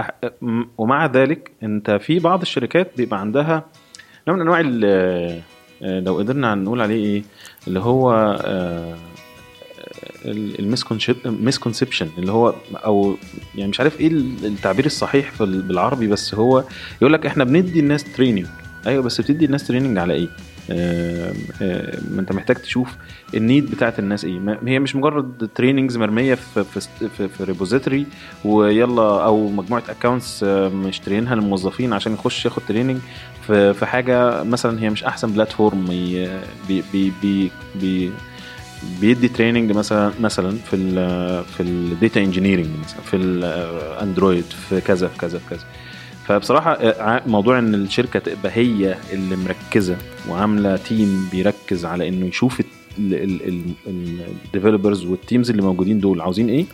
آه، 0.00 0.32
ومع 0.78 1.06
ذلك 1.06 1.50
أنت 1.62 1.90
في 1.90 2.18
بعض 2.18 2.40
الشركات 2.40 2.90
بيبقى 2.96 3.20
عندها 3.20 3.64
نوع 4.28 4.36
من 4.36 4.42
أنواع 4.42 4.60
آه، 4.84 5.40
لو 5.82 6.18
قدرنا 6.18 6.54
نقول 6.54 6.80
عليه 6.80 7.04
إيه 7.04 7.22
اللي 7.68 7.80
هو 7.80 8.12
ال 11.26 11.32
misconception 11.32 12.08
اللي 12.18 12.32
هو 12.32 12.54
أو 12.74 13.16
يعني 13.54 13.70
مش 13.70 13.80
عارف 13.80 14.00
إيه 14.00 14.08
التعبير 14.44 14.86
الصحيح 14.86 15.42
بالعربي 15.42 16.06
بس 16.06 16.34
هو 16.34 16.64
يقول 17.02 17.12
لك 17.12 17.26
إحنا 17.26 17.44
بندي 17.44 17.80
الناس 17.80 18.04
training 18.12 18.46
أيوه 18.86 19.02
بس 19.02 19.20
بتدي 19.20 19.44
الناس 19.44 19.66
training 19.66 19.98
على 19.98 20.14
إيه؟ 20.14 20.28
آه، 20.28 20.28
آه، 20.28 20.51
ما 20.70 22.20
انت 22.20 22.32
محتاج 22.32 22.56
تشوف 22.56 22.88
ال 23.34 23.41
need 23.41 23.70
بتاعت 23.70 23.98
الناس 23.98 24.24
إيه. 24.24 24.58
هي 24.66 24.78
مش 24.78 24.96
مجرد 24.96 25.48
trainings 25.54 25.96
مرمية 25.96 26.34
في 26.34 26.64
في 26.64 26.80
في, 27.08 27.28
في 27.28 27.44
repository 27.44 28.06
ويلا 28.44 29.24
أو 29.24 29.48
مجموعة 29.48 29.82
accounts 29.88 30.44
مشتريينها 30.74 31.34
للموظفين 31.34 31.92
عشان 31.92 32.12
يخش 32.12 32.44
ياخد 32.44 32.62
training 32.68 32.98
في 33.46 33.74
في 33.74 33.86
حاجة 33.86 34.42
مثلا 34.42 34.80
هي 34.82 34.90
مش 34.90 35.04
أحسن 35.04 35.32
platform 35.32 35.84
بي 36.68 36.82
بي 36.92 37.12
بي 37.22 37.50
بي 37.80 38.10
بيدي 39.00 39.28
training 39.28 39.72
مثلا 39.72 40.12
مثلا 40.20 40.56
في 40.70 40.76
ال 40.76 40.94
في 41.44 41.62
ال 41.62 41.74
data 41.74 42.20
engineering 42.20 42.66
مثلا 42.84 43.00
في 43.00 43.16
ال 43.16 43.32
Android 43.32 44.44
في 44.44 44.80
كذا 44.80 45.08
في 45.08 45.18
كذا 45.18 45.38
في 45.38 45.44
كذا. 45.50 45.64
فبصراحة 46.26 46.72
آه، 46.74 47.22
موضوع 47.26 47.58
إن 47.58 47.74
الشركة 47.74 48.18
تبقى 48.18 48.52
هي 48.54 48.96
اللي 49.12 49.36
مركزة 49.36 49.96
وعاملة 50.28 50.76
team 50.76 51.28
بيركز 51.32 51.84
على 51.84 52.08
إنه 52.08 52.26
يشوف 52.26 52.62
ال 52.98 53.17
developers 53.17 55.04
وال 55.04 55.17
teams 55.17 55.50
اللي 55.50 55.62
موجودين 55.62 56.00
دول 56.00 56.20
عاوزين 56.20 56.48
إيه 56.48 56.64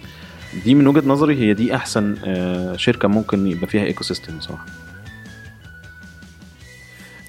دي 0.65 0.75
من 0.75 0.87
وجهة 0.87 1.09
نظري 1.09 1.37
هي 1.39 1.55
دي 1.55 1.75
أحسن 1.75 2.17
آه، 2.25 2.77
شركة 2.77 3.09
ممكن 3.09 3.47
يبقى 3.47 3.67
فيها 3.67 3.85
ecosystem 3.85 4.39
بصراحة. 4.39 4.67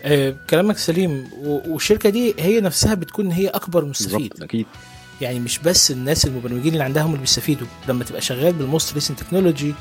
آه 0.04 0.36
كلامك 0.50 0.78
سليم 0.78 1.28
والشركة 1.44 2.10
دي 2.10 2.34
هي 2.40 2.62
نفسها 2.62 2.94
بتكون 2.94 3.32
هي 3.32 3.48
أكبر 3.48 3.86
مستفيد. 3.86 4.34
أكيد. 4.42 4.66
يعني 5.22 5.40
مش 5.40 5.60
بس 5.60 5.92
الناس 5.92 6.26
المبرمجين 6.26 6.74
اللي 6.74 6.84
عندها 6.84 7.04
هم 7.04 7.10
اللي 7.10 7.22
بيستفيدوا. 7.22 7.68
لما 7.88 8.04
تبقى 8.04 8.22
شغال 8.22 8.54
بال 8.54 8.67
most 8.67 8.94
recent 8.94 9.20
technology 9.20 9.74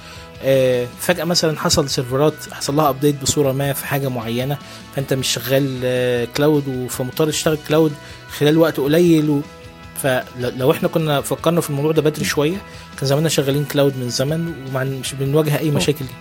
فجأة 1.00 1.24
مثلا 1.24 1.58
حصل 1.58 1.88
سيرفرات 1.88 2.34
حصل 2.52 2.76
لها 2.76 2.88
update 2.88 3.22
بصورة 3.22 3.52
ما 3.52 3.72
في 3.72 3.86
حاجة 3.86 4.08
معينة 4.08 4.58
فأنت 4.96 5.14
مش 5.14 5.28
شغال 5.28 5.80
آه 5.84 6.24
cloud 6.36 6.86
فمضطر 6.90 7.26
تشتغل 7.30 7.58
cloud 7.68 7.92
خلال 8.38 8.58
وقت 8.58 8.80
قليل 8.80 9.30
و... 9.30 9.40
فلو 10.02 10.72
إحنا 10.72 10.88
كنا 10.88 11.20
فكرنا 11.20 11.60
في 11.60 11.70
الموضوع 11.70 11.92
ده 11.92 12.02
بدري 12.02 12.24
شوية 12.24 12.56
كان 12.98 13.06
زماننا 13.06 13.28
شغالين 13.28 13.64
cloud 13.64 13.96
من 13.96 14.08
زمن 14.10 14.54
ومش 14.74 15.14
بنواجه 15.14 15.58
أي 15.58 15.70
مشاكل 15.70 16.04
دي. 16.04 16.12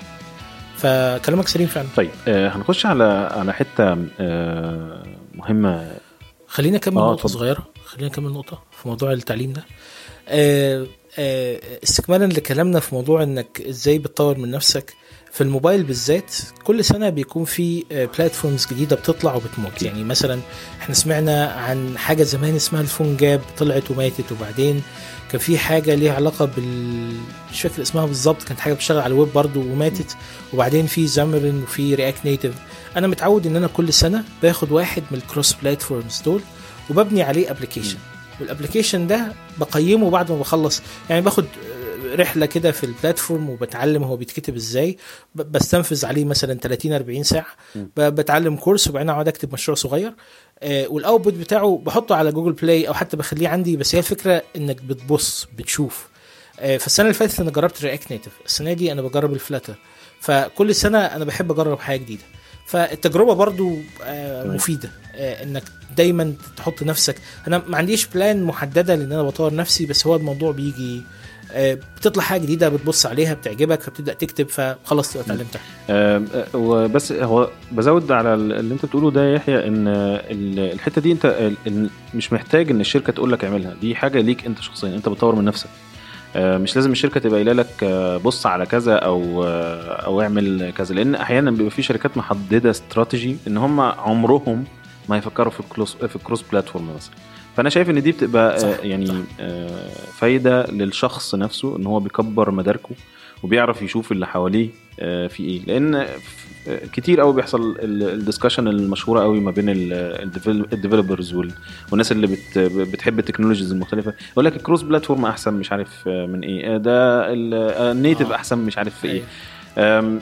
فكلامك 0.77 1.47
سليم 1.47 1.67
فعلا. 1.67 1.87
طيب 1.95 2.09
آه 2.27 2.49
هنخش 2.49 2.85
على 2.85 3.29
على 3.31 3.53
حتة 3.53 3.97
آه 4.19 5.03
مهمة. 5.35 5.91
خلينا 6.47 6.77
نكمل 6.77 6.97
آه، 6.97 7.01
نقطة 7.11 7.13
اتفضل. 7.25 7.33
صغيرة. 7.33 7.67
خلينا 7.87 8.07
نكمل 8.07 8.31
نقطة 8.31 8.63
في 8.81 8.87
موضوع 8.87 9.11
التعليم 9.13 9.53
ده. 9.53 9.65
آه، 10.27 10.87
آه، 11.19 11.59
استكمالا 11.83 12.25
لكلامنا 12.25 12.79
في 12.79 12.95
موضوع 12.95 13.23
إنك 13.23 13.61
إزاي 13.61 13.99
بتطور 13.99 14.37
من 14.37 14.51
نفسك. 14.51 14.93
في 15.31 15.41
الموبايل 15.41 15.83
بالذات 15.83 16.35
كل 16.63 16.83
سنة 16.83 17.09
بيكون 17.09 17.45
في 17.45 17.83
بلاتفورمز 18.17 18.67
جديدة 18.67 18.95
بتطلع 18.95 19.35
وبتموت. 19.35 19.81
يعني 19.81 20.03
مثلا 20.03 20.39
إحنا 20.81 20.95
سمعنا 20.95 21.45
عن 21.51 21.97
حاجة 21.97 22.23
زمان 22.23 22.55
اسمها 22.55 22.81
الفون 22.81 23.17
جاب 23.17 23.41
طلعت 23.57 23.91
وماتت. 23.91 24.31
وبعدين 24.31 24.81
كان 25.31 25.39
في 25.41 25.57
حاجة 25.57 25.95
ليها 25.95 26.13
علاقة 26.13 26.45
بال 26.45 27.13
مش 27.51 27.61
فاكر 27.61 27.81
اسمها 27.81 28.05
بالظبط 28.05 28.43
كانت 28.43 28.59
حاجة 28.59 28.73
بتشتغل 28.73 28.99
على 28.99 29.13
الويب 29.13 29.33
برضو 29.33 29.61
وماتت. 29.61 30.15
وبعدين 30.53 30.85
في 30.85 31.07
Xamarin 31.07 31.63
وفي 31.63 31.95
React 31.95 32.25
Native 32.25 32.53
أنا 32.97 33.07
متعود 33.07 33.47
إن 33.47 33.55
أنا 33.55 33.67
كل 33.67 33.93
سنة 33.93 34.23
باخد 34.43 34.71
واحد 34.71 35.03
من 35.11 35.17
ال 35.17 35.23
cross 35.23 35.53
platforms 35.53 36.21
دول. 36.25 36.41
وببني 36.89 37.23
عليه 37.23 37.51
application 37.51 37.97
وال 38.41 38.52
application 38.52 39.07
ده 39.07 39.33
بقيمه 39.57 40.09
بعد 40.09 40.31
ما 40.31 40.39
بخلص 40.39 40.81
يعني 41.09 41.21
باخد 41.21 41.43
آه، 41.45 42.15
رحلة 42.15 42.45
كده 42.45 42.71
في 42.71 42.83
ال 42.83 42.91
platform 42.91 43.49
وبتعلم 43.49 44.03
هو 44.03 44.15
بيتكتب 44.17 44.55
إزاي. 44.55 44.97
بستنفذ 45.35 46.05
عليه 46.05 46.25
مثلا 46.25 46.53
30 46.53 46.93
40 46.93 47.23
ساعة. 47.23 47.45
بتعلم 47.97 48.55
course 48.55 48.87
وبعدين 48.87 49.09
أقعد 49.09 49.27
أكتب 49.27 49.53
مشروع 49.53 49.75
صغير. 49.75 50.13
آه، 50.59 50.87
وال 50.87 50.99
output 50.99 51.33
بتاعه 51.33 51.81
بحطه 51.85 52.15
على 52.15 52.31
Google 52.31 52.51
Play 52.53 52.87
أو 52.87 52.93
حتى 52.93 53.17
بخليه 53.17 53.47
عندي. 53.47 53.77
بس 53.77 53.95
هي 53.95 53.99
الفكرة 53.99 54.43
إنك 54.55 54.81
بتبص 54.81 55.47
بتشوف. 55.57 56.07
آه، 56.59 56.77
فالسنة 56.77 57.05
اللي 57.05 57.13
فاتت 57.13 57.39
أنا 57.39 57.51
جربت 57.51 57.83
React 57.83 58.11
Native 58.11 58.31
السنة 58.45 58.73
دي 58.73 58.91
أنا 58.91 59.01
بجرب 59.01 59.33
ال 59.33 59.39
Flutter 59.39 59.75
فكل 60.19 60.75
سنة 60.75 60.97
أنا 60.99 61.25
بحب 61.25 61.51
أجرب 61.51 61.79
حاجة 61.79 61.97
جديدة. 61.99 62.23
فالتجربة 62.67 63.33
برضو 63.33 63.75
آه،. 64.03 64.47
مفيدة 64.47 64.89
آه، 65.15 65.43
إنك 65.43 65.63
دايما 65.97 66.33
تحط 66.57 66.83
نفسك. 66.83 67.15
أنا 67.47 67.61
ما 67.67 67.77
عنديش 67.77 68.05
plan 68.07 68.43
محددة 68.43 68.95
لإن 68.95 69.11
أنا 69.11 69.23
بطور 69.23 69.53
نفسي 69.55 69.85
بس 69.85 70.07
هو 70.07 70.15
الموضوع 70.15 70.51
بيجي 70.51 71.01
آه، 71.51 71.77
بتطلع 71.97 72.23
حاجة 72.23 72.41
جديدة 72.41 72.69
بتبص 72.69 73.05
عليها 73.05 73.33
بتعجبك 73.33 73.81
فبتبدأ 73.81 74.13
تكتب 74.13 74.49
فخلاص 74.49 75.13
تبقى 75.13 75.25
اتعلمتها. 75.25 75.61
وبس 76.53 77.11
هو 77.11 77.49
بزود 77.71 78.11
على 78.11 78.33
اللي 78.33 78.73
أنت 78.73 78.85
بتقوله 78.85 79.11
ده 79.11 79.25
يا 79.25 79.35
يحيى 79.35 79.67
إن 79.67 79.87
ال- 79.87 80.59
الحتة 80.73 81.01
دي 81.01 81.11
أنت 81.11 81.51
مش 82.13 82.33
محتاج 82.33 82.71
إن 82.71 82.81
الشركة 82.81 83.13
تقول 83.13 83.31
لك 83.31 83.43
اعملها. 83.43 83.73
دي 83.81 83.95
حاجة 83.95 84.19
ليك 84.21 84.45
أنت 84.45 84.61
شخصيا 84.61 84.95
أنت 84.95 85.09
بتطور 85.09 85.35
من 85.35 85.45
نفسك. 85.45 85.69
مش 86.35 86.75
لازم 86.75 86.91
الشركة 86.91 87.19
تبقى 87.19 87.35
قايلة 87.35 87.53
لك 87.53 87.83
آه، 87.83 88.17
بص 88.17 88.45
على 88.45 88.65
كذا 88.65 88.95
أو 88.95 89.43
آه، 89.43 90.05
أو 90.05 90.21
اعمل 90.21 90.73
كذا 90.77 90.95
لأن 90.95 91.15
أحيانا 91.15 91.51
بيبقى 91.51 91.71
في 91.71 91.81
شركات 91.81 92.17
محددة 92.17 92.69
استراتيجي 92.69 93.37
إن 93.47 93.57
هم 93.57 93.79
عمرهم 93.81 94.63
ما 95.09 95.17
يفكروا 95.17 95.51
في 95.51 95.59
ال 95.59 95.65
cross 95.65 95.95
في 95.95 96.15
ال 96.15 96.20
cross 96.20 96.41
platform 96.41 96.89
مثلا 96.95 97.15
فأنا 97.57 97.69
شايف 97.69 97.89
إن 97.89 98.01
دي 98.01 98.11
بتبقى 98.11 98.59
صح. 98.59 98.67
آه، 98.67 98.75
يعني 98.81 99.23
آه، 99.39 99.89
فايدة 100.17 100.65
للشخص 100.65 101.35
نفسه 101.35 101.77
إن 101.77 101.85
هو 101.85 101.99
بيكبر 101.99 102.51
مداركه 102.51 102.89
وبيعرف 103.43 103.81
يشوف 103.81 104.11
اللي 104.11 104.27
حواليه 104.27 104.69
آه، 104.69 104.86
في 105.27 105.39
إيه. 105.39 105.61
لأن 105.65 105.95
آه، 105.95 106.07
كتير 106.93 107.21
قوي 107.21 107.33
بيحصل 107.33 107.77
ال 107.81 107.89
discussion 107.89 108.67
المشهورة 108.67 109.21
قوي 109.21 109.39
ما 109.39 109.51
بين 109.51 109.65
ال 109.69 109.84
developers 109.84 111.33
والناس 111.91 112.11
اللي 112.11 112.27
بت 112.27 112.57
بتحب 112.57 113.19
التكنولوجيز 113.19 113.71
المختلفة. 113.71 114.13
يقول 114.31 114.45
لك 114.45 114.55
الكروس 114.55 114.81
بلاتفورم 114.81 115.25
أحسن 115.25 115.53
مش 115.53 115.71
عارف 115.71 116.07
آه، 116.07 116.25
من 116.25 116.43
إيه. 116.43 116.75
آه، 116.75 116.77
ده 116.77 117.25
النيتف 117.33 118.31
آه. 118.31 118.35
أحسن 118.35 118.57
مش 118.57 118.77
عارف 118.77 118.99
في 118.99 119.07
إيه. 119.07 119.11
أيوة. 119.13 119.23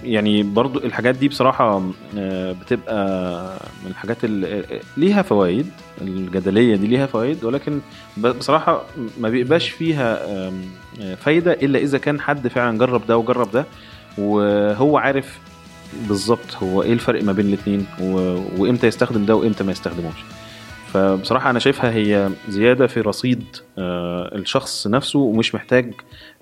يعني 0.03 0.43
برضو 0.43 0.79
الحاجات 0.79 1.15
دي 1.15 1.27
بصراحة 1.27 1.81
آه، 2.17 2.51
بتبقى 2.51 3.05
من 3.85 3.91
الحاجات 3.91 4.23
اللي 4.23 4.63
ليها 4.97 5.21
فوائد 5.21 5.67
الجدلية 6.01 6.75
دي 6.75 6.87
ليها 6.87 7.05
فوائد 7.05 7.43
ولكن 7.43 7.79
بصراحة 8.17 8.83
ما 9.19 9.29
بيبقاش 9.29 9.69
فيها 9.69 10.25
آه، 10.25 10.53
فايدة 11.15 11.53
إلا 11.53 11.79
إذا 11.79 11.97
كان 11.97 12.19
حد 12.21 12.47
فعلا 12.47 12.77
جرب 12.77 13.07
ده 13.07 13.17
وجرب 13.17 13.51
ده. 13.51 13.65
وهو 14.17 14.97
عارف 14.97 15.39
بالظبط 16.07 16.55
هو 16.63 16.83
إيه 16.83 16.93
الفرق 16.93 17.23
ما 17.23 17.31
بين 17.31 17.45
الاتنين 17.45 17.85
و- 18.01 18.39
وإمتى 18.57 18.87
يستخدم 18.87 19.25
ده 19.25 19.35
وإمتى 19.35 19.63
ما 19.63 19.71
يستخدموش 19.71 20.15
فبصراحة 20.93 21.49
أنا 21.49 21.59
شايفها 21.59 21.91
هي 21.91 22.29
زيادة 22.49 22.87
في 22.87 23.01
رصيد 23.01 23.43
آه، 23.77 24.35
الشخص 24.35 24.87
نفسه 24.87 25.19
ومش 25.19 25.55
محتاج 25.55 25.93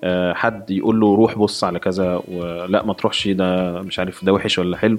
آه، 0.04 0.32
حد 0.32 0.70
يقول 0.70 1.00
له 1.00 1.16
روح 1.16 1.38
بص 1.38 1.64
على 1.64 1.78
كذا 1.78 2.22
ولا 2.28 2.84
ما 2.86 2.92
تروحش 2.94 3.28
ده 3.28 3.72
مش 3.82 3.98
عارف 3.98 4.24
ده 4.24 4.32
وحش 4.32 4.58
ولا 4.58 4.76
حلو 4.76 4.98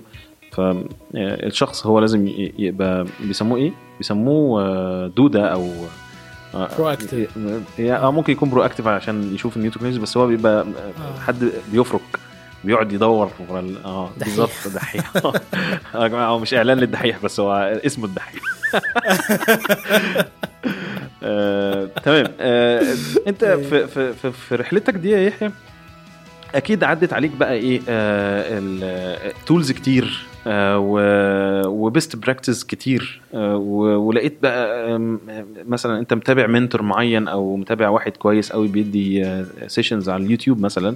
فالشخص 0.52 1.86
هو 1.86 2.00
لازم 2.00 2.28
يبقى 2.58 3.06
بيسموه 3.20 3.58
إيه؟ 3.58 3.72
بيسموه 3.98 4.62
آه، 4.64 5.08
دودة 5.08 5.48
أو 5.48 5.70
آه،. 6.56 6.68
هي 7.78 7.96
آه 7.96 8.12
ممكن 8.12 8.34
يكون 8.34 8.50
proactive 8.50 8.88
عشان 8.88 9.36
يشوف 9.36 9.58
ال 9.58 9.61
new 9.61 9.72
technologies 9.72 10.02
بس 10.02 10.18
هو 10.18 10.28
بيبقى 10.28 10.62
آه. 10.62 11.20
حد 11.20 11.52
بيفرك 11.72 12.02
بيقعد 12.66 12.94
يدور 12.94 13.32
ورا 13.50 13.76
آه. 13.86 14.12
بالظبط 14.18 14.68
دحيح. 14.76 15.12
يا 15.96 16.08
جماعة 16.08 16.28
هو 16.28 16.40
مش 16.40 16.54
إعلان 16.54 16.78
للدحيح 16.78 17.20
بس 17.24 17.40
هو 17.40 17.80
اسمه 17.86 18.06
الدحيح. 18.06 18.42
آه، 21.24 21.86
تمام. 22.04 22.26
آه، 22.40 22.84
أنت 23.28 23.46
في 23.46 23.88
في 23.88 24.14
في, 24.14 24.32
في 24.32 24.56
رحلتك 24.56 24.94
دي 24.94 25.10
يا 25.10 25.20
يحيى 25.20 25.52
أكيد 26.56 26.84
عدت 26.84 27.14
عليك 27.14 27.32
بقى 27.32 27.54
إيه 27.54 27.82
ال 27.88 28.18
tools 28.18 29.72
كتير. 29.72 30.26
و 30.48 30.81
best 30.81 32.16
practice 32.16 32.64
كتير. 32.64 33.22
آه، 33.34 33.56
ولقيت 33.98 34.38
بقى 34.44 34.98
مثلا 35.68 36.00
أنت 36.00 36.14
متابع 36.14 36.48
mentor 36.48 36.82
معين 36.82 37.28
أو 37.28 37.56
متابع 37.56 37.90
واحد 37.90 38.18
كويس 38.18 38.52
قوي 38.52 38.68
بيدي 38.68 39.44
sessions 39.68 40.10
على 40.10 40.24
اليوتيوب 40.26 40.60
مثلا 40.60 40.96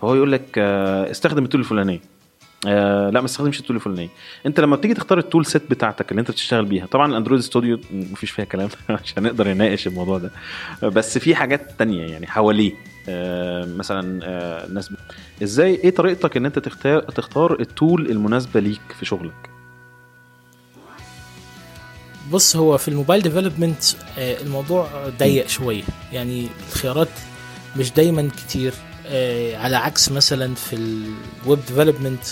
فهو 0.00 0.14
يقول 0.14 0.32
لك 0.32 0.42
آه، 0.58 1.10
استخدم 1.10 1.44
ال 1.44 1.47
tool 1.47 1.60
الفلانية. 1.60 2.00
آه 2.66 3.10
لا 3.10 3.20
ما 3.20 3.26
تستخدمش 3.26 3.60
ال 3.60 3.63
tool 3.63 3.76
الفلانية. 3.76 4.08
أنت 4.46 4.60
لما 4.60 4.76
بتيجي 4.76 4.94
تختار 4.94 5.18
ال 5.18 5.24
tool 5.24 5.46
set 5.46 5.70
بتاعتك 5.70 6.10
اللي 6.10 6.20
أنت 6.20 6.30
بتشتغل 6.30 6.64
بيها 6.64 6.86
طبعا 6.86 7.10
ال 7.10 7.14
Android 7.14 7.40
Studio 7.40 7.80
مفيش 7.92 8.30
فيها 8.30 8.44
كلام 8.44 8.68
عشان 9.04 9.22
نقدر 9.22 9.48
نناقش 9.48 9.86
الموضوع 9.86 10.18
ده. 10.18 10.30
بس 10.82 11.18
في 11.18 11.34
حاجات 11.34 11.70
تانية 11.78 12.06
يعني 12.06 12.26
حواليه. 12.26 12.72
آه 12.72 12.87
مثلا 13.76 14.20
آه 14.24 14.66
الناس. 14.66 14.90
إزاي 15.42 15.74
إيه 15.74 15.90
طريقتك 15.90 16.36
إن 16.36 16.46
أنت 16.46 16.58
تختار 16.58 17.00
تختار 17.00 17.60
ال 17.60 17.70
tool 17.70 18.10
المناسبة 18.10 18.60
ليك 18.60 18.80
في 18.98 19.06
شغلك 19.06 19.50
بص 22.30 22.56
هو 22.56 22.78
في 22.78 22.88
ال 22.88 22.93
mobile 22.93 23.22
development 23.22 23.82
الموضوع 24.18 25.08
ضيق 25.18 25.46
شوية 25.48 25.82
يعني 26.12 26.48
الخيارات 26.72 27.08
مش 27.76 27.92
دايما 27.92 28.30
كتير 28.36 28.74
آه، 29.06 29.56
على 29.56 29.76
عكس 29.76 30.12
مثلا 30.12 30.54
في 30.54 30.76
ال 30.76 30.97
web 30.97 31.58
development 31.68 32.24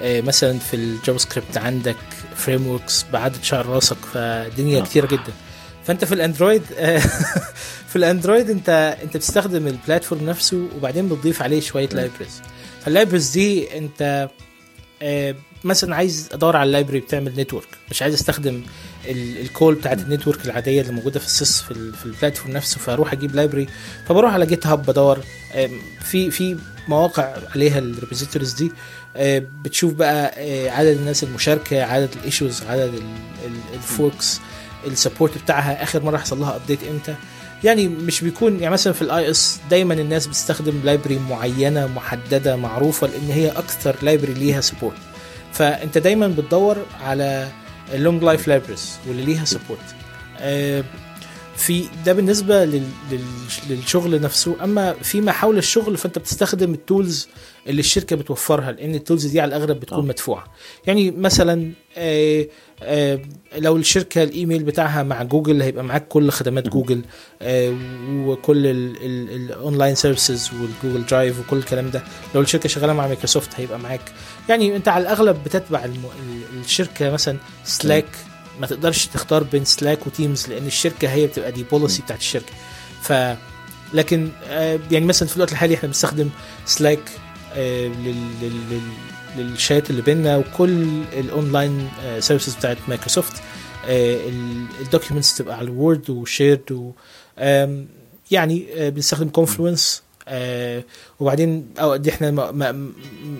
آه، 0.00 0.20
مثلا 0.20 0.58
في 0.58 0.74
ال 0.76 1.18
JavaScript 1.18 1.56
عندك 1.56 1.96
frameworks 2.36 3.06
بعدد 3.12 3.42
شعر 3.42 3.66
راسك 3.66 3.96
فدنيا 3.96 4.80
آه. 4.80 4.84
كتيرة 4.84 5.06
جدا 5.06 5.32
فانت 5.86 6.04
في 6.04 6.14
ال 6.14 6.20
Android 6.20 6.62
آه، 6.78 6.98
في 7.90 7.96
ال 7.96 8.03
Android 8.03 8.50
انت 8.50 8.96
انت 9.02 9.16
بتستخدم 9.16 9.66
ال 9.66 9.73
platform 9.73 10.26
نفسه 10.26 10.68
وبعدين 10.76 11.08
بتضيف 11.08 11.42
عليه 11.42 11.60
شوية 11.60 11.88
libraries 11.88 12.40
فال 12.84 12.92
libraries 12.92 13.30
دي 13.30 13.78
انت 13.78 14.28
آه، 15.02 15.34
مثلا 15.64 15.96
عايز 15.96 16.28
أدور 16.32 16.56
على 16.56 16.66
ال 16.66 16.70
library 16.70 17.00
بتعمل 17.00 17.32
network 17.40 17.68
مش 17.90 18.02
عايز 18.02 18.14
أستخدم 18.14 18.62
ال- 19.08 19.38
ال 19.40 19.47
call 19.47 19.74
بتاعت 19.74 19.98
ال 19.98 20.04
network 20.04 20.44
العادية 20.46 20.80
اللي 20.80 20.92
موجودة 20.92 21.20
في 21.20 21.26
ال 21.26 21.35
sys 21.35 21.62
في, 21.62 21.74
في 21.92 22.06
ال 22.06 22.11
platform 22.11 22.54
نفسه 22.56 22.78
فأروح 22.78 23.12
أجيب 23.12 23.34
library 23.34 23.66
فبروح 24.08 24.32
على 24.34 24.46
GitHub 24.46 24.82
بدور 24.86 25.18
آم، 25.54 25.70
في 26.04 26.30
في 26.30 26.56
مواقع 26.88 27.34
عليها 27.54 27.78
ال 27.78 27.84
repositories 27.84 28.52
دي 28.52 28.72
آه، 29.16 29.42
بتشوف 29.62 29.92
بقى 29.92 30.32
آه، 30.36 30.70
عدد 30.70 30.96
الناس 30.96 31.24
المشاركة 31.24 31.82
عدد 31.82 32.08
ال 32.20 32.26
issues 32.26 32.62
عدد 32.62 33.02
ال 33.74 33.85
forks 33.85 34.40
ال 34.86 34.92
support 34.92 35.38
بتاعها 35.38 35.82
آخر 35.82 36.02
مرة 36.02 36.16
حصل 36.16 36.40
لها 36.40 36.56
update 36.56 36.78
إمتى؟ 36.84 37.14
يعني 37.64 37.88
مش 37.88 38.20
بيكون 38.24 38.60
يعني 38.60 38.72
مثلا 38.72 38.92
في 38.92 39.02
ال 39.02 39.30
iOS 39.30 39.60
دايما 39.70 39.94
الناس 39.94 40.26
بتستخدم 40.26 40.80
library 40.84 41.18
معينة 41.18 41.86
محددة 41.86 42.56
معروفة 42.56 43.06
لأن 43.06 43.30
هي 43.30 43.50
أكثر 43.50 43.96
library 44.02 44.34
ليها 44.34 44.60
support 44.60 44.96
فأنت 45.52 45.98
دايما 45.98 46.28
بتدور 46.28 46.76
على 47.00 47.48
ال 47.94 48.00
long 48.00 48.22
life 48.22 48.48
libraries 48.48 48.90
واللي 49.08 49.24
ليها 49.24 49.44
support 49.44 49.94
في 51.56 51.84
ده 52.06 52.12
بالنسبة 52.12 52.64
لل... 52.64 52.82
لل... 53.10 53.24
للشغل 53.70 54.20
نفسه. 54.20 54.56
أما 54.64 54.92
فيما 54.92 55.32
حول 55.32 55.58
الشغل 55.58 55.96
فأنت 55.96 56.18
بتستخدم 56.18 56.74
ال 56.74 56.83
tools 56.83 57.28
اللي 57.66 57.80
الشركة 57.80 58.16
بتوفرها 58.16 58.72
لأن 58.72 58.94
ال 58.94 58.99
tools 58.99 59.26
دي 59.26 59.40
على 59.40 59.48
الأغلب 59.56 59.80
بتكون 59.80 59.98
آه. 59.98 60.08
مدفوعة. 60.08 60.44
يعني 60.86 61.10
مثلا 61.10 61.72
آه 61.96 62.40
آه 62.42 62.46
لو 63.58 63.76
الشركة 63.76 64.22
الإيميل 64.22 64.62
بتاعها 64.62 65.02
مع 65.02 65.22
جوجل 65.22 65.62
هيبقى 65.62 65.84
معاك 65.84 66.08
كل 66.08 66.30
خدمات 66.30 66.68
جوجل 66.68 67.02
آه 67.42 67.76
وكل 68.10 68.66
ال 68.66 68.84
online 68.84 69.94
services 69.94 70.50
وال 70.54 70.67
Google 70.67 71.06
Drive 71.06 71.40
وكل 71.40 71.56
الكلام 71.56 71.90
ده. 71.90 72.02
لو 72.34 72.40
الشركة 72.40 72.68
شغالة 72.68 72.92
مع 72.92 73.06
مايكروسوفت 73.06 73.50
هيبقى 73.60 73.78
معاك. 73.78 74.00
يعني 74.48 74.76
أنت 74.76 74.88
على 74.88 75.02
الأغلب 75.02 75.44
بتتبع 75.44 75.86
الشركة 76.64 77.10
مثلا 77.10 77.36
Slack 77.64 78.06
ما 78.60 78.66
تقدرش 78.66 79.06
تختار 79.06 79.42
بين 79.42 79.64
Slack 79.64 80.06
و 80.06 80.13
Teams 80.13 80.48
لأن 80.48 80.66
الشركة 80.66 81.08
هي 81.08 81.26
بتبقى 81.26 81.52
دي 81.52 81.62
policy 81.62 82.02
بتاعت 82.02 82.18
الشركة. 82.20 82.52
ف 83.02 83.12
لكن 83.94 84.28
آه، 84.48 84.78
يعني 84.90 85.04
مثلا 85.06 85.28
في 85.28 85.36
الوقت 85.36 85.52
الحالي 85.52 85.74
إحنا 85.74 85.86
بنستخدم 85.86 86.28
Slack 86.66 87.00
لل... 87.56 88.80
لل... 89.36 89.42
لل... 89.44 89.50
للشات 89.50 89.90
اللي 89.90 90.02
بيننا 90.02 90.36
وكل 90.36 91.02
ال 91.12 91.23
online 91.23 91.88
services 92.18 92.54
بتاعت 92.54 92.76
مايكروسوفت 92.88 93.42
ال 94.80 94.86
documents 94.86 95.36
تبقى 95.36 95.56
على 95.56 95.64
ال 95.64 95.73
Word 95.73 96.10
و 96.10 96.19
shared 96.19 96.72
و 96.72 96.90
يعني 98.30 98.66
آه، 98.76 98.88
بنستخدم 98.88 99.28
Confluence 99.28 100.02
وبعدين 101.20 101.66
أو 101.78 101.96
دي 101.96 102.10
إحنا 102.10 102.30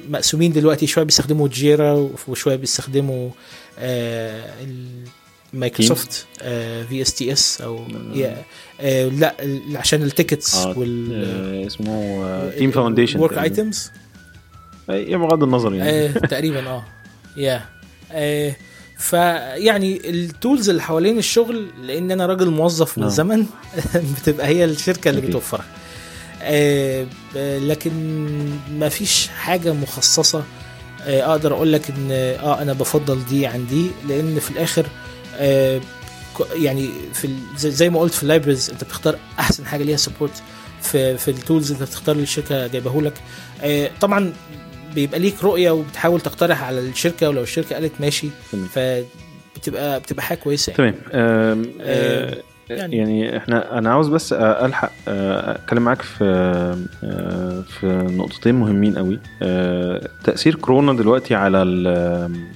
مقسومين 0.09 0.53
دلوقتي 0.53 0.87
شوية 0.87 1.05
بيستخدموا 1.05 1.49
Jira 1.49 2.11
وشويه 2.29 2.57
بيستخدموا 2.57 3.31
آه، 3.79 4.51
مايكروسوفت 5.53 6.27
VSTS 6.89 7.61
أو 7.61 7.85
آه، 8.81 9.09
لا 9.09 9.35
عشان 9.75 10.03
ال 10.03 10.09
tickets 10.09 10.55
آه، 10.55 10.79
وال 10.79 11.25
آه، 11.25 11.67
اسمه 11.67 12.51
Team 12.51 12.71
Foundation 12.71 13.21
work 13.21 13.39
items 13.39 13.91
بغض 14.89 15.43
النظر 15.43 15.75
يعني. 15.75 15.91
آه 15.91 16.13
تقريبا 16.33 16.69
آه. 16.69 16.85
يا 17.37 17.65
آه 18.13 18.57
فيعني 18.99 20.11
ال 20.11 20.20
tools 20.20 20.69
اللي 20.69 20.83
حوالين 20.83 21.19
الشغل 21.19 21.71
لأن 21.83 22.11
أنا 22.11 22.27
راجل 22.27 22.51
موظف 22.51 22.99
من 22.99 23.05
آه. 23.05 23.09
زمن 23.09 23.47
بتبقى 24.21 24.47
هي 24.47 24.65
الشركة 24.65 25.09
اللي. 25.11 25.21
بتوفرها. 25.21 25.65
آه 26.43 27.07
لكن 27.37 27.93
ما 28.79 28.89
فيش 28.89 29.29
حاجة 29.29 29.73
مخصصة 29.73 30.45
آه 31.03 31.31
أقدر 31.31 31.53
أقول 31.55 31.73
لك 31.73 31.91
إن 31.91 32.09
آه 32.11 32.63
أنا 32.63 32.73
بفضل 32.73 33.25
دي 33.25 33.47
عن 33.47 33.67
دي 33.67 33.87
لأن 34.09 34.39
في 34.39 34.51
الآخر 34.51 34.87
آه 35.37 35.81
يعني 36.55 36.91
في 37.15 37.29
زي- 37.57 37.91
ما 37.91 38.01
قلت 38.01 38.15
في 38.15 38.23
ال 38.23 38.28
libraries 38.28 38.71
أنت 38.71 38.85
بتختار 38.85 39.19
أحسن 39.39 39.67
حاجة 39.67 39.83
ليها 39.83 39.97
support 39.97 40.43
في 40.83 41.19
في 41.19 41.31
ال 41.31 41.38
tools 41.38 41.73
أنت 41.73 41.83
بتختار 41.83 42.17
الشركة 42.17 42.67
جايبه 42.67 43.03
لك 43.03 43.15
آه 43.63 43.91
طبعا 44.01 44.33
بيبقى 44.97 45.19
ليك 45.19 45.45
رؤية 45.45 45.71
وبتحاول 45.71 46.21
تقترح 46.21 46.63
على 46.65 46.81
الشركة 46.81 47.29
ولو 47.29 47.43
الشركة 47.43 47.75
قالت 47.75 47.93
ماشي 48.01 48.29
تمام. 48.53 48.67
فبتبقى 48.67 50.01
بتبقى 50.01 50.23
حاجة 50.23 50.39
كويسة 50.39 50.73
يعني. 50.79 50.93
تمام 50.93 51.03
آم، 51.13 51.65
آه، 51.81 52.37
يعني- 52.71 52.97
يعني 52.97 53.37
إحنا 53.37 53.79
أنا 53.79 53.91
عاوز 53.93 54.09
بس 54.09 54.33
آه، 54.33 54.67
ألحق 54.67 54.91
آه، 55.09 55.53
أتكلم 55.55 55.83
معاك 55.83 56.03
في 56.03 56.25
آه، 57.05 57.61
في 57.61 57.87
نقطتين 58.17 58.55
مهمين 58.55 58.99
قوي 58.99 59.19
آه، 59.43 60.09
تأثير 60.25 60.55
كورونا 60.55 60.93
دلوقتي 60.93 61.35
على 61.35 61.63
ال- 61.63 62.47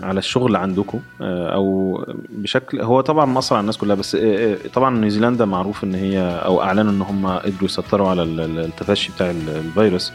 على 0.00 0.18
الشغل 0.18 0.56
عندكم 0.56 1.00
آه، 1.20 1.54
أو 1.54 2.04
بشكل 2.28 2.80
هو 2.80 3.00
طبعا 3.00 3.24
مأثر 3.24 3.54
على 3.54 3.60
الناس 3.60 3.76
كلها 3.76 3.94
بس 3.96 4.14
آه، 4.14 4.20
آه، 4.52 4.56
طبعا 4.74 4.98
نيوزيلندا 4.98 5.44
معروف 5.44 5.84
إن 5.84 5.94
هي 5.94 6.18
أو 6.44 6.62
أعلنوا 6.62 6.92
إن 6.92 7.02
هم 7.02 7.26
قدروا 7.26 7.64
يسيطروا 7.64 8.08
على 8.08 8.22
ال- 8.22 8.40
ال- 8.40 8.58
التفشي 8.64 9.12
بتاع 9.12 9.30
ال- 9.30 9.48
الفيروس 9.56 10.12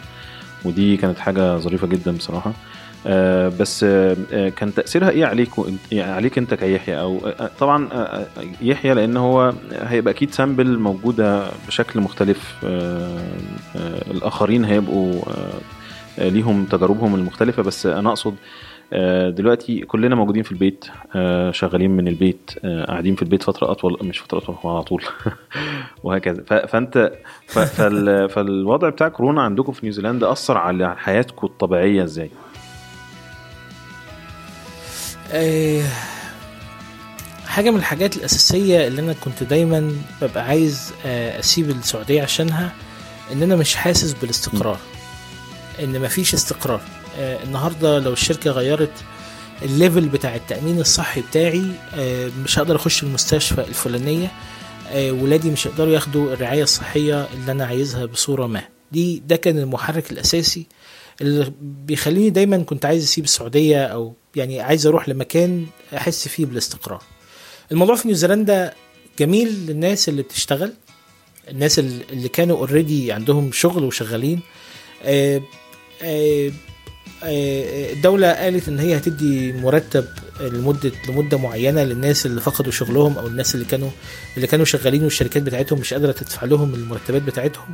ودي 0.66 0.98
كانت 0.98 1.20
حاجة 1.20 1.58
ظريفة 1.58 1.88
جدا 1.88 2.12
بصراحة. 2.12 2.54
آه، 3.08 3.50
بس 3.60 3.84
آه، 3.84 4.18
آه، 4.34 4.50
كان 4.50 4.74
تأثيرها 4.74 5.10
إيه 5.10 5.26
عليك 5.26 5.50
يعني 5.92 6.12
عليك 6.12 6.38
أنت 6.38 6.54
كيحيى؟ 6.54 7.00
أو 7.00 7.34
طبعا 7.60 7.90
يحيى 8.62 8.94
لأن 8.94 9.18
هو 9.18 9.54
هيبقى 9.72 10.14
أكيد 10.14 10.34
سامبل 10.34 10.80
موجودة 10.80 11.52
بشكل 11.68 12.00
مختلف. 12.00 12.56
الآخرين 14.12 14.66
هيبقوا 14.66 15.22
ليهم 16.18 16.66
تجاربهم 16.66 17.16
المختلفة. 17.16 17.64
بس 17.64 17.86
أنا 17.86 18.10
أقصد 18.10 18.36
دلوقتي 19.30 19.80
كلنا 19.80 20.16
موجودين 20.16 20.44
في 20.44 20.52
البيت 20.52 20.86
آه، 21.16 21.52
شغالين 21.52 21.92
من 21.92 22.08
البيت 22.08 22.52
آه، 22.66 22.86
قاعدين 22.86 23.16
في 23.16 23.22
البيت 23.22 23.44
فترة 23.44 23.72
أطول 23.72 23.98
مش 24.02 24.20
فترة 24.20 24.38
أطول 24.38 24.72
على 24.72 24.84
طول. 24.84 25.04
وهكذا. 26.04 26.44
فأنت 26.44 27.12
فالوضع 28.34 28.90
بتاع 28.90 29.08
كورونا 29.08 29.42
عندكم 29.42 29.72
في 29.72 29.80
نيوزيلندا 29.84 30.32
أثر 30.32 30.58
على 30.58 30.96
حياتكم 30.96 31.48
الطبيعية 31.48 32.04
إزاي؟ 32.04 32.30
آه، 35.32 35.84
حاجة 37.48 37.72
من 37.72 37.78
الحاجات 37.78 38.18
الأساسية 38.18 38.88
اللي 38.88 39.02
أنا 39.02 39.14
كنت 39.14 39.44
دايما 39.44 39.92
ببقى 40.22 40.44
عايز 40.44 40.94
آه، 41.06 41.40
أسيب 41.40 41.70
السعودية 41.70 42.24
عشانها 42.24 42.72
إن 43.32 43.44
أنا 43.44 43.56
مش 43.56 43.76
حاسس 43.76 44.14
بالاستقرار. 44.14 44.78
إن 45.84 46.02
مفيش 46.02 46.34
استقرار. 46.34 46.82
آه، 47.18 47.44
النهاردة 47.44 48.00
لو 48.00 48.14
الشركة 48.14 48.52
غيرت 48.52 48.92
الليفل 49.62 50.10
بتاع 50.10 50.36
التأمين 50.36 50.80
الصحي 50.80 51.22
بتاعي 51.22 51.64
آه، 51.96 52.32
مش 52.44 52.60
هقدر 52.60 52.76
أخش 52.76 53.04
المستشفى 53.04 53.62
الفلانية 53.62 54.32
آه، 54.92 55.12
ولادي 55.12 55.50
مش 55.52 55.68
هيقدروا 55.68 55.94
ياخدوا 55.94 56.34
الرعاية 56.34 56.64
الصحية 56.64 57.28
اللي 57.34 57.52
أنا 57.52 57.66
عايزها 57.66 58.06
بصورة 58.06 58.48
ما. 58.48 58.62
دي 58.92 59.24
ده 59.28 59.36
كان 59.36 59.58
المحرك 59.60 60.12
الأساسي 60.12 60.66
اللي 61.22 61.52
بيخليني 61.62 62.30
دايما 62.30 62.58
كنت 62.58 62.86
عايز 62.86 63.04
أسيب 63.04 63.24
السعودية 63.24 63.86
أو 63.86 64.14
يعني 64.36 64.62
عايز 64.62 64.86
أروح 64.88 65.10
لمكان 65.10 65.66
أحس 65.98 66.28
فيه 66.28 66.46
بالاستقرار. 66.46 67.04
الموضوع 67.72 67.96
في 67.96 68.08
نيوزيلندا 68.08 68.74
جميل 69.20 69.48
للناس 69.68 70.10
اللي 70.10 70.22
بتشتغل 70.22 70.74
الناس 71.50 71.80
ال- 71.80 72.12
اللي 72.12 72.30
كانوا 72.30 72.58
اوريدي 72.58 73.12
عندهم 73.12 73.52
شغل 73.52 73.84
وشغالين 73.84 74.40
آه، 75.04 75.42
آه، 76.02 76.52
الدولة 77.24 78.32
قالت 78.32 78.68
إن 78.68 78.80
هي 78.80 78.98
هتدي 78.98 79.54
مرتب 79.54 80.06
لمدة 80.42 80.92
لمدة 81.10 81.38
معينة 81.38 81.84
للناس 81.84 82.26
اللي 82.26 82.42
فقدوا 82.42 82.72
شغلهم 82.72 83.18
أو 83.18 83.28
الناس 83.28 83.56
اللي 83.56 83.66
كانوا 83.66 83.90
اللي 84.36 84.48
كانوا 84.48 84.66
شغالين 84.66 85.04
والشركات 85.04 85.44
بتاعتهم 85.44 85.80
مش 85.80 85.94
قادرة 85.94 86.12
تدفع 86.12 86.46
لهم 86.46 86.74
المرتبات 86.74 87.22
بتاعتهم. 87.22 87.74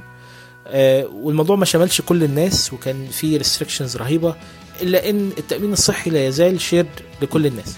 آه، 0.67 1.05
والموضوع 1.05 1.55
ما 1.55 1.65
شملش 1.65 2.01
كل 2.01 2.23
الناس 2.23 2.73
وكان 2.73 3.07
في 3.07 3.37
restrictions 3.37 3.97
رهيبة 3.97 4.35
إلا 4.81 5.09
إن 5.09 5.31
التأمين 5.37 5.73
الصحي 5.73 6.09
لا 6.09 6.27
يزال 6.27 6.61
shared 6.61 6.87
لكل 7.21 7.45
الناس. 7.45 7.75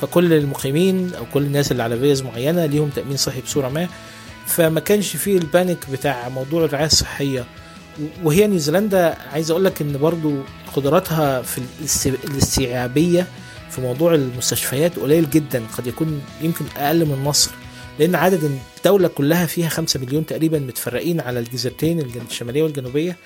فكل 0.00 0.32
المقيمين 0.32 1.14
أو 1.14 1.24
كل 1.34 1.42
الناس 1.42 1.72
اللي 1.72 1.82
على 1.82 1.98
فيز 1.98 2.22
معينة 2.22 2.66
ليهم 2.66 2.88
تأمين 2.88 3.16
صحي 3.16 3.40
بصورة 3.40 3.68
ما. 3.68 3.88
فما 4.46 4.80
كانش 4.80 5.16
فيه 5.16 5.38
ال 5.38 5.47
panic 5.47 5.90
بتاع 5.92 6.28
موضوع 6.28 6.64
الرعاية 6.64 6.86
الصحية 6.86 7.44
وهي 8.24 8.46
نيوزيلندا 8.46 9.16
عايز 9.32 9.50
أقول 9.50 9.64
لك 9.64 9.82
إن 9.82 9.98
برضو 9.98 10.34
قدراتها 10.76 11.42
في 11.42 11.58
الاست- 11.80 12.24
الاستيعابية 12.24 13.26
في 13.70 13.80
موضوع 13.80 14.14
المستشفيات 14.14 14.98
قليل 14.98 15.30
جدا 15.30 15.62
قد 15.78 15.86
يكون 15.86 16.22
يمكن 16.42 16.64
أقل 16.76 17.06
من 17.06 17.22
مصر. 17.24 17.50
لأن 17.98 18.14
عدد 18.14 18.58
الدولة 18.78 19.08
كلها 19.08 19.46
فيها 19.46 19.68
5 19.68 20.00
مليون 20.00 20.26
تقريبا 20.26 20.58
متفرقين 20.58 21.20
على 21.20 21.40
الجزيرتين 21.40 22.00
الشمالية 22.30 22.62
والجنوبية. 22.62 23.16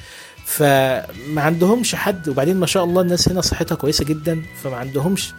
فما 0.46 1.42
عندهمش 1.42 1.94
حد 1.94 2.28
وبعدين 2.28 2.56
ما 2.56 2.66
شاء 2.66 2.84
الله 2.84 3.02
الناس 3.02 3.28
هنا 3.28 3.40
صحتها 3.40 3.74
كويسة 3.74 4.04
جدا 4.04 4.42
فما 4.62 4.76
عندهمش 4.76 5.32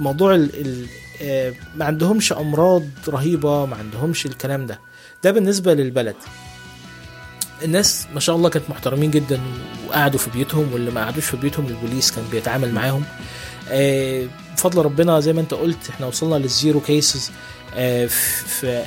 موضوع 0.00 0.34
ال 0.34 0.86
آه، 1.22 1.54
ما 1.76 1.84
عندهمش 1.84 2.32
أمراض 2.32 2.82
رهيبة 3.08 3.66
ما 3.66 3.76
عندهمش 3.76 4.26
الكلام 4.26 4.66
ده. 4.66 4.80
ده 5.24 5.30
بالنسبة 5.30 5.74
للبلد. 5.74 6.16
الناس 7.62 8.06
ما 8.14 8.20
شاء 8.20 8.36
الله 8.36 8.48
كانت 8.48 8.70
محترمين 8.70 9.10
جدا 9.10 9.40
وقعدوا 9.88 10.18
في 10.18 10.30
بيوتهم 10.30 10.72
واللي 10.72 10.90
ما 10.90 11.04
قعدوش 11.04 11.24
في 11.26 11.36
بيوتهم 11.36 11.66
البوليس 11.66 12.10
كان 12.10 12.24
بيتعامل 12.32 12.72
معاهم. 12.72 13.02
آه، 13.70 14.26
بفضل 14.56 14.84
ربنا 14.84 15.20
زي 15.20 15.32
ما 15.32 15.40
انت 15.40 15.54
قلت 15.54 15.90
إحنا 15.90 16.06
وصلنا 16.06 16.34
لل 16.34 16.49
zero 16.49 16.80
cases 16.80 17.30
في 18.46 18.84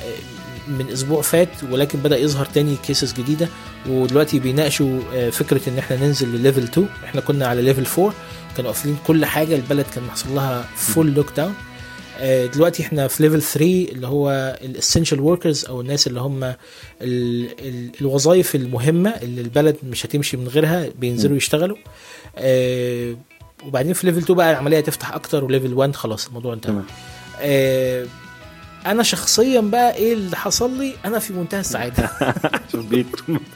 من 0.68 0.86
أسبوع 0.92 1.22
فات 1.22 1.48
ولكن 1.70 1.98
بدأ 1.98 2.18
يظهر 2.18 2.44
تاني 2.46 2.76
cases 2.86 3.12
جديدة 3.12 3.48
ودلوقتي 3.88 4.38
بيناقشوا 4.38 5.00
آه، 5.14 5.30
فكرة 5.30 5.60
إن 5.68 5.78
إحنا 5.78 5.96
ننزل 5.96 6.28
ل 6.28 6.34
level 6.34 6.62
2 6.62 6.88
إحنا 7.04 7.20
كنا 7.20 7.46
على 7.46 7.62
level 7.62 7.86
4 8.02 8.14
كانوا 8.56 8.70
قافلين 8.70 8.96
كل 9.06 9.24
حاجة 9.26 9.54
البلد 9.54 9.86
كان 9.94 10.04
محصل 10.04 10.34
لها 10.34 10.64
full 10.76 11.14
lockdown 11.14 11.54
دلوقتي 12.54 12.82
إحنا 12.82 13.08
في 13.08 13.22
level 13.22 13.42
3 13.42 13.64
اللي 13.92 14.06
هو 14.06 14.58
ال 14.62 14.68
essential 14.68 15.20
workers 15.20 15.64
أو 15.64 15.80
الناس 15.80 16.06
اللي 16.06 16.20
هم 16.20 16.44
ال- 16.44 16.54
ال- 17.02 17.90
الوظائف 18.00 18.54
المهمة 18.54 19.10
اللي 19.10 19.40
البلد 19.40 19.76
مش 19.82 20.06
هتمشي 20.06 20.36
من 20.36 20.48
غيرها 20.48 20.88
بينزلوا 20.98 21.36
يشتغلوا. 21.36 21.76
آه، 22.36 23.16
وبعدين 23.66 23.92
في 23.92 24.06
level 24.06 24.18
2 24.18 24.34
بقى 24.36 24.50
العملية 24.50 24.80
تفتح 24.80 25.12
أكتر 25.14 25.44
و 25.44 25.49
level 25.49 25.74
1 25.74 25.96
خلاص 25.96 26.26
الموضوع 26.26 26.54
انتهى. 26.54 26.82
آه، 27.40 28.06
أنا 28.86 29.02
شخصيا 29.02 29.60
بقى 29.60 29.94
إيه 29.94 30.12
اللي 30.12 30.36
حصل 30.36 30.78
لي؟ 30.78 30.92
أنا 31.04 31.18
في 31.18 31.32
منتهى 31.32 31.60
السعادة. 31.60 32.10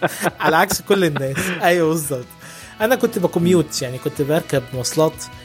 على 0.40 0.56
عكس 0.56 0.82
كل 0.82 1.04
الناس. 1.04 1.36
أيوه 1.62 1.88
بالظبط. 1.88 2.24
أنا 2.80 2.94
كنت 2.94 3.18
ب 3.18 3.26
commute 3.26 3.82
يعني 3.82 3.98
كنت 3.98 4.22
بركب 4.22 4.62
مواصلات. 4.74 5.12
آه، 5.24 5.41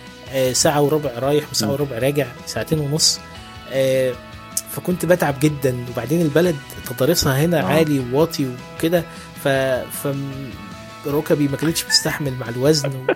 ساعة 0.53 0.81
وربع 0.81 1.11
رايح 1.19 1.43
وساعة. 1.51 1.71
وربع 1.71 1.97
راجع 1.97 2.27
ساعتين 2.45 2.79
ونص 2.79 3.19
آه، 3.71 4.13
فكنت 4.71 5.05
بتعب 5.05 5.35
جدا 5.39 5.85
وبعدين 5.91 6.21
البلد 6.21 6.55
تضاريسها 6.89 7.45
هنا 7.45 7.59
آه. 7.59 7.63
عالي 7.63 7.99
وواطي 7.99 8.47
وكده 8.77 9.03
ف 9.43 9.47
ف 9.47 10.07
ركبي 11.07 11.47
ما 11.47 11.57
كانتش 11.57 11.83
بتستحمل 11.83 12.33
مع 12.33 12.49
الوزن 12.49 12.89
و... 12.89 13.05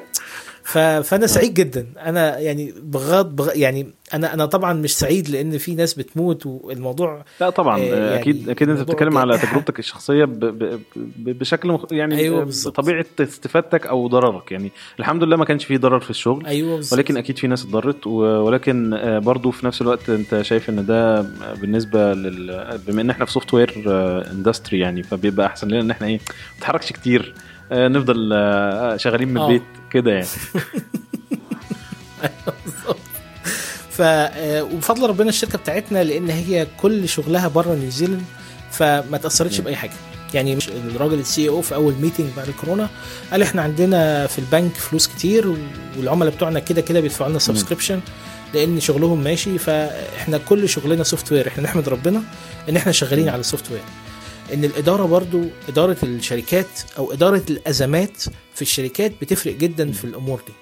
ف... 0.63 0.77
فأنا 0.77 1.27
سعيد 1.27 1.53
جدا 1.53 1.85
أنا 1.99 2.39
يعني 2.39 2.73
بغض 2.83 3.35
بغ... 3.35 3.49
يعني 3.55 3.87
أنا 4.13 4.33
أنا 4.33 4.45
طبعا 4.45 4.73
مش 4.73 4.97
سعيد 4.97 5.29
لأن 5.29 5.57
في 5.57 5.75
ناس 5.75 5.93
بتموت 5.93 6.45
والموضوع 6.45 7.25
لا 7.41 7.49
طبعا 7.49 7.79
آه، 7.79 7.83
يعني 7.83 8.15
أكيد 8.21 8.49
أكيد 8.49 8.69
انت 8.69 8.79
بتتكلم 8.79 9.17
على. 9.17 9.37
تجربتك 9.37 9.79
الشخصية 9.79 10.25
ب 10.25 10.39
ب 10.39 10.79
ب 10.95 11.39
بشكل 11.39 11.69
مخ... 11.71 11.85
يعني 11.91 12.17
أيوة 12.17 12.41
آه،. 12.41 12.69
طبيعة 12.69 13.05
استفادتك 13.19 13.87
أو 13.87 14.07
ضررك 14.07 14.51
يعني 14.51 14.71
الحمد 14.99 15.23
لله 15.23 15.37
ما 15.37 15.45
كانش 15.45 15.65
فيه 15.65 15.77
ضرر 15.77 15.99
في 15.99 16.09
الشغل 16.09 16.43
بالظبط. 16.43 16.93
ولكن 16.93 17.17
أكيد 17.17 17.37
في 17.37 17.47
ناس 17.47 17.63
اتضرت 17.63 18.07
و- 18.07 18.21
ولكن 18.21 18.93
آه، 18.93 19.19
برضو 19.19 19.51
في 19.51 19.65
نفس 19.65 19.81
الوقت 19.81 20.09
أنت 20.09 20.41
شايف 20.41 20.69
إن 20.69 20.85
ده 20.85 21.21
بالنسبة 21.61 22.13
لل 22.13 22.79
بما 22.87 23.01
إن 23.01 23.09
إحنا 23.09 23.25
في 23.25 23.31
software 23.31 23.83
industry 24.31 24.79
يعني 24.79 25.03
فبيبقى 25.03 25.45
أحسن 25.45 25.67
لنا 25.67 25.81
إن 25.81 25.91
إحنا 25.91 26.07
إيه 26.07 26.17
ما 26.17 26.57
نتحركش 26.57 26.91
كتير 26.91 27.33
نفضل 27.71 28.29
شغالين 28.97 29.27
من. 29.27 29.41
البيت 29.41 29.63
كده 29.91 30.11
يعني. 30.11 30.27
ف 33.91 34.01
آه، 34.01 34.63
وبفضل 34.63 35.09
ربنا 35.09 35.29
الشركة 35.29 35.57
بتاعتنا 35.57 36.03
لأن 36.03 36.29
هي 36.29 36.67
كل 36.81 37.09
شغلها 37.09 37.47
بره 37.47 37.75
نيوزيلاند 37.75 38.23
فما 38.71 39.17
تأثرتش. 39.17 39.59
بأي 39.59 39.75
حاجة. 39.75 39.91
يعني 40.33 40.55
مش 40.55 40.69
الراجل 40.69 41.19
ال 41.19 41.49
CEO 41.49 41.61
في 41.61 41.75
أول 41.75 41.93
meeting 42.01 42.27
بعد 42.37 42.47
الكورونا 42.47 42.89
قال 43.31 43.41
إحنا 43.41 43.61
عندنا 43.61 44.27
في 44.27 44.39
البنك 44.39 44.73
فلوس 44.73 45.07
كتير 45.07 45.55
والعملاء 45.97 46.33
بتوعنا 46.33 46.59
كده 46.59 46.81
كده 46.81 46.99
بيدفعوا 46.99 47.29
لنا 47.29 47.39
subscription 47.39 47.99
لأن 48.53 48.79
شغلهم 48.79 49.23
ماشي 49.23 49.57
فإحنا 49.57 50.37
كل 50.37 50.69
شغلنا 50.69 51.03
software 51.03 51.47
إحنا 51.47 51.63
نحمد 51.63 51.89
ربنا 51.89 52.23
إن 52.69 52.75
إحنا 52.75 52.91
شغالين 52.91 53.29
على 53.29 53.39
ال 53.39 53.71
software 53.71 53.81
إن 54.53 54.65
الإدارة 54.65 55.05
برضو 55.05 55.43
إدارة 55.69 55.97
الشركات 56.03 56.65
أو 56.97 57.13
إدارة 57.13 57.43
الأزمات 57.49 58.23
في 58.55 58.61
الشركات 58.61 59.11
بتفرق 59.21 59.53
جدا 59.55 59.91
في 59.91 60.03
الأمور 60.03 60.41
دي. 60.47 60.53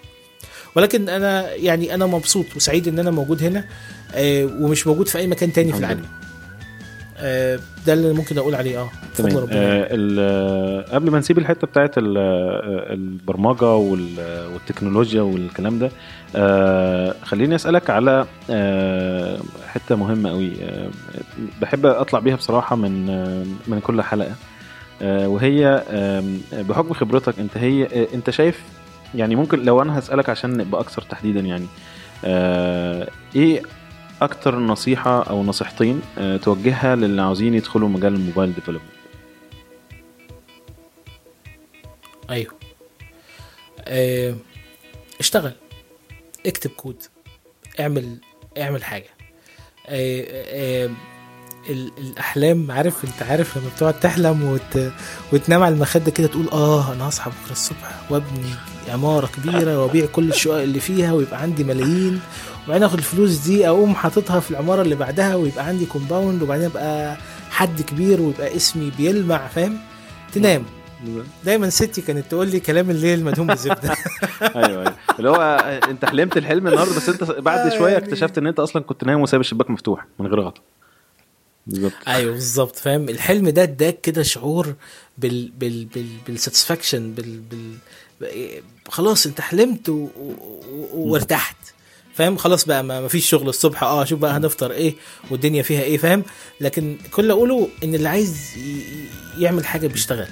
ولكن 0.76 1.10
أنا 1.10 1.54
يعني 1.56 1.94
أنا 1.94 2.06
مبسوط 2.06 2.46
وسعيد 2.56 2.88
إن 2.88 3.00
أنا 3.00 3.12
موجود 3.12 3.44
هنا 3.44 3.66
آه، 4.14 4.46
ومش 4.46 4.88
موجود 4.88 5.08
في 5.08 5.18
أي 5.18 5.28
مكان 5.28 5.54
تاني 5.54 5.72
في 5.74 5.80
العالم. 5.80 6.06
ده 7.88 7.94
اللي 7.94 8.14
ممكن 8.14 8.38
أقول 8.38 8.56
عليه 8.56 8.80
آه. 8.82 8.90
تمام. 9.18 9.38
آه 9.38 9.88
ال- 9.92 10.86
قبل 10.86 11.12
ما 11.12 11.20
نسيب 11.20 11.38
الحتة 11.38 11.68
بتاعت 11.68 11.98
آه، 11.98 12.04
البرمجة 12.94 13.76
وال- 13.76 14.48
والتكنولوجيا 14.54 15.22
والكلام 15.22 15.80
ده 15.80 15.90
آه 16.36 17.16
خليني 17.24 17.56
أسألك 17.56 17.90
على 17.90 18.26
آه 18.50 19.40
حتة 19.68 19.96
مهمة 19.96 20.30
قوي 20.30 20.52
آه 20.64 20.90
بحب 21.62 21.86
أطلع 21.86 22.20
بيها 22.20 22.36
بصراحة 22.36 22.76
من 22.76 23.10
آه 23.10 23.44
من 23.72 23.80
كل 23.80 24.02
حلقة. 24.02 24.36
آه 25.02 25.28
وهي 25.28 25.84
آه 25.92 26.24
بحكم 26.54 26.94
خبرتك 26.94 27.40
أنت 27.40 27.58
هي 27.58 27.84
آه 27.84 28.08
أنت 28.14 28.30
شايف 28.30 28.64
يعني 29.16 29.36
ممكن 29.36 29.64
لو 29.64 29.82
أنا 29.82 30.00
هسألك 30.00 30.30
عشان 30.30 30.58
نبقى 30.58 30.82
أكثر 30.82 31.02
تحديدا 31.02 31.40
يعني 31.40 31.66
آه 32.26 33.08
إيه 33.36 33.62
أكتر 34.22 34.60
نصيحة 34.60 35.24
أو 35.30 35.44
نصيحتين 35.44 36.02
آه 36.18 36.38
توجهها 36.38 36.96
للي 36.96 37.22
عاوزين 37.22 37.54
يدخلوا 37.54 37.90
مجال 37.90 38.14
الموبايل 38.14 38.54
ديفلوبمنت. 38.54 38.90
أيوه. 42.30 42.52
آه، 43.82 44.36
اشتغل. 45.20 45.52
اكتب 46.46 46.70
كود. 46.70 47.04
اعمل 47.80 48.18
اعمل 48.58 48.84
حاجة. 48.84 49.10
آه، 49.88 50.26
آه، 50.86 50.90
ال- 51.70 51.92
الأحلام 51.98 52.72
عارف 52.72 53.04
أنت 53.06 53.24
عارف 53.24 53.58
لما 53.58 53.70
بتقعد 53.76 54.00
تحلم 54.00 54.44
وت... 54.44 54.92
وتنام 55.34 55.64
على 55.64 55.76
المخدة 55.76 56.12
كده 56.12 56.28
تقول 56.28 56.50
آه 56.50 56.94
أنا 56.94 57.10
هصحى 57.10 57.30
بكرة 57.32 57.52
الصبح 57.52 58.12
وأبني 58.12 58.50
عمارة 58.90 59.28
كبيرة 59.28 59.82
وأبيع 59.84 60.06
كل 60.06 60.30
الشقق 60.30 60.56
اللي 60.62 60.80
فيها 60.80 61.14
ويبقى 61.14 61.42
عندي 61.42 61.64
ملايين 61.64 62.22
وبعدين 62.70 62.84
آخد 62.84 62.98
الفلوس 62.98 63.38
دي 63.38 63.68
أقوم 63.68 63.96
حاططها 63.96 64.40
في 64.40 64.52
العمارة 64.52 64.82
اللي 64.82 64.96
بعدها 64.96 65.36
ويبقى 65.36 65.66
عندي 65.66 65.86
compound 65.86 66.42
وبعدين 66.42 66.66
أبقى 66.66 67.18
حد 67.50 67.82
كبير 67.82 68.22
ويبقى 68.22 68.56
اسمي 68.56 68.92
بيلمع 68.98 69.48
فاهم؟ 69.48 69.78
تنام. 70.34 70.66
دايما 71.46 71.70
ستي 71.70 72.02
كانت 72.02 72.26
تقول 72.30 72.48
لي 72.48 72.60
كلام 72.60 72.90
الليل 72.90 73.24
مدهون 73.24 73.48
بالزبده 73.48 73.90
أيوه 74.42 74.82
أيوه. 74.82 74.96
اللي 75.20 75.30
هو 75.30 75.36
آه، 75.36 75.90
أنت 75.92 76.06
حلمت 76.06 76.38
الحلم 76.38 76.68
النهارده 76.68 76.96
بس 76.96 77.10
أنت 77.10 77.24
بعد 77.24 77.60
آه، 77.60 77.78
شوية 77.78 77.98
اكتشفت 77.98 78.38
إن 78.38 78.48
أنت 78.48 78.60
أصلا 78.60 78.84
كنت 78.84 79.04
نايم 79.04 79.22
وسايب 79.22 79.42
الشباك 79.42 79.70
مفتوح 79.70 80.06
من 80.20 80.28
غير 80.28 80.42
غطا. 80.42 80.62
بالظبط. 81.68 81.94
أيوه 82.08 82.32
بالظبط 82.32 82.76
فاهم؟ 82.76 83.10
الحلم 83.10 83.50
ده 83.50 83.64
اداك 83.64 84.02
كده 84.02 84.24
شعور 84.24 84.74
بال 85.18 85.52
بال 85.60 85.86
بال 85.86 86.08
بالساتسفاكشن 86.28 87.12
بال 87.12 87.40
بال 87.40 87.74
خلاص 88.90 89.26
أنت 89.26 89.42
حلمت. 89.42 89.90
و... 89.90 89.94
و... 89.94 90.34
وارتحت. 90.94 91.56
فاهم؟ 92.20 92.38
خلاص 92.38 92.66
بقى 92.66 92.84
ما 92.84 93.08
فيش 93.08 93.30
شغل 93.30 93.50
الصبح. 93.50 93.84
آه 93.84 94.06
شوف 94.06 94.20
بقى 94.20 94.38
هنفطر 94.38 94.72
إيه 94.72 94.96
والدنيا 95.32 95.64
فيها 95.64 95.82
إيه 95.82 95.98
فاهم؟ 95.98 96.24
لكن 96.62 96.98
كل 97.12 97.32
أقوله 97.32 97.68
إن 97.84 97.96
اللي 97.96 98.10
عايز. 98.10 98.38
يعمل 99.38 99.66
حاجة 99.66 99.88
بيشتغل. 99.88 100.28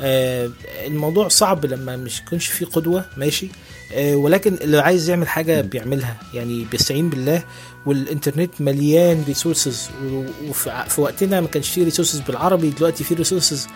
آه 0.00 0.50
الموضوع 0.86 1.28
صعب 1.28 1.66
لما 1.66 1.96
مش 1.96 2.20
يكونش 2.20 2.46
فيه 2.46 2.66
قدوة 2.66 3.04
ماشي؟ 3.16 3.48
آه 3.92 4.16
ولكن 4.16 4.54
اللي 4.60 4.78
عايز 4.78 5.08
يعمل 5.10 5.28
حاجة 5.28 5.60
بيعملها. 5.60 6.16
يعني 6.34 6.64
بيستعين 6.64 7.10
بالله 7.10 7.44
والإنترنت 7.86 8.60
مليان 8.60 9.24
resources 9.26 9.90
وفي 10.48 11.00
وقتنا 11.00 11.40
ما 11.40 11.46
كانش 11.46 11.68
فيه 11.70 11.84
resources 11.84 12.20
بالعربي 12.20 12.70
دلوقتي 12.70 13.04
في 13.04 13.14
resources 13.14 13.66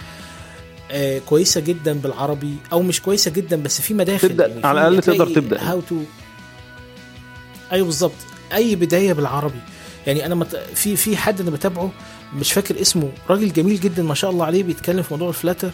آه 0.90 1.18
كويسة 1.18 1.60
جدا 1.60 1.92
بالعربي 1.92 2.54
أو 2.72 2.82
مش 2.82 3.02
كويسة 3.02 3.30
جدا 3.30 3.56
بس 3.62 3.80
في 3.80 3.94
مداخل. 3.94 4.28
تبدأ، 4.28 4.66
على 4.66 4.88
الأقل 4.88 5.02
تقدر 5.02 5.34
تبدأ. 5.34 5.60
how 5.62 5.80
to 5.80 5.96
أيوه 7.72 7.86
بالظبط. 7.86 8.12
أي 8.54 8.76
بداية 8.76 9.12
بالعربي. 9.12 9.60
يعني 10.06 10.26
أنا 10.26 10.34
مت... 10.34 10.56
في 10.74 10.96
في 10.96 11.16
حد 11.16 11.40
أنا 11.40 11.50
بتابعه 11.50 11.90
مش 12.34 12.52
فاكر 12.52 12.80
اسمه 12.80 13.08
راجل 13.30 13.52
جميل 13.52 13.80
جدا 13.80 14.02
ما 14.02 14.14
شاء 14.14 14.30
الله 14.30 14.44
عليه 14.46 14.62
بيتكلم 14.62 15.02
في 15.02 15.08
موضوع 15.14 15.28
الفلاتر 15.28 15.70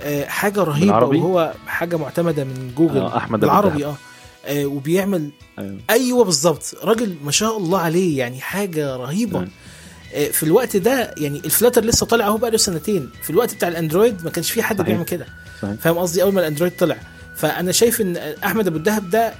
آه 0.00 0.24
حاجة 0.26 0.62
رهيبة 0.62 0.86
بالعربي؟ 0.86 1.18
وهو 1.18 1.52
حاجة 1.66 1.96
معتمدة 1.96 2.44
من 2.44 2.72
جوجل. 2.76 2.98
آه، 2.98 3.24
أبو 3.24 3.36
بالعربي 3.36 3.74
الدهب. 3.74 3.88
آه. 3.90 3.96
آه، 4.46 4.66
وبيعمل 4.66 5.30
أيوه. 5.58 5.78
أيوه 5.90 6.24
بالظبط. 6.24 6.74
راجل 6.84 7.16
ما 7.24 7.30
شاء 7.30 7.56
الله 7.56 7.78
عليه 7.78 8.18
يعني 8.18 8.40
حاجة 8.40 8.96
رهيبة. 8.96 9.32
تمام. 9.38 9.50
آه، 10.14 10.28
في 10.28 10.42
الوقت 10.42 10.76
ده 10.76 11.14
يعني 11.18 11.42
الفلاتر 11.44 11.84
لسه 11.84 12.06
طالع 12.06 12.26
أهو 12.26 12.36
بقى 12.36 12.50
له 12.50 12.56
سنتين. 12.56 13.10
في 13.22 13.30
الوقت 13.30 13.54
بتاع 13.54 13.68
الأندرويد 13.68 14.24
ما 14.24 14.30
كانش 14.30 14.50
في 14.50 14.62
حد. 14.62 14.82
بيعمل 14.82 15.04
كده. 15.04 15.26
فاهم 15.80 15.98
قصدي؟ 15.98 16.22
أول 16.22 16.34
ما 16.34 16.40
الأندرويد 16.40 16.72
طلع. 16.76 16.96
فأنا 17.36 17.72
شايف 17.72 18.00
إن 18.00 18.16
أحمد 18.44 18.66
أبو 18.66 18.76
الدهب 18.76 19.10
ده 19.10 19.34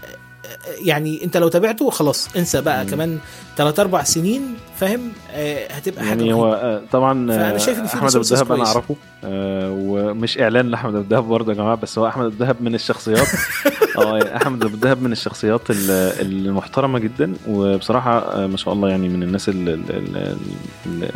يعني 0.85 1.25
انت 1.25 1.37
لو 1.37 1.49
تابعته 1.49 1.91
خلاص 1.91 2.29
انسى 2.37 2.61
بقى 2.61 2.87
كمان 2.87 3.19
3 3.57 3.81
4 3.81 4.03
سنين 4.05 4.55
فاهم 4.79 5.13
آه، 5.33 5.73
هتبقى 5.73 6.05
حاجة 6.05 6.19
يعني 6.19 6.33
هو. 6.33 6.55
آه، 6.55 6.83
طبعا 6.93 7.29
فأنا 7.33 7.55
آه، 7.55 7.59
شايف 7.59 7.79
إن 7.79 7.87
في 7.87 7.95
أحمد 7.95 8.17
ابو 8.17 8.25
الدهب 8.25 8.53
أنا. 8.53 8.67
أعرفه 8.67 8.97
آه، 9.25 9.71
ومش 9.73 10.39
إعلان 10.39 10.69
لأحمد 10.69 10.95
ابو 10.95 11.03
الدهب 11.03 11.25
برضه 11.25 11.53
يا 11.53 11.57
جماعة 11.57 11.77
بس 11.77 11.99
هو 11.99 12.07
أحمد 12.07 12.25
ابو 12.25 12.33
الدهب 12.35 12.57
من 12.63 12.75
الشخصيات 12.75 13.29
آه 13.99 14.37
أحمد 14.37 14.65
ابو 14.65 14.75
الدهب 14.75 15.03
من 15.03 15.13
الشخصيات 15.13 15.71
ال- 15.71 16.21
المحترمة 16.21 16.99
جدا 16.99 17.35
وبصراحة 17.49 18.19
آه، 18.19 18.47
ما 18.47 18.57
شاء 18.57 18.75
الله 18.75 18.89
يعني 18.89 19.09
من 19.09 19.23
الناس 19.23 19.49
اللي, 19.49 19.75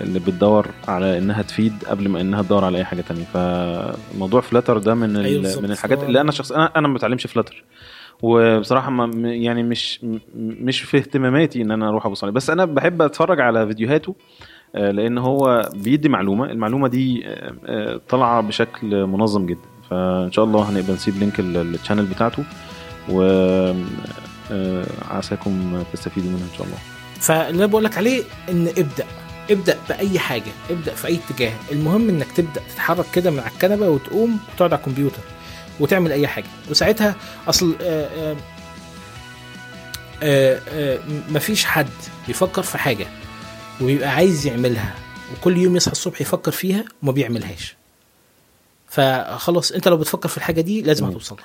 اللي, 0.00 0.18
بتدور 0.18 0.66
على 0.88 1.18
إنها 1.18 1.42
تفيد 1.42 1.72
قبل 1.86 2.08
ما 2.08 2.20
إنها 2.20 2.42
تدور 2.42 2.64
على 2.64 2.78
أي 2.78 2.84
حاجة 2.84 3.04
تانية 3.08 3.24
فموضوع 3.34 4.40
فلاتر 4.40 4.78
ده 4.78 4.94
من 4.94 5.16
أيوة. 5.16 5.60
من 5.60 5.70
الحاجات 5.70 6.02
اللي 6.02 6.20
أنا 6.20 6.32
شخص 6.32 6.52
أنا 6.52 6.70
أنا 6.76 6.88
ما 6.88 6.94
بتعلمش 6.94 7.26
فلاتر 7.26 7.64
وبصراحة 8.22 8.90
ما 8.90 9.34
يعني 9.34 9.62
مش 9.62 10.00
مش 10.36 10.80
في 10.80 10.96
اهتماماتي 10.96 11.62
إن 11.62 11.70
أنا 11.70 11.88
أروح 11.88 12.06
ابص 12.06 12.24
عليه 12.24 12.32
بس 12.32 12.50
أنا 12.50 12.64
بحب 12.64 13.02
أتفرج 13.02 13.40
على 13.40 13.66
فيديوهاته 13.66 14.14
آه، 14.74 14.90
لأن 14.90 15.18
هو 15.18 15.70
بيدي 15.74 16.08
معلومة. 16.08 16.50
المعلومة 16.50 16.88
دي 16.88 17.26
آه، 17.26 17.54
آه، 17.66 18.00
طالعة 18.08 18.40
بشكل 18.40 19.06
منظم 19.06 19.46
جدا. 19.46 19.68
فإن 19.90 20.32
شاء 20.32 20.44
الله 20.44 20.70
هنبقى 20.70 20.92
نسيب 20.92 21.18
link 21.18 21.40
ال 21.40 21.48
channel 21.48 22.04
بتاعته 22.04 22.44
و 23.08 23.22
عساكم 25.10 25.82
تستفيدوا 25.92 26.30
منها 26.30 26.42
إن 26.52 26.56
شاء 26.58 26.66
الله. 26.66 26.78
فاللي 27.20 27.58
أنا 27.64 27.66
بقول 27.66 27.84
لك 27.84 27.98
عليه 27.98 28.22
إن 28.50 28.68
ابدأ 28.68 29.04
ابدأ 29.50 29.76
بأي 29.88 30.18
حاجة 30.18 30.52
ابدأ 30.70 30.94
في 30.94 31.06
أي 31.08 31.18
اتجاه. 31.28 31.52
المهم 31.72 32.08
إنك 32.08 32.32
تبدأ 32.32 32.60
تتحرك 32.74 33.06
كده 33.14 33.30
من 33.30 33.38
على 33.38 33.50
الكنبة 33.50 33.88
وتقوم 33.88 34.38
وتقعد 34.54 34.72
على 34.72 34.80
الكمبيوتر. 34.80 35.22
وتعمل 35.80 36.12
أي 36.12 36.26
حاجة. 36.26 36.46
وساعتها 36.70 37.14
أصل 37.48 37.76
آه، 37.82 38.36
آه، 40.22 40.60
آه، 40.68 40.98
مفيش 41.28 41.64
حد 41.64 41.88
بيفكر 42.26 42.62
في 42.62 42.78
حاجة 42.78 43.06
وبيبقى 43.80 44.08
عايز 44.08 44.46
يعملها 44.46 44.94
وكل 45.32 45.56
يوم 45.56 45.76
يصحى 45.76 45.92
الصبح 45.92 46.20
يفكر 46.20 46.50
فيها 46.52 46.84
وما 47.02 47.12
بيعملهاش. 47.12 47.76
فخلاص 48.88 49.72
أنت 49.72 49.88
لو 49.88 49.96
بتفكر 49.96 50.28
في 50.28 50.36
الحاجة 50.36 50.60
دي 50.60 50.82
لازم 50.82 51.04
مم. 51.04 51.10
هتوصل 51.10 51.36
لها 51.36 51.44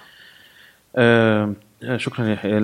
آه، 0.95 1.53
شكرا 1.95 2.25
يا 2.27 2.33
يحيى 2.33 2.59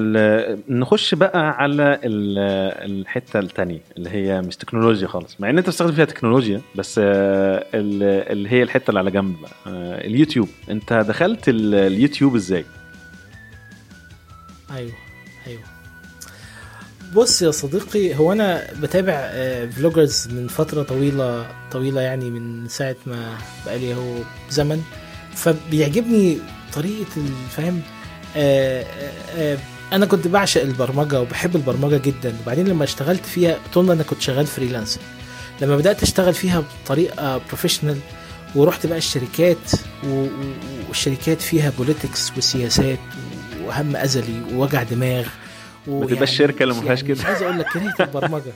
نخش 0.70 1.16
بقى 1.16 1.49
على 1.49 1.99
ال- 2.03 2.91
الحتة 2.91 3.39
الثانية 3.39 3.80
اللي 3.97 4.09
هي 4.09 4.41
مش 4.41 4.55
تكنولوجيا 4.55 5.07
خالص. 5.07 5.36
مع 5.39 5.49
إن 5.49 5.57
أنت 5.57 5.68
بتستخدم 5.68 5.91
فيها 5.91 6.05
تكنولوجيا 6.05 6.61
بس 6.76 6.99
آه، 7.03 7.66
ال- 7.74 8.32
اللي 8.32 8.49
هي 8.51 8.63
الحتة 8.63 8.89
اللي 8.89 8.99
على 8.99 9.11
جنب 9.11 9.36
بقى 9.41 9.51
آه، 9.68 10.05
اليوتيوب. 10.07 10.49
أنت 10.70 10.93
دخلت 10.93 11.49
ال- 11.49 11.76
اليوتيوب 11.76 12.36
إزاي؟ 12.36 12.66
أيوه 14.72 14.91
أيوه. 15.47 15.61
بص 17.16 17.41
يا 17.41 17.51
صديقي 17.51 18.16
هو 18.16 18.32
أنا 18.32 18.68
بتابع 18.82 19.32
vloggers 19.69 20.27
من 20.32 20.47
فترة 20.47 20.84
طويلة 20.84 21.47
طويلة 21.72 22.01
يعني 22.01 22.30
من 22.30 22.68
ساعة 22.68 22.95
ما 23.05 23.38
بقالي 23.66 23.93
هو 23.95 24.16
زمن. 24.49 24.82
فبيعجبني 25.36 26.38
طريقة 26.74 27.07
الفهم 27.18 27.76
آه، 27.78 27.80
آه، 27.80 27.82
آه، 27.82 27.94
أنا 29.93 30.05
كنت 30.05 30.27
بعشق 30.27 30.61
البرمجة 30.61 31.21
وبحب 31.21 31.55
البرمجة 31.55 31.97
جدا 31.97 32.36
وبعدين 32.43 32.67
لما 32.67 32.83
اشتغلت 32.83 33.25
فيها 33.25 33.57
طول 33.73 33.91
أنا 33.91 34.03
كنت 34.03 34.21
شغال 34.21 34.47
freelancer 34.47 35.01
لما 35.61 35.77
بدأت 35.77 36.03
أشتغل 36.03 36.33
فيها 36.33 36.63
بطريقة 36.83 37.38
professional 37.47 37.97
ورحت 38.55 38.86
بقى 38.86 38.97
الشركات 38.97 39.71
والشركات 40.89 41.41
فيها 41.41 41.71
politics 41.77 42.31
وسياسات 42.38 42.99
وهم 43.65 43.95
أزلي 43.95 44.41
ووجع 44.53 44.83
دماغ 44.83 45.25
ما 45.88 46.05
تبقاش 46.05 46.38
شركة 46.38 46.63
اللي 46.63 46.73
ما 46.73 46.81
فيهاش 46.81 47.01
يعني 47.01 47.13
كده. 47.13 47.19
مش 47.19 47.25
عايز 47.25 47.41
أقول 47.41 47.59
لك 47.59 47.65
كرهت 47.73 48.01
البرمجة 48.01 48.53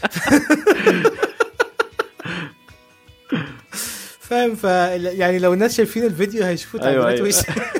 فاهم؟ 4.30 4.54
ف 4.54 4.64
يعني 4.64 5.38
لو 5.38 5.52
الناس 5.54 5.76
شايفين 5.76 6.04
الفيديو 6.04 6.44
هيشوفوا 6.44 6.80
تعبيرات 6.80 7.06
أيوه 7.06 7.28
وش 7.28 7.34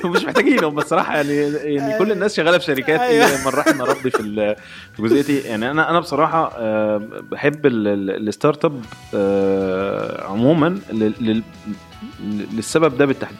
مش 0.15 0.23
محتاجينهم 0.23 0.75
بس 0.75 0.85
صراحة 0.87 1.15
يعني 1.15 1.35
يعني 1.75 1.99
كل 1.99 2.11
الناس 2.11 2.35
شغالة 2.35 2.57
في 2.57 2.65
شركات 2.65 2.99
أيوة. 2.99 3.27
من 3.45 3.47
رحم 3.47 3.81
ربي 3.81 4.09
في 4.11 4.19
ال- 4.19 4.55
في 4.93 4.99
الجزئيه 4.99 5.21
دي 5.21 5.39
يعني 5.39 5.71
أنا 5.71 5.89
أنا 5.89 5.99
بصراحة 5.99 6.51
آه، 6.57 7.01
بحب 7.31 7.65
ال- 7.65 7.87
ال- 7.87 8.27
ال 8.27 8.65
startup 8.65 8.81
آه، 9.15 10.27
عموما 10.27 10.79
لل- 10.93 11.13
لل- 11.21 11.43
للسبب 12.53 12.97
ده 12.97 13.05
بالتحديد. 13.05 13.37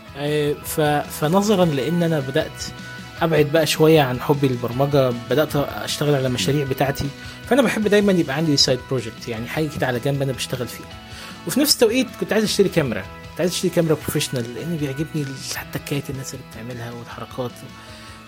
ف... 0.63 0.81
فنظرا 1.21 1.65
لأن 1.65 2.03
أنا 2.03 2.19
بدأت 2.19 2.63
أبعد 3.21 3.45
بقى 3.53 3.67
شوية 3.67 4.01
عن 4.01 4.19
حبي 4.19 4.47
للبرمجه 4.47 5.13
بدأت 5.29 5.55
أشتغل 5.55 6.15
على 6.15 6.27
المشاريع 6.27 6.65
بتاعتي 6.65 7.05
فأنا 7.49 7.61
بحب 7.61 7.87
دايما 7.87 8.11
يبقى 8.11 8.35
عندي 8.35 8.57
side 8.57 8.79
project 8.89 9.27
يعني 9.27 9.47
حاجة 9.47 9.69
كده 9.77 9.87
على 9.87 9.99
جنب 9.99 10.21
أنا 10.21 10.31
بشتغل 10.31 10.67
فيها. 10.67 10.85
وفي 11.47 11.59
نفس 11.59 11.73
التوقيت 11.73 12.07
كنت 12.19 12.33
عايز 12.33 12.43
أشتري 12.43 12.69
كاميرا. 12.69 13.01
كنت 13.01 13.39
عايز 13.39 13.51
أشتري 13.51 13.69
كاميرا 13.71 13.93
professional 13.93 14.55
لأن 14.55 14.77
بيعجبني 14.77 15.25
التكات 15.65 16.09
الناس 16.09 16.33
اللي 16.33 16.45
بتعملها 16.51 16.91
والحركات. 16.91 17.51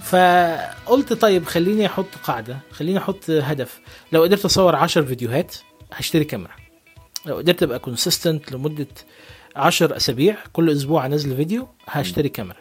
فقلت 0.04 1.14
طيب 1.14 1.46
خليني 1.46 1.86
أحط 1.86 2.08
قاعدة 2.24 2.58
خليني 2.72 2.98
أحط 2.98 3.30
هدف. 3.30 3.80
لو 4.12 4.22
قدرت 4.24 4.46
أصور 4.46 4.76
10 4.76 5.02
فيديوهات 5.06 5.56
هشتري 5.94 6.24
كاميرا. 6.24 6.52
لو 7.26 7.38
قدرت 7.38 7.64
أبقى 7.64 7.80
consistent 7.80 8.52
لمدة 8.52 8.88
10 9.56 9.98
أسابيع 9.98 10.36
كل 10.54 10.70
أسبوع 10.70 11.06
أنزل 11.06 11.36
فيديو 11.36 11.68
هشتري 11.88 12.30
كاميرا. 12.30 12.58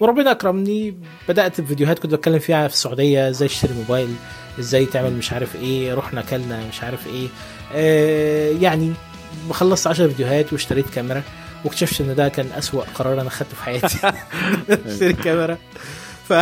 وربنا 0.00 0.30
أكرمني 0.30 0.96
بدأت 1.28 1.60
بفيديوهات 1.60 1.98
كنت 1.98 2.14
بتكلم 2.14 2.38
فيها 2.38 2.68
في 2.68 2.74
السعودية 2.74 3.28
إزاي 3.28 3.48
تشتري 3.48 3.74
موبايل 3.74 4.14
إزاي 4.58 4.86
تعمل 4.86 5.12
مش 5.12 5.32
عارف 5.32 5.56
إيه 5.56 5.94
رحنا 5.94 6.22
كلنا 6.22 6.66
مش 6.68 6.82
عارف 6.82 7.06
إيه. 7.06 7.28
آه 7.74 8.50
يعني 8.60 8.92
خلصت 9.50 9.86
10 9.86 10.08
فيديوهات 10.08 10.52
واشتريت 10.52 10.90
كاميرا 10.90 11.22
واكتشفت 11.64 12.00
إن 12.00 12.14
ده 12.14 12.28
كان 12.28 12.46
أسوأ 12.58 12.84
قرار 12.94 13.20
أنا 13.20 13.30
خدته 13.30 13.56
في 13.56 13.62
حياتي. 13.62 13.98
اشتري 14.86 15.12
كاميرا. 15.12 15.58
ف 16.28 16.32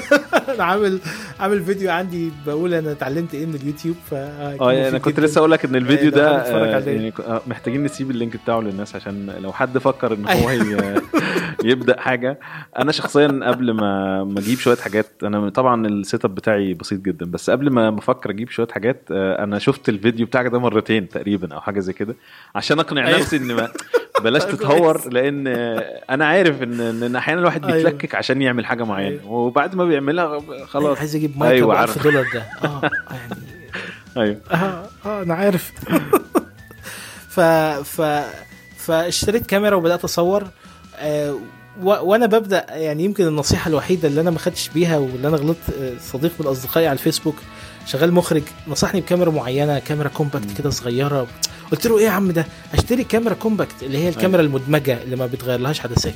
أنا 0.54 0.64
عامل 0.64 1.00
عامل 1.40 1.64
فيديو 1.64 1.90
عندي 1.90 2.32
بقول 2.46 2.74
أنا 2.74 2.92
اتعلمت 2.92 3.34
إيه 3.34 3.46
من 3.46 3.54
اليوتيوب 3.54 3.96
ف 4.10 4.14
آه 4.14 4.72
يعني 4.72 4.88
أنا 4.88 4.98
كنت 4.98 5.20
لسه 5.20 5.38
أقول 5.38 5.50
لك 5.50 5.64
إن 5.64 5.76
الفيديو 5.76 6.10
لو 6.10 6.16
ده 6.16 6.30
آه،. 6.30 6.78
يعني 6.78 7.12
آه، 7.26 7.42
محتاجين 7.46 7.84
نسيب 7.84 8.10
ال 8.10 8.15
link 8.15 8.36
بتاعه 8.36 8.60
للناس 8.60 8.96
عشان 8.96 9.34
لو 9.42 9.52
حد 9.52 9.78
فكر 9.78 10.12
إن 10.12 10.28
هو 10.28 10.50
يبدأ 11.64 12.00
حاجة 12.00 12.38
أنا 12.78 12.92
شخصيا 12.92 13.40
قبل 13.42 13.70
ما 13.70 14.24
ما 14.24 14.38
أجيب 14.40 14.58
شوية 14.58 14.76
حاجات 14.76 15.06
أنا 15.22 15.48
طبعا 15.48 15.86
ال 15.86 16.24
setup 16.24 16.34
بتاعي 16.34 16.74
بسيط 16.74 17.00
جدا 17.00 17.26
بس 17.26 17.50
قبل 17.50 17.70
ما 17.70 17.98
أفكر 17.98 18.30
أجيب 18.30 18.50
شوية 18.50 18.68
حاجات 18.68 19.02
آه، 19.10 19.44
أنا 19.44 19.58
شفت 19.58 19.88
الفيديو 19.88 20.26
بتاعك 20.26 20.46
ده 20.46 20.58
مرتين 20.58 21.08
تقريبا 21.08 21.54
أو 21.54 21.60
حاجة 21.60 21.80
زي 21.80 21.92
كده 21.92 22.14
عشان 22.54 22.78
أقنع 22.78 23.06
أيوة. 23.06 23.18
نفسي 23.18 23.36
إن 23.36 23.52
ما 23.52 23.68
بلاش 24.22 24.42
كويس. 24.42 24.56
تتهور 24.56 25.08
لأن 25.12 25.44
آه، 25.48 26.00
أنا 26.10 26.26
عارف 26.26 26.62
إن 26.62 26.80
إن 27.02 27.16
أحيانا 27.16 27.40
الواحد 27.40 27.64
أيوة. 27.64 27.76
بيتلكك 27.76 28.14
عشان 28.14 28.42
يعمل 28.42 28.66
حاجة 28.66 28.84
معينة 28.84 29.20
أيوة. 29.20 29.32
وبعد 29.32 29.74
ما 29.74 29.84
بيعملها 29.84 30.40
خلاص 30.66 30.98
عايز 30.98 31.16
أجيب 31.16 31.38
مايك 31.38 31.52
أيوة، 31.52 31.68
ب 31.68 31.70
1000 31.70 31.78
عارف. 31.80 32.02
دولار 32.04 32.24
ده 32.34 32.40
آه 32.68 32.80
يعني 33.10 33.34
أيوه 34.16 34.40
آه 34.50 34.86
آه 35.06 35.22
أنا 35.22 35.34
عارف 35.34 35.72
ف 37.34 37.40
ف 37.40 38.24
فاشتريت 38.76 39.46
كاميرا 39.46 39.76
وبدأت 39.76 40.04
أصور 40.04 40.44
آه 40.96 41.38
و... 41.82 41.90
وأنا 42.10 42.26
ببدأ 42.26 42.66
يعني 42.70 43.04
يمكن 43.04 43.26
النصيحة 43.26 43.68
الوحيدة 43.68 44.08
اللي 44.08 44.20
أنا 44.20 44.30
ما 44.30 44.38
خدتش 44.38 44.68
بيها 44.68 44.98
واللي 44.98 45.28
أنا 45.28 45.36
غلطت 45.36 45.70
آه، 45.80 45.92
صديق 46.00 46.32
من 46.40 46.46
أصدقائي 46.46 46.86
على 46.86 46.92
الفيسبوك 46.98 47.36
شغال 47.86 48.12
مخرج 48.14 48.42
نصحني 48.68 49.00
بكاميرا 49.00 49.30
معينة 49.30 49.78
كاميرا 49.78 50.08
compact 50.08 50.58
كده 50.58 50.70
صغيرة. 50.70 51.26
قلت 51.72 51.86
له 51.86 51.98
إيه 51.98 52.04
يا 52.04 52.10
عم 52.10 52.30
ده؟ 52.30 52.46
أشتري 52.74 53.04
كاميرا 53.04 53.34
compact 53.34 53.82
اللي 53.82 53.98
هي 53.98 54.08
الكاميرا 54.08 54.42
المدمجة 54.42 55.02
اللي 55.02 55.16
ما 55.16 55.26
بتغير 55.26 55.60
لهاش 55.60 55.80
عدسات 55.80 56.14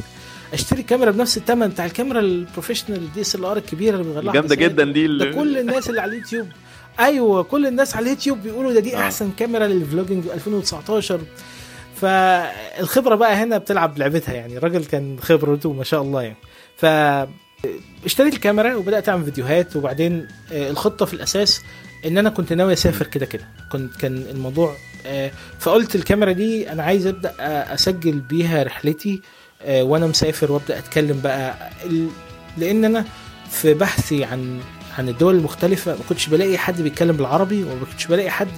أشتري 0.53 0.83
كاميرا 0.83 1.11
بنفس 1.11 1.37
الثمن 1.37 1.69
بتاع 1.69 1.85
الكاميرا 1.87 2.21
ال 2.21 3.45
professional 3.45 3.54
DSLR 3.54 3.57
الكبيرة 3.57 3.95
اللي 3.97 4.05
بيغير 4.09 4.23
لها 4.23 4.33
جامده. 4.33 4.55
جدا 4.55 4.85
دي 4.85 4.93
ده 4.93 5.03
اللي- 5.03 5.33
كل 5.35 5.59
الناس 5.59 5.89
اللي 5.91 6.01
على 6.01 6.13
اليوتيوب. 6.13 6.47
أيوه 7.01 7.43
كل 7.43 7.67
الناس 7.67 7.97
على 7.97 8.05
اليوتيوب 8.07 8.43
بيقولوا 8.43 8.73
ده 8.73 8.81
دي 8.81 8.97
آه. 8.97 9.01
أحسن 9.01 9.31
كاميرا 9.39 9.67
لل 9.67 9.78
vlogging 9.78 10.25
2019 10.27 11.21
فالخبرة 11.97 13.15
بقى 13.15 13.35
هنا 13.35 13.59
بتلعب 13.59 13.99
لعبتها 13.99 14.35
يعني. 14.35 14.57
الراجل 14.57 14.85
كان 14.85 15.17
خبرته 15.23 15.73
ما 15.73 15.85
شاء 15.85 16.03
الله 16.03 16.23
يعني. 16.23 16.37
ف 16.77 16.85
اشتريت 18.05 18.35
الكاميرا 18.35 18.75
وبدأت 18.75 19.09
أعمل 19.09 19.25
فيديوهات 19.25 19.77
وبعدين 19.77 20.27
آه، 20.53 20.71
الخطة 20.71 21.07
في 21.07 21.15
الأساس 21.15 21.61
إن 22.07 22.19
أنا 22.19 22.31
كنت 22.31 22.53
ناوي 22.53 22.73
أسافر 22.73 23.07
كده 23.07 23.27
كده. 23.27 23.45
كنت 23.73 23.97
كان 23.97 24.17
الموضوع 24.31 24.77
آه، 25.07 25.31
فقلت 25.59 25.95
الكاميرا 25.95 26.33
دي 26.33 26.73
أنا 26.73 26.83
عايز 26.83 27.07
أبدأ 27.07 27.35
آه، 27.41 27.75
أسجل 27.75 28.21
بيها 28.21 28.63
رحلتي 28.63 29.21
وأنا 29.69 30.07
مسافر 30.07 30.53
وأبدأ 30.53 30.79
أتكلم 30.79 31.21
بقى. 31.21 31.71
لأن 32.59 32.85
أنا 32.85 33.05
في 33.51 33.75
بحثي 33.75 34.25
عن 34.25 34.61
عن 34.99 35.09
الدول 35.09 35.35
المختلفة 35.35 35.93
ما 35.93 36.01
كنتش 36.09 36.27
بلاقي 36.27 36.59
حد 36.59 36.83
بيتكلم 36.83 37.17
بالعربي 37.17 37.63
وما 37.65 37.85
كنتش 37.93 38.07
بلاقي 38.07 38.31
حد 38.31 38.49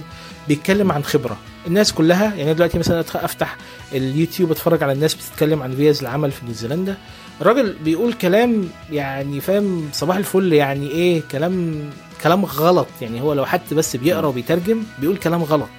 بيتكلم 0.47 0.91
عن 0.91 1.03
خبرة. 1.03 1.37
الناس 1.67 1.93
كلها 1.93 2.35
يعني 2.35 2.53
دلوقتي 2.53 2.79
مثلا 2.79 2.99
أفتح 2.99 3.57
اليوتيوب 3.93 4.51
أتفرج 4.51 4.83
على 4.83 4.91
الناس 4.91 5.13
بتتكلم 5.15 5.61
عن 5.63 5.75
فيز 5.75 6.01
العمل 6.01 6.31
في 6.31 6.45
نيوزيلندا. 6.45 6.97
الراجل 7.41 7.75
بيقول 7.83 8.13
كلام 8.13 8.69
يعني 8.91 9.41
فاهم 9.41 9.89
صباح 9.93 10.17
الفل 10.17 10.53
يعني 10.53 10.87
إيه 10.91 11.21
كلام 11.31 11.89
كلام 12.23 12.45
غلط. 12.45 12.87
يعني 13.01 13.21
هو 13.21 13.33
لو 13.33 13.45
حد 13.45 13.73
بس 13.73 13.95
بيقرأ 13.95 14.27
وبيترجم 14.27 14.83
بيقول 14.99 15.17
كلام 15.17 15.43
غلط. 15.43 15.69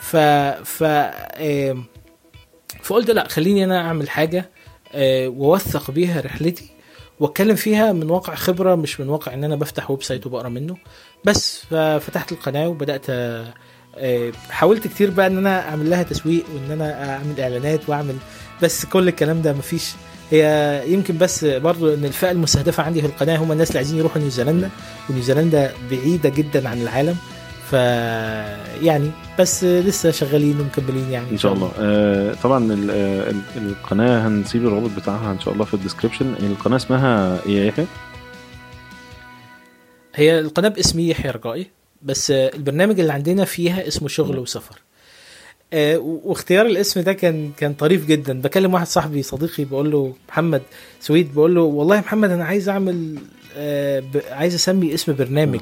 ف 0.00 0.16
ف 0.64 0.84
فقلت 2.82 3.10
لا 3.10 3.28
خليني 3.28 3.64
أنا 3.64 3.80
أعمل 3.86 4.10
حاجة 4.10 4.50
آه، 4.94 5.28
وأوثق 5.28 5.90
بيها 5.90 6.20
رحلتي 6.20 6.70
وأتكلم 7.20 7.54
فيها 7.56 7.92
من 7.92 8.10
واقع 8.10 8.34
خبرة 8.34 8.74
مش 8.74 9.00
من 9.00 9.08
واقع 9.08 9.34
إن 9.34 9.44
أنا 9.44 9.56
بفتح 9.56 9.90
website 9.90 10.26
وبقرأ 10.26 10.48
منه. 10.48 10.76
بس 11.24 11.62
ففتحت 11.70 12.32
القناة 12.32 12.68
وبدأت 12.68 13.06
آه، 13.10 14.32
حاولت 14.50 14.86
كتير 14.88 15.10
بقى 15.10 15.26
إن 15.26 15.38
أنا 15.38 15.68
أعمل 15.68 15.90
لها 15.90 16.02
تسويق 16.02 16.44
وإن 16.54 16.70
أنا 16.70 17.14
أعمل 17.14 17.40
إعلانات 17.40 17.88
وأعمل 17.88 18.16
بس 18.62 18.84
كل 18.86 19.08
الكلام 19.08 19.42
ده 19.42 19.52
مفيش. 19.52 19.92
هي 20.30 20.82
يمكن 20.86 21.18
بس 21.18 21.44
برضو 21.44 21.94
إن 21.94 22.04
الفئة 22.04 22.30
المستهدفة 22.30 22.82
عندي 22.82 23.00
في 23.00 23.06
القناة 23.06 23.36
هم 23.36 23.52
الناس 23.52 23.68
اللي 23.68 23.78
عايزين 23.78 23.98
يروحوا 23.98 24.22
نيوزيلندا 24.22 24.70
ونيوزيلندا 25.10 25.72
بعيدة 25.90 26.28
جدا 26.28 26.68
عن 26.68 26.82
العالم. 26.82 27.16
ف 27.70 27.72
يعني 28.82 29.10
بس 29.38 29.64
لسه 29.64 30.10
شغالين 30.10 30.60
ومكملين 30.60 31.10
يعني. 31.10 31.30
إن 31.30 31.38
شاء 31.38 31.52
الله. 31.52 31.70
آه 31.78 32.34
طبعا 32.42 32.72
ال- 32.72 32.90
آه، 32.90 33.30
ال- 33.30 33.42
القناة 33.68 34.28
هنسيب 34.28 34.66
الرابط 34.66 34.90
بتاعها 34.96 35.32
إن 35.32 35.40
شاء 35.40 35.54
الله 35.54 35.64
في 35.64 35.74
الديسكربشن 35.74 36.34
القناة 36.40 36.76
اسمها 36.76 37.38
إيه 37.46 37.56
يا 37.58 37.64
يحيى؟ 37.64 37.86
هي 40.14 40.38
القناة 40.40 40.68
باسمي 40.68 41.08
يحيى 41.08 41.30
رجائي 41.30 41.66
بس 42.02 42.30
البرنامج 42.30 43.00
اللي 43.00 43.12
عندنا 43.12 43.44
فيها 43.44 43.88
اسمه 43.88 44.08
شغل 44.08 44.38
وسفر. 44.38 44.80
واختيار 45.74 46.66
الاسم 46.66 47.00
ده 47.00 47.12
كان 47.12 47.50
كان 47.56 47.74
طريف 47.74 48.06
جدا. 48.06 48.40
بكلم 48.40 48.74
واحد 48.74 48.86
صاحبي 48.86 49.22
صديقي 49.22 49.64
بقول 49.64 49.90
له 49.90 50.12
محمد 50.28 50.62
سويد 51.00 51.34
بقول 51.34 51.54
له 51.54 51.60
والله 51.60 52.00
محمد 52.00 52.30
أنا 52.30 52.44
عايز 52.44 52.68
أعمل 52.68 53.18
آه، 53.56 54.02
عايز 54.30 54.54
أسمي 54.54 54.94
اسم 54.94 55.14
برنامج. 55.14 55.60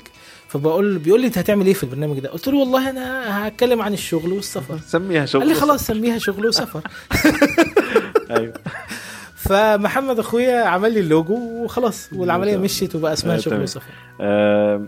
فبقول 0.49 0.99
بيقول 0.99 1.21
لي 1.21 1.27
أنت 1.27 1.39
هتعمل 1.39 1.67
إيه 1.67 1.75
في 1.75 1.83
البرنامج 1.85 2.19
ده؟ 2.21 2.29
قلت 2.29 2.49
له 2.49 2.59
والله 2.59 2.91
أنا 2.91 3.49
هتكلم 3.49 3.83
عن 3.83 3.93
الشغل 3.93 4.33
والسفر. 4.33 4.79
سميها 4.89 5.27
شغل 5.27 5.43
قال 5.43 5.49
لي 5.49 5.55
خلاص 5.55 5.87
سميها 5.87 6.19
شغل 6.19 6.47
وسفر. 6.47 6.81
أيوه. 8.31 8.55
فمحمد 9.45 10.19
أخويا 10.19 10.65
عمل 10.65 10.93
لي 10.95 11.01
اللوجو 11.01 11.35
وخلاص 11.65 12.09
والعملية. 12.13 12.57
مشيت 12.57 12.95
وبقى 12.95 13.13
اسمها 13.13 13.35
آه، 13.35 13.39
شغل. 13.39 13.63
وسفر. 13.63 13.91
آه 14.21 14.87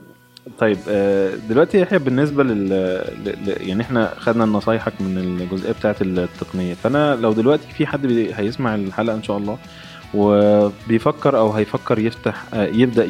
طيب 0.59 0.79
آه 0.89 1.35
دلوقتي 1.49 1.81
يحيى 1.81 1.99
بالنسبة 1.99 2.43
لل 2.45 2.73
يعني 3.47 3.83
إحنا 3.83 4.15
خدنا 4.19 4.45
نصايحك 4.45 4.93
من 5.01 5.19
الجزئية 5.19 5.73
بتاعه 5.73 5.97
التقنية. 6.01 6.75
فأنا 6.75 7.15
لو 7.17 7.33
دلوقتي 7.33 7.67
في 7.77 7.87
حد 7.87 8.07
هيسمع 8.35 8.75
الحلقة 8.75 9.17
إن 9.17 9.23
شاء 9.23 9.37
الله 9.37 9.59
وبيفكر 10.15 11.39
أو 11.39 11.53
هيفكر 11.53 11.99
يفتح 11.99 12.45
آه، 12.55 12.67
يبدأ 12.67 13.05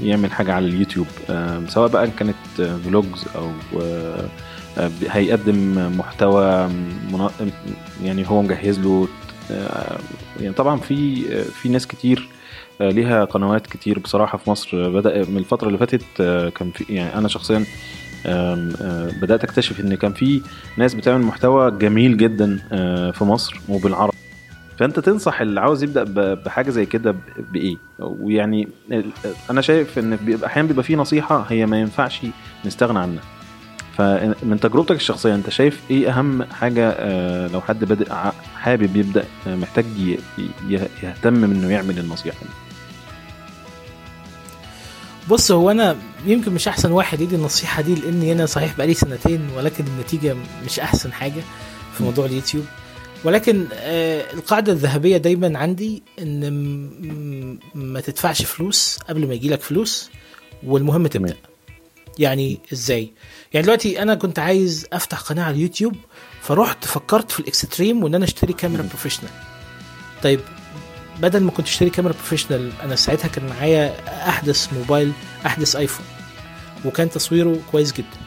يعمل 0.00 0.32
حاجة 0.32 0.52
على 0.52 0.66
اليوتيوب 0.66 1.06
آه، 1.30 1.62
سواء 1.68 1.88
بقى 1.88 2.08
كانت 2.18 2.34
فلوجز 2.84 3.24
أو 3.36 3.50
هيقدم 5.08 5.88
محتوى 5.98 6.70
يعني 8.04 8.28
هو 8.28 8.42
مجهز 8.42 8.78
له 8.78 9.08
يعني 10.40 10.54
طبعا 10.56 10.78
في 10.80 11.22
في 11.44 11.68
ناس 11.68 11.86
كتير 11.86 12.28
ليها 12.88 13.24
قنوات 13.24 13.66
كتير 13.66 13.98
بصراحة 13.98 14.38
في 14.38 14.50
مصر. 14.50 14.90
بدأ 14.90 15.24
من 15.30 15.38
الفترة 15.38 15.66
اللي 15.66 15.78
فاتت 15.78 16.02
آه، 16.20 16.48
كان 16.48 16.70
في 16.70 16.84
يعني 16.88 17.14
أنا 17.14 17.28
شخصيا 17.28 17.64
آه، 18.26 19.10
بدأت 19.22 19.44
أكتشف 19.44 19.80
إن 19.80 19.94
كان 19.94 20.12
في 20.12 20.42
ناس 20.76 20.94
بتعمل 20.94 21.22
محتوى 21.22 21.70
جميل 21.70 22.16
جدا 22.16 22.60
آه، 22.72 23.10
في 23.10 23.24
مصر 23.24 23.60
وبالعربي. 23.68 24.16
فأنت 24.78 25.00
تنصح 25.00 25.40
اللي 25.40 25.60
عاوز 25.60 25.82
يبدأ 25.82 26.34
بحاجة 26.34 26.70
زي 26.70 26.86
كده 26.86 27.14
بإيه؟ 27.52 27.76
ويعني 27.98 28.68
أنا 29.50 29.60
شايف 29.60 29.98
إن 29.98 30.16
بيبقى 30.16 30.46
أحيانا 30.46 30.68
بيبقى 30.68 30.84
في 30.84 30.96
نصيحة 30.96 31.46
هي 31.48 31.66
ما 31.66 31.80
ينفعش 31.80 32.20
نستغنى 32.64 32.98
عنها. 32.98 33.22
فمن 33.98 34.58
تجربتك 34.60 34.96
الشخصية 34.96 35.34
أنت 35.34 35.50
شايف 35.50 35.80
إيه 35.90 36.10
أهم 36.10 36.42
حاجة 36.42 36.96
لو 37.46 37.60
حد 37.60 37.84
بادئ 37.84 38.12
حابب 38.56 38.96
يبدأ 38.96 39.24
محتاج 39.46 39.84
يهتم 41.02 41.44
إنه 41.44 41.70
يعمل 41.70 41.98
النصيحة 41.98 42.38
دي؟ 42.42 42.69
بص 45.28 45.50
هو 45.52 45.70
أنا 45.70 45.96
يمكن 46.26 46.52
مش 46.52 46.68
أحسن 46.68 46.92
واحد 46.92 47.20
يدي 47.20 47.36
النصيحة 47.36 47.82
دي 47.82 47.94
لأني 47.94 48.32
أنا 48.32 48.46
صحيح 48.46 48.76
بقالي 48.76 48.94
سنتين 48.94 49.48
ولكن 49.56 49.84
النتيجة 49.86 50.36
مش 50.64 50.80
أحسن 50.80 51.12
حاجة 51.12 51.42
في 51.96 52.02
موضوع 52.02 52.26
اليوتيوب. 52.26 52.64
ولكن 53.24 53.66
آه 53.74 54.32
القاعدة 54.32 54.72
الذهبية 54.72 55.16
دايما 55.16 55.58
عندي 55.58 56.02
إن 56.18 57.58
ما 57.74 58.00
تدفعش 58.00 58.42
فلوس 58.42 58.98
قبل 59.08 59.26
ما 59.28 59.34
يجيلك 59.34 59.60
فلوس 59.60 60.10
والمهم 60.62 61.06
تبدأ. 61.06 61.36
يعني 62.18 62.58
إزاي؟ 62.72 63.12
يعني 63.52 63.64
دلوقتي 63.64 64.02
أنا 64.02 64.14
كنت 64.14 64.38
عايز 64.38 64.86
أفتح 64.92 65.20
قناة 65.20 65.44
على 65.44 65.54
اليوتيوب 65.56 65.94
فرحت 66.42 66.84
فكرت 66.84 67.30
في 67.30 67.40
ال 67.40 67.48
extreme 67.48 68.04
وإن 68.04 68.14
أنا 68.14 68.24
أشتري 68.24 68.52
كاميرا 68.52 68.82
professional. 68.82 69.30
طيب 70.22 70.40
بدل 71.20 71.40
ما 71.42 71.50
كنت 71.50 71.66
اشتري 71.66 71.90
كاميرا 71.90 72.12
professional 72.12 72.72
أنا 72.82 72.96
ساعتها 72.96 73.28
كان 73.28 73.46
معايا 73.46 73.94
أحدث 74.28 74.72
موبايل 74.72 75.12
أحدث 75.46 75.76
ايفون 75.76 76.06
وكان 76.84 77.10
تصويره 77.10 77.58
كويس 77.72 77.92
جدا. 77.92 78.20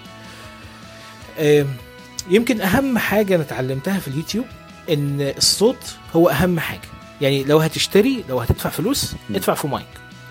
يمكن 2.30 2.62
أهم 2.62 2.98
حاجة 2.98 3.36
أنا 3.36 3.44
اتعلمتها 3.44 4.00
في 4.00 4.08
اليوتيوب 4.08 4.46
إن 4.90 5.34
الصوت 5.38 5.96
هو 6.16 6.30
أهم 6.30 6.60
حاجة. 6.60 6.82
يعني 7.22 7.44
لو 7.44 7.60
هتشتري 7.60 8.24
لو 8.30 8.40
هتدفع 8.40 8.70
فلوس. 8.70 9.16
ادفع 9.36 9.54
في 9.54 9.68
مايك 9.68 9.86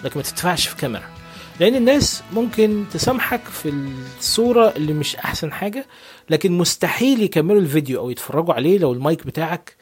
لكن 0.05 0.17
ما 0.17 0.23
تدفعش 0.23 0.69
في 0.69 0.77
كاميرا. 0.77 1.09
لأن 1.61 1.75
الناس 1.75 2.23
ممكن 2.33 2.85
تسامحك 2.93 3.45
في 3.45 3.73
الصورة 4.19 4.73
اللي 4.77 4.93
مش 4.93 5.17
أحسن 5.17 5.53
حاجة 5.53 5.87
لكن 6.31 6.53
مستحيل 6.53 7.23
يكملوا 7.23 7.61
الفيديو 7.61 8.01
أو 8.01 8.11
يتفرجوا 8.11 8.55
عليه 8.55 8.79
لو 8.79 8.93
المايك 8.93 9.27
بتاعك 9.27 9.77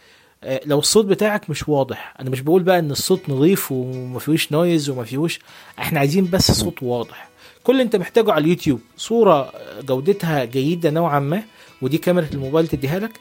لو 0.66 0.78
الصوت 0.78 1.04
بتاعك 1.04 1.50
مش 1.50 1.68
واضح 1.68 2.14
أنا 2.20 2.30
مش 2.30 2.40
بقول 2.40 2.62
بقى 2.62 2.78
إن 2.78 2.90
الصوت 2.90 3.28
نظيف 3.28 3.72
وما 3.72 4.18
فيهوش 4.18 4.52
noise 4.52 4.90
وما 4.90 5.04
فيهوش 5.04 5.38
إحنا 5.78 5.98
عايزين 5.98 6.30
بس 6.30 6.50
صوت 6.50 6.82
واضح. 6.82 7.28
كل 7.64 7.72
اللي 7.72 7.82
أنت 7.82 7.96
محتاجه 7.96 8.32
على 8.32 8.44
اليوتيوب 8.44 8.80
صورة 8.96 9.52
جودتها 9.82 10.44
جيدة 10.44 10.90
نوعا 10.90 11.20
ما 11.20 11.42
ودي 11.82 11.98
كاميرا 11.98 12.26
الموبايل 12.32 12.68
تديها 12.68 12.98
لك 12.98 13.12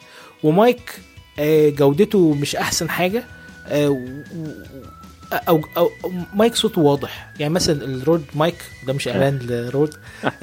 ومايك 0.43 0.99
آه، 1.39 1.69
جودته 1.69 2.33
مش 2.33 2.55
أحسن 2.55 2.89
حاجة 2.89 3.23
آه، 3.67 3.89
و- 3.89 3.95
و- 4.35 4.79
أو 5.33 5.61
أو 5.77 5.89
مايك 6.33 6.55
صوته 6.55 6.81
واضح. 6.81 7.29
يعني 7.39 7.53
مثلا 7.53 7.83
ال 7.85 7.93
Rode 7.93 8.25
mic 8.35 8.55
ده 8.87 8.93
مش 8.93 9.07
إعلان 9.07 9.39
ل 9.49 9.58
Rode 9.58 9.93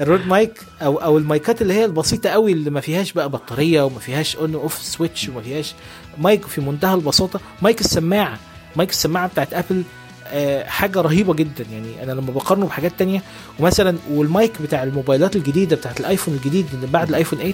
ال 0.01 0.06
Rode 0.06 0.27
mic 0.27 0.61
أو 0.81 0.97
أو 0.97 1.17
المايكات 1.17 1.61
اللي 1.61 1.73
هي 1.73 1.85
البسيطة 1.85 2.29
قوي 2.29 2.51
اللي 2.51 2.69
ما 2.69 2.81
فيهاش 2.81 3.13
بقى 3.13 3.29
بطارية 3.29 3.81
وما 3.81 3.99
فيهاش 3.99 4.35
on/off 4.35 4.81
switch 4.81 5.29
وما 5.29 5.41
فيهاش 5.41 5.73
مايك 6.19 6.45
في 6.47 6.61
منتهى 6.61 6.93
البساطة. 6.93 7.39
مايك 7.61 7.81
السماعة 7.81 8.39
مايك 8.75 8.89
السماعة 8.89 9.27
بتاعت 9.27 9.53
أبل 9.53 9.83
آه، 10.27 10.63
حاجة 10.65 11.01
رهيبة 11.01 11.33
جدا. 11.33 11.65
يعني 11.71 12.03
أنا 12.03 12.11
لما 12.11 12.31
بقارنه 12.31 12.65
بحاجات 12.65 12.91
تانية 12.97 13.23
ومثلا 13.59 13.97
والمايك 14.11 14.61
بتاع 14.61 14.83
الموبايلات 14.83 15.35
الجديدة 15.35 15.75
بتاعت 15.75 15.99
الآيفون 15.99 16.33
الجديد 16.33 16.65
اللي 16.73 16.87
بعد 16.87 17.09
الآيفون 17.09 17.39
8 17.39 17.53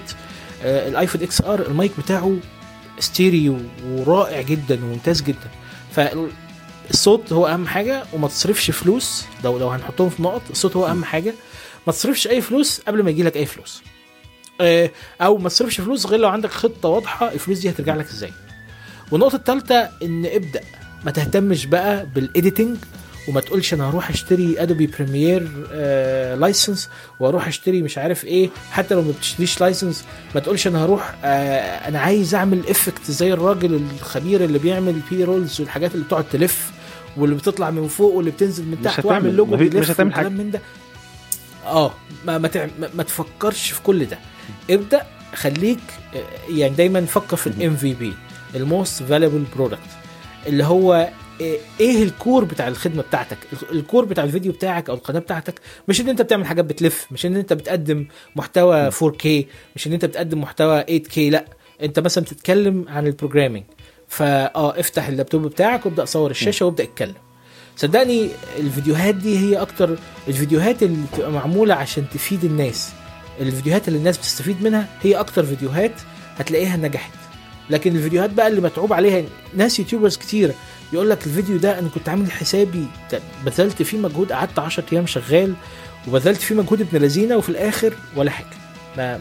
آه، 0.64 0.88
الايفون 0.90 1.22
XR 1.24 1.42
ال 1.42 1.62
mic 1.68 1.92
بتاعه 2.00 2.36
ستيريو 3.00 3.58
ورائع 3.86 4.42
جدا 4.42 4.80
وممتاز 4.86 5.22
جدا. 5.22 5.50
فالصوت 5.92 7.34
هو 7.34 7.48
أهم 7.48 7.68
حاجة 7.68 8.04
وما 8.14 8.28
تصرفش 8.28 8.72
فلوس. 8.72 9.26
لو 9.44 9.58
لو 9.60 9.70
هنحطهم 9.70 10.10
في 10.10 10.24
نقط 10.24 10.42
الصوت 10.52 10.76
هو 10.76 10.88
أهم 10.88 11.04
حاجة. 11.04 11.34
ما 11.88 11.94
تصرفش 11.94 12.28
أي 12.28 12.42
فلوس 12.42 12.82
قبل 12.88 13.04
ما 13.04 13.10
يجي 13.10 13.24
لك 13.24 13.38
أي 13.38 13.46
فلوس. 13.46 13.84
آه، 14.62 14.90
أو 15.22 15.38
ما 15.38 15.50
تصرفش 15.50 15.82
فلوس 15.82 16.06
غير 16.06 16.20
لو 16.20 16.30
عندك 16.30 16.52
خطة 16.52 16.90
واضحة 16.90 17.32
الفلوس 17.32 17.60
دي 17.60 17.70
هترجع 17.70 17.96
لك 17.96 18.06
إزاي. 18.10 18.32
والنقطة 19.12 19.36
الثالثه 19.36 19.90
إن 20.04 20.26
ابدأ. 20.26 20.62
ما 21.06 21.12
تهتمش 21.12 21.66
بقى 21.66 22.06
بال 22.16 22.30
editing 22.30 22.78
وما 23.28 23.42
تقولش 23.42 23.74
أنا 23.74 23.90
هروح 23.90 24.10
أشتري 24.10 24.56
Adobe 24.62 24.88
Premiere 24.88 25.48
آه 25.74 26.36
license 26.36 26.90
وأروح 27.20 27.48
أشتري 27.48 27.82
مش 27.82 27.98
عارف 27.98 28.26
إيه. 28.26 28.50
حتى 28.72 28.96
لو 28.96 29.02
ما 29.02 29.12
بتشتريش 29.12 29.62
license 29.62 30.04
ما 30.36 30.42
تقولش 30.42 30.68
أنا 30.68 30.86
هروح 30.86 31.16
آه 31.24 31.60
أنا 31.88 32.00
عايز 32.00 32.36
أعمل 32.36 32.60
effect 32.70 33.12
زي 33.12 33.34
الراجل 33.34 33.82
الخبير 33.96 34.44
اللي 34.44 34.60
بيعمل 34.60 34.96
بي 35.12 35.24
رولز 35.24 35.62
والحاجات 35.62 35.94
اللي 35.96 36.06
بتقعد 36.06 36.26
تلف 36.32 36.72
واللي 37.18 37.36
بتطلع 37.36 37.70
من 37.72 37.88
فوق 37.88 38.14
واللي 38.14 38.32
بتنزل 38.32 38.66
من 38.66 38.82
تحت 38.84 39.06
وأعمل 39.06 39.36
لوجو 39.36 39.56
مفيش- 39.56 39.68
مش 39.68 39.74
بيلف 39.74 39.92
هتعمل. 39.92 40.10
والكلام 40.14 40.34
من 40.38 40.52
ده. 40.52 40.62
آه 41.66 41.94
ما 42.26 42.38
ما, 42.38 42.48
تعم- 42.48 42.70
ما, 42.80 42.90
ما 42.96 43.04
تفكرش 43.04 43.72
في 43.72 43.82
كل 43.82 44.06
ده. 44.06 44.20
ابدأ 44.70 45.02
خليك 45.36 45.80
آه، 46.16 46.52
يعني 46.52 46.76
دايما 46.76 47.06
فكر 47.06 47.38
في 47.38 47.48
ال 47.48 47.76
MVP 47.76 47.94
ال 47.94 48.14
most 48.56 49.04
valuable 49.04 49.44
product 49.56 49.80
اللي 50.48 50.64
هو 50.64 51.10
إيه- 51.40 51.80
إيه 51.80 52.04
ال 52.04 52.12
core 52.12 52.44
بتاع 52.44 52.68
الخدمة 52.68 53.02
بتاعتك؟ 53.02 53.38
ال 53.72 53.78
core 53.78 54.06
بتاع 54.06 54.24
الفيديو 54.24 54.52
بتاعك 54.52 54.90
أو 54.90 54.96
القناة 54.96 55.20
بتاعتك. 55.20 55.60
مش 55.88 56.02
إن 56.02 56.10
أنت 56.10 56.22
بتعمل 56.22 56.46
حاجات 56.46 56.66
بتلف 56.66 57.08
مش 57.12 57.26
إن 57.26 57.36
أنت 57.36 57.54
بتقدم 57.54 58.06
محتوى 58.36 58.92
4K 58.92 59.28
مش 59.76 59.88
إن 59.88 59.94
أنت 59.94 60.06
بتقدم 60.06 60.42
محتوى 60.42 60.84
8K 60.84 61.18
لأ. 61.18 61.46
أنت 61.82 62.00
مثلا 62.00 62.24
بتتكلم 62.24 62.86
عن 62.90 63.08
ال 63.08 63.12
programming 63.12 63.64
فاه 64.08 64.80
افتح 64.80 65.08
اللابتوب 65.08 65.42
بتاعك 65.48 65.86
وابدأ 65.86 66.06
صور 66.06 66.32
الشاشة 66.32 66.66
وابدأ 66.66 66.84
اتكلم. 66.84 67.16
صدقني 67.78 68.30
الفيديوهات 68.60 69.16
دي 69.16 69.38
هي 69.40 69.58
أكتر 69.62 69.98
الفيديوهات 70.28 70.84
اللي 70.84 70.98
بتبقى 71.14 71.32
معمولة 71.32 71.74
عشان 71.76 72.06
تفيد 72.14 72.44
الناس. 72.44 72.92
الفيديوهات 73.42 73.88
اللي 73.88 74.00
الناس 74.00 74.18
بتستفيد 74.18 74.64
منها 74.64 74.88
هي 75.02 75.16
أكتر 75.16 75.44
فيديوهات 75.46 75.92
هتلاقيها 76.38 76.78
نجحت. 76.78 77.12
لكن 77.70 77.96
الفيديوهات 77.96 78.30
بقى 78.30 78.48
اللي 78.48 78.62
متعوب 78.62 78.94
عليها 78.94 79.24
ناس 79.56 79.80
يوتيوبرز 79.80 80.18
كتير 80.18 80.52
يقول 80.94 81.10
لك 81.10 81.26
الفيديو 81.26 81.58
ده 81.58 81.80
أنا 81.80 81.90
كنت 81.90 82.10
عامل 82.10 82.32
حسابي 82.32 82.86
بذلت 83.46 83.82
فيه 83.82 83.98
مجهود 83.98 84.32
قعدت 84.32 84.60
10 84.60 84.84
أيام 84.94 85.06
شغال 85.06 85.54
وبذلت 86.08 86.42
فيه 86.42 86.56
مجهود 86.56 86.82
ابن 86.82 86.98
لذينة 86.98 87.38
وفي 87.38 87.50
الآخر 87.50 87.94
ولا 88.16 88.32
حاجة. 88.32 88.48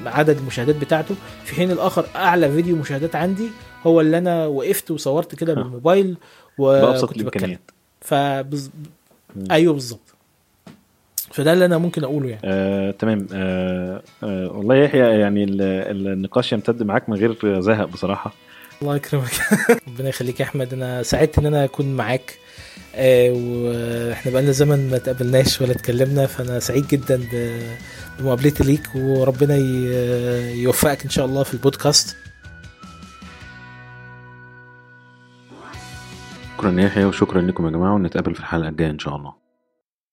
عدد 0.07 0.38
المشاهدات 0.38 0.76
بتاعته. 0.76 1.14
في 1.45 1.55
حين 1.55 1.70
الآخر 1.70 2.07
أعلى 2.16 2.53
فيديو 2.53 2.76
مشاهدات 2.76 3.16
عندي 3.16 3.49
هو 3.86 4.01
اللي 4.01 4.18
أنا 4.18 4.47
وقفت 4.47 4.90
وصورت 4.90 5.34
كده. 5.34 5.55
بالموبايل 5.55 6.16
وكنت 6.59 7.03
بتكلم. 7.05 7.20
الإمكانيات. 7.20 7.70
فبز... 8.01 8.70
أيوه 9.51 9.72
بالظبط. 9.74 10.12
فده 11.33 11.53
اللي 11.53 11.64
أنا 11.64 11.78
ممكن 11.78 12.05
أقوله 12.05 12.28
يعني. 12.28 12.41
آه، 12.45 12.91
تمام. 12.91 13.26
آه، 13.33 14.03
آه، 14.22 14.49
والله 14.53 14.74
يا 14.76 14.85
يحيى 14.85 15.01
يعني 15.20 15.45
ال- 15.45 15.62
ال- 15.62 16.09
النقاش 16.09 16.53
يمتد 16.53 16.83
معاك 16.83 17.09
من 17.09 17.16
غير 17.16 17.61
زهق 17.61 17.85
بصراحة. 17.85 18.33
الله 18.83 18.97
يكرمك. 18.97 19.30
ربنا 19.89 20.09
يخليك 20.09 20.41
يا 20.41 20.45
أحمد. 20.45 20.72
أنا 20.72 21.03
سعدت 21.03 21.39
إن 21.39 21.47
أنا 21.47 21.64
أكون 21.64 21.97
معاك. 21.97 22.39
آه، 22.95 23.30
وإحنا 23.33 24.33
بقالنا 24.33 24.53
زمن 24.53 24.91
ما 24.91 24.99
تقابلناش 24.99 25.61
ولا 25.61 25.72
اتكلمنا 25.72 26.26
فأنا 26.26 26.59
سعيد 26.59 26.87
جدا 26.89 27.16
ب- 27.33 27.76
بمقابلتي 28.20 28.64
ليك 28.64 28.83
وربنا 28.95 29.57
يوفقك 30.55 31.05
إن 31.05 31.11
شاء 31.11 31.26
الله 31.26 31.43
في 31.43 31.55
البودكاست. 31.55 32.16
شكرا 36.57 36.70
يا 36.80 36.85
يحيى 36.87 37.05
وشكرا 37.05 37.41
لكم 37.41 37.66
يا 37.66 37.70
جماعة 37.70 37.95
ونتقابل 37.95 38.35
في 38.35 38.41
الحلقة 38.41 38.68
الجاية 38.68 38.91
إن 38.91 38.99
شاء 38.99 39.16
الله. 39.16 39.41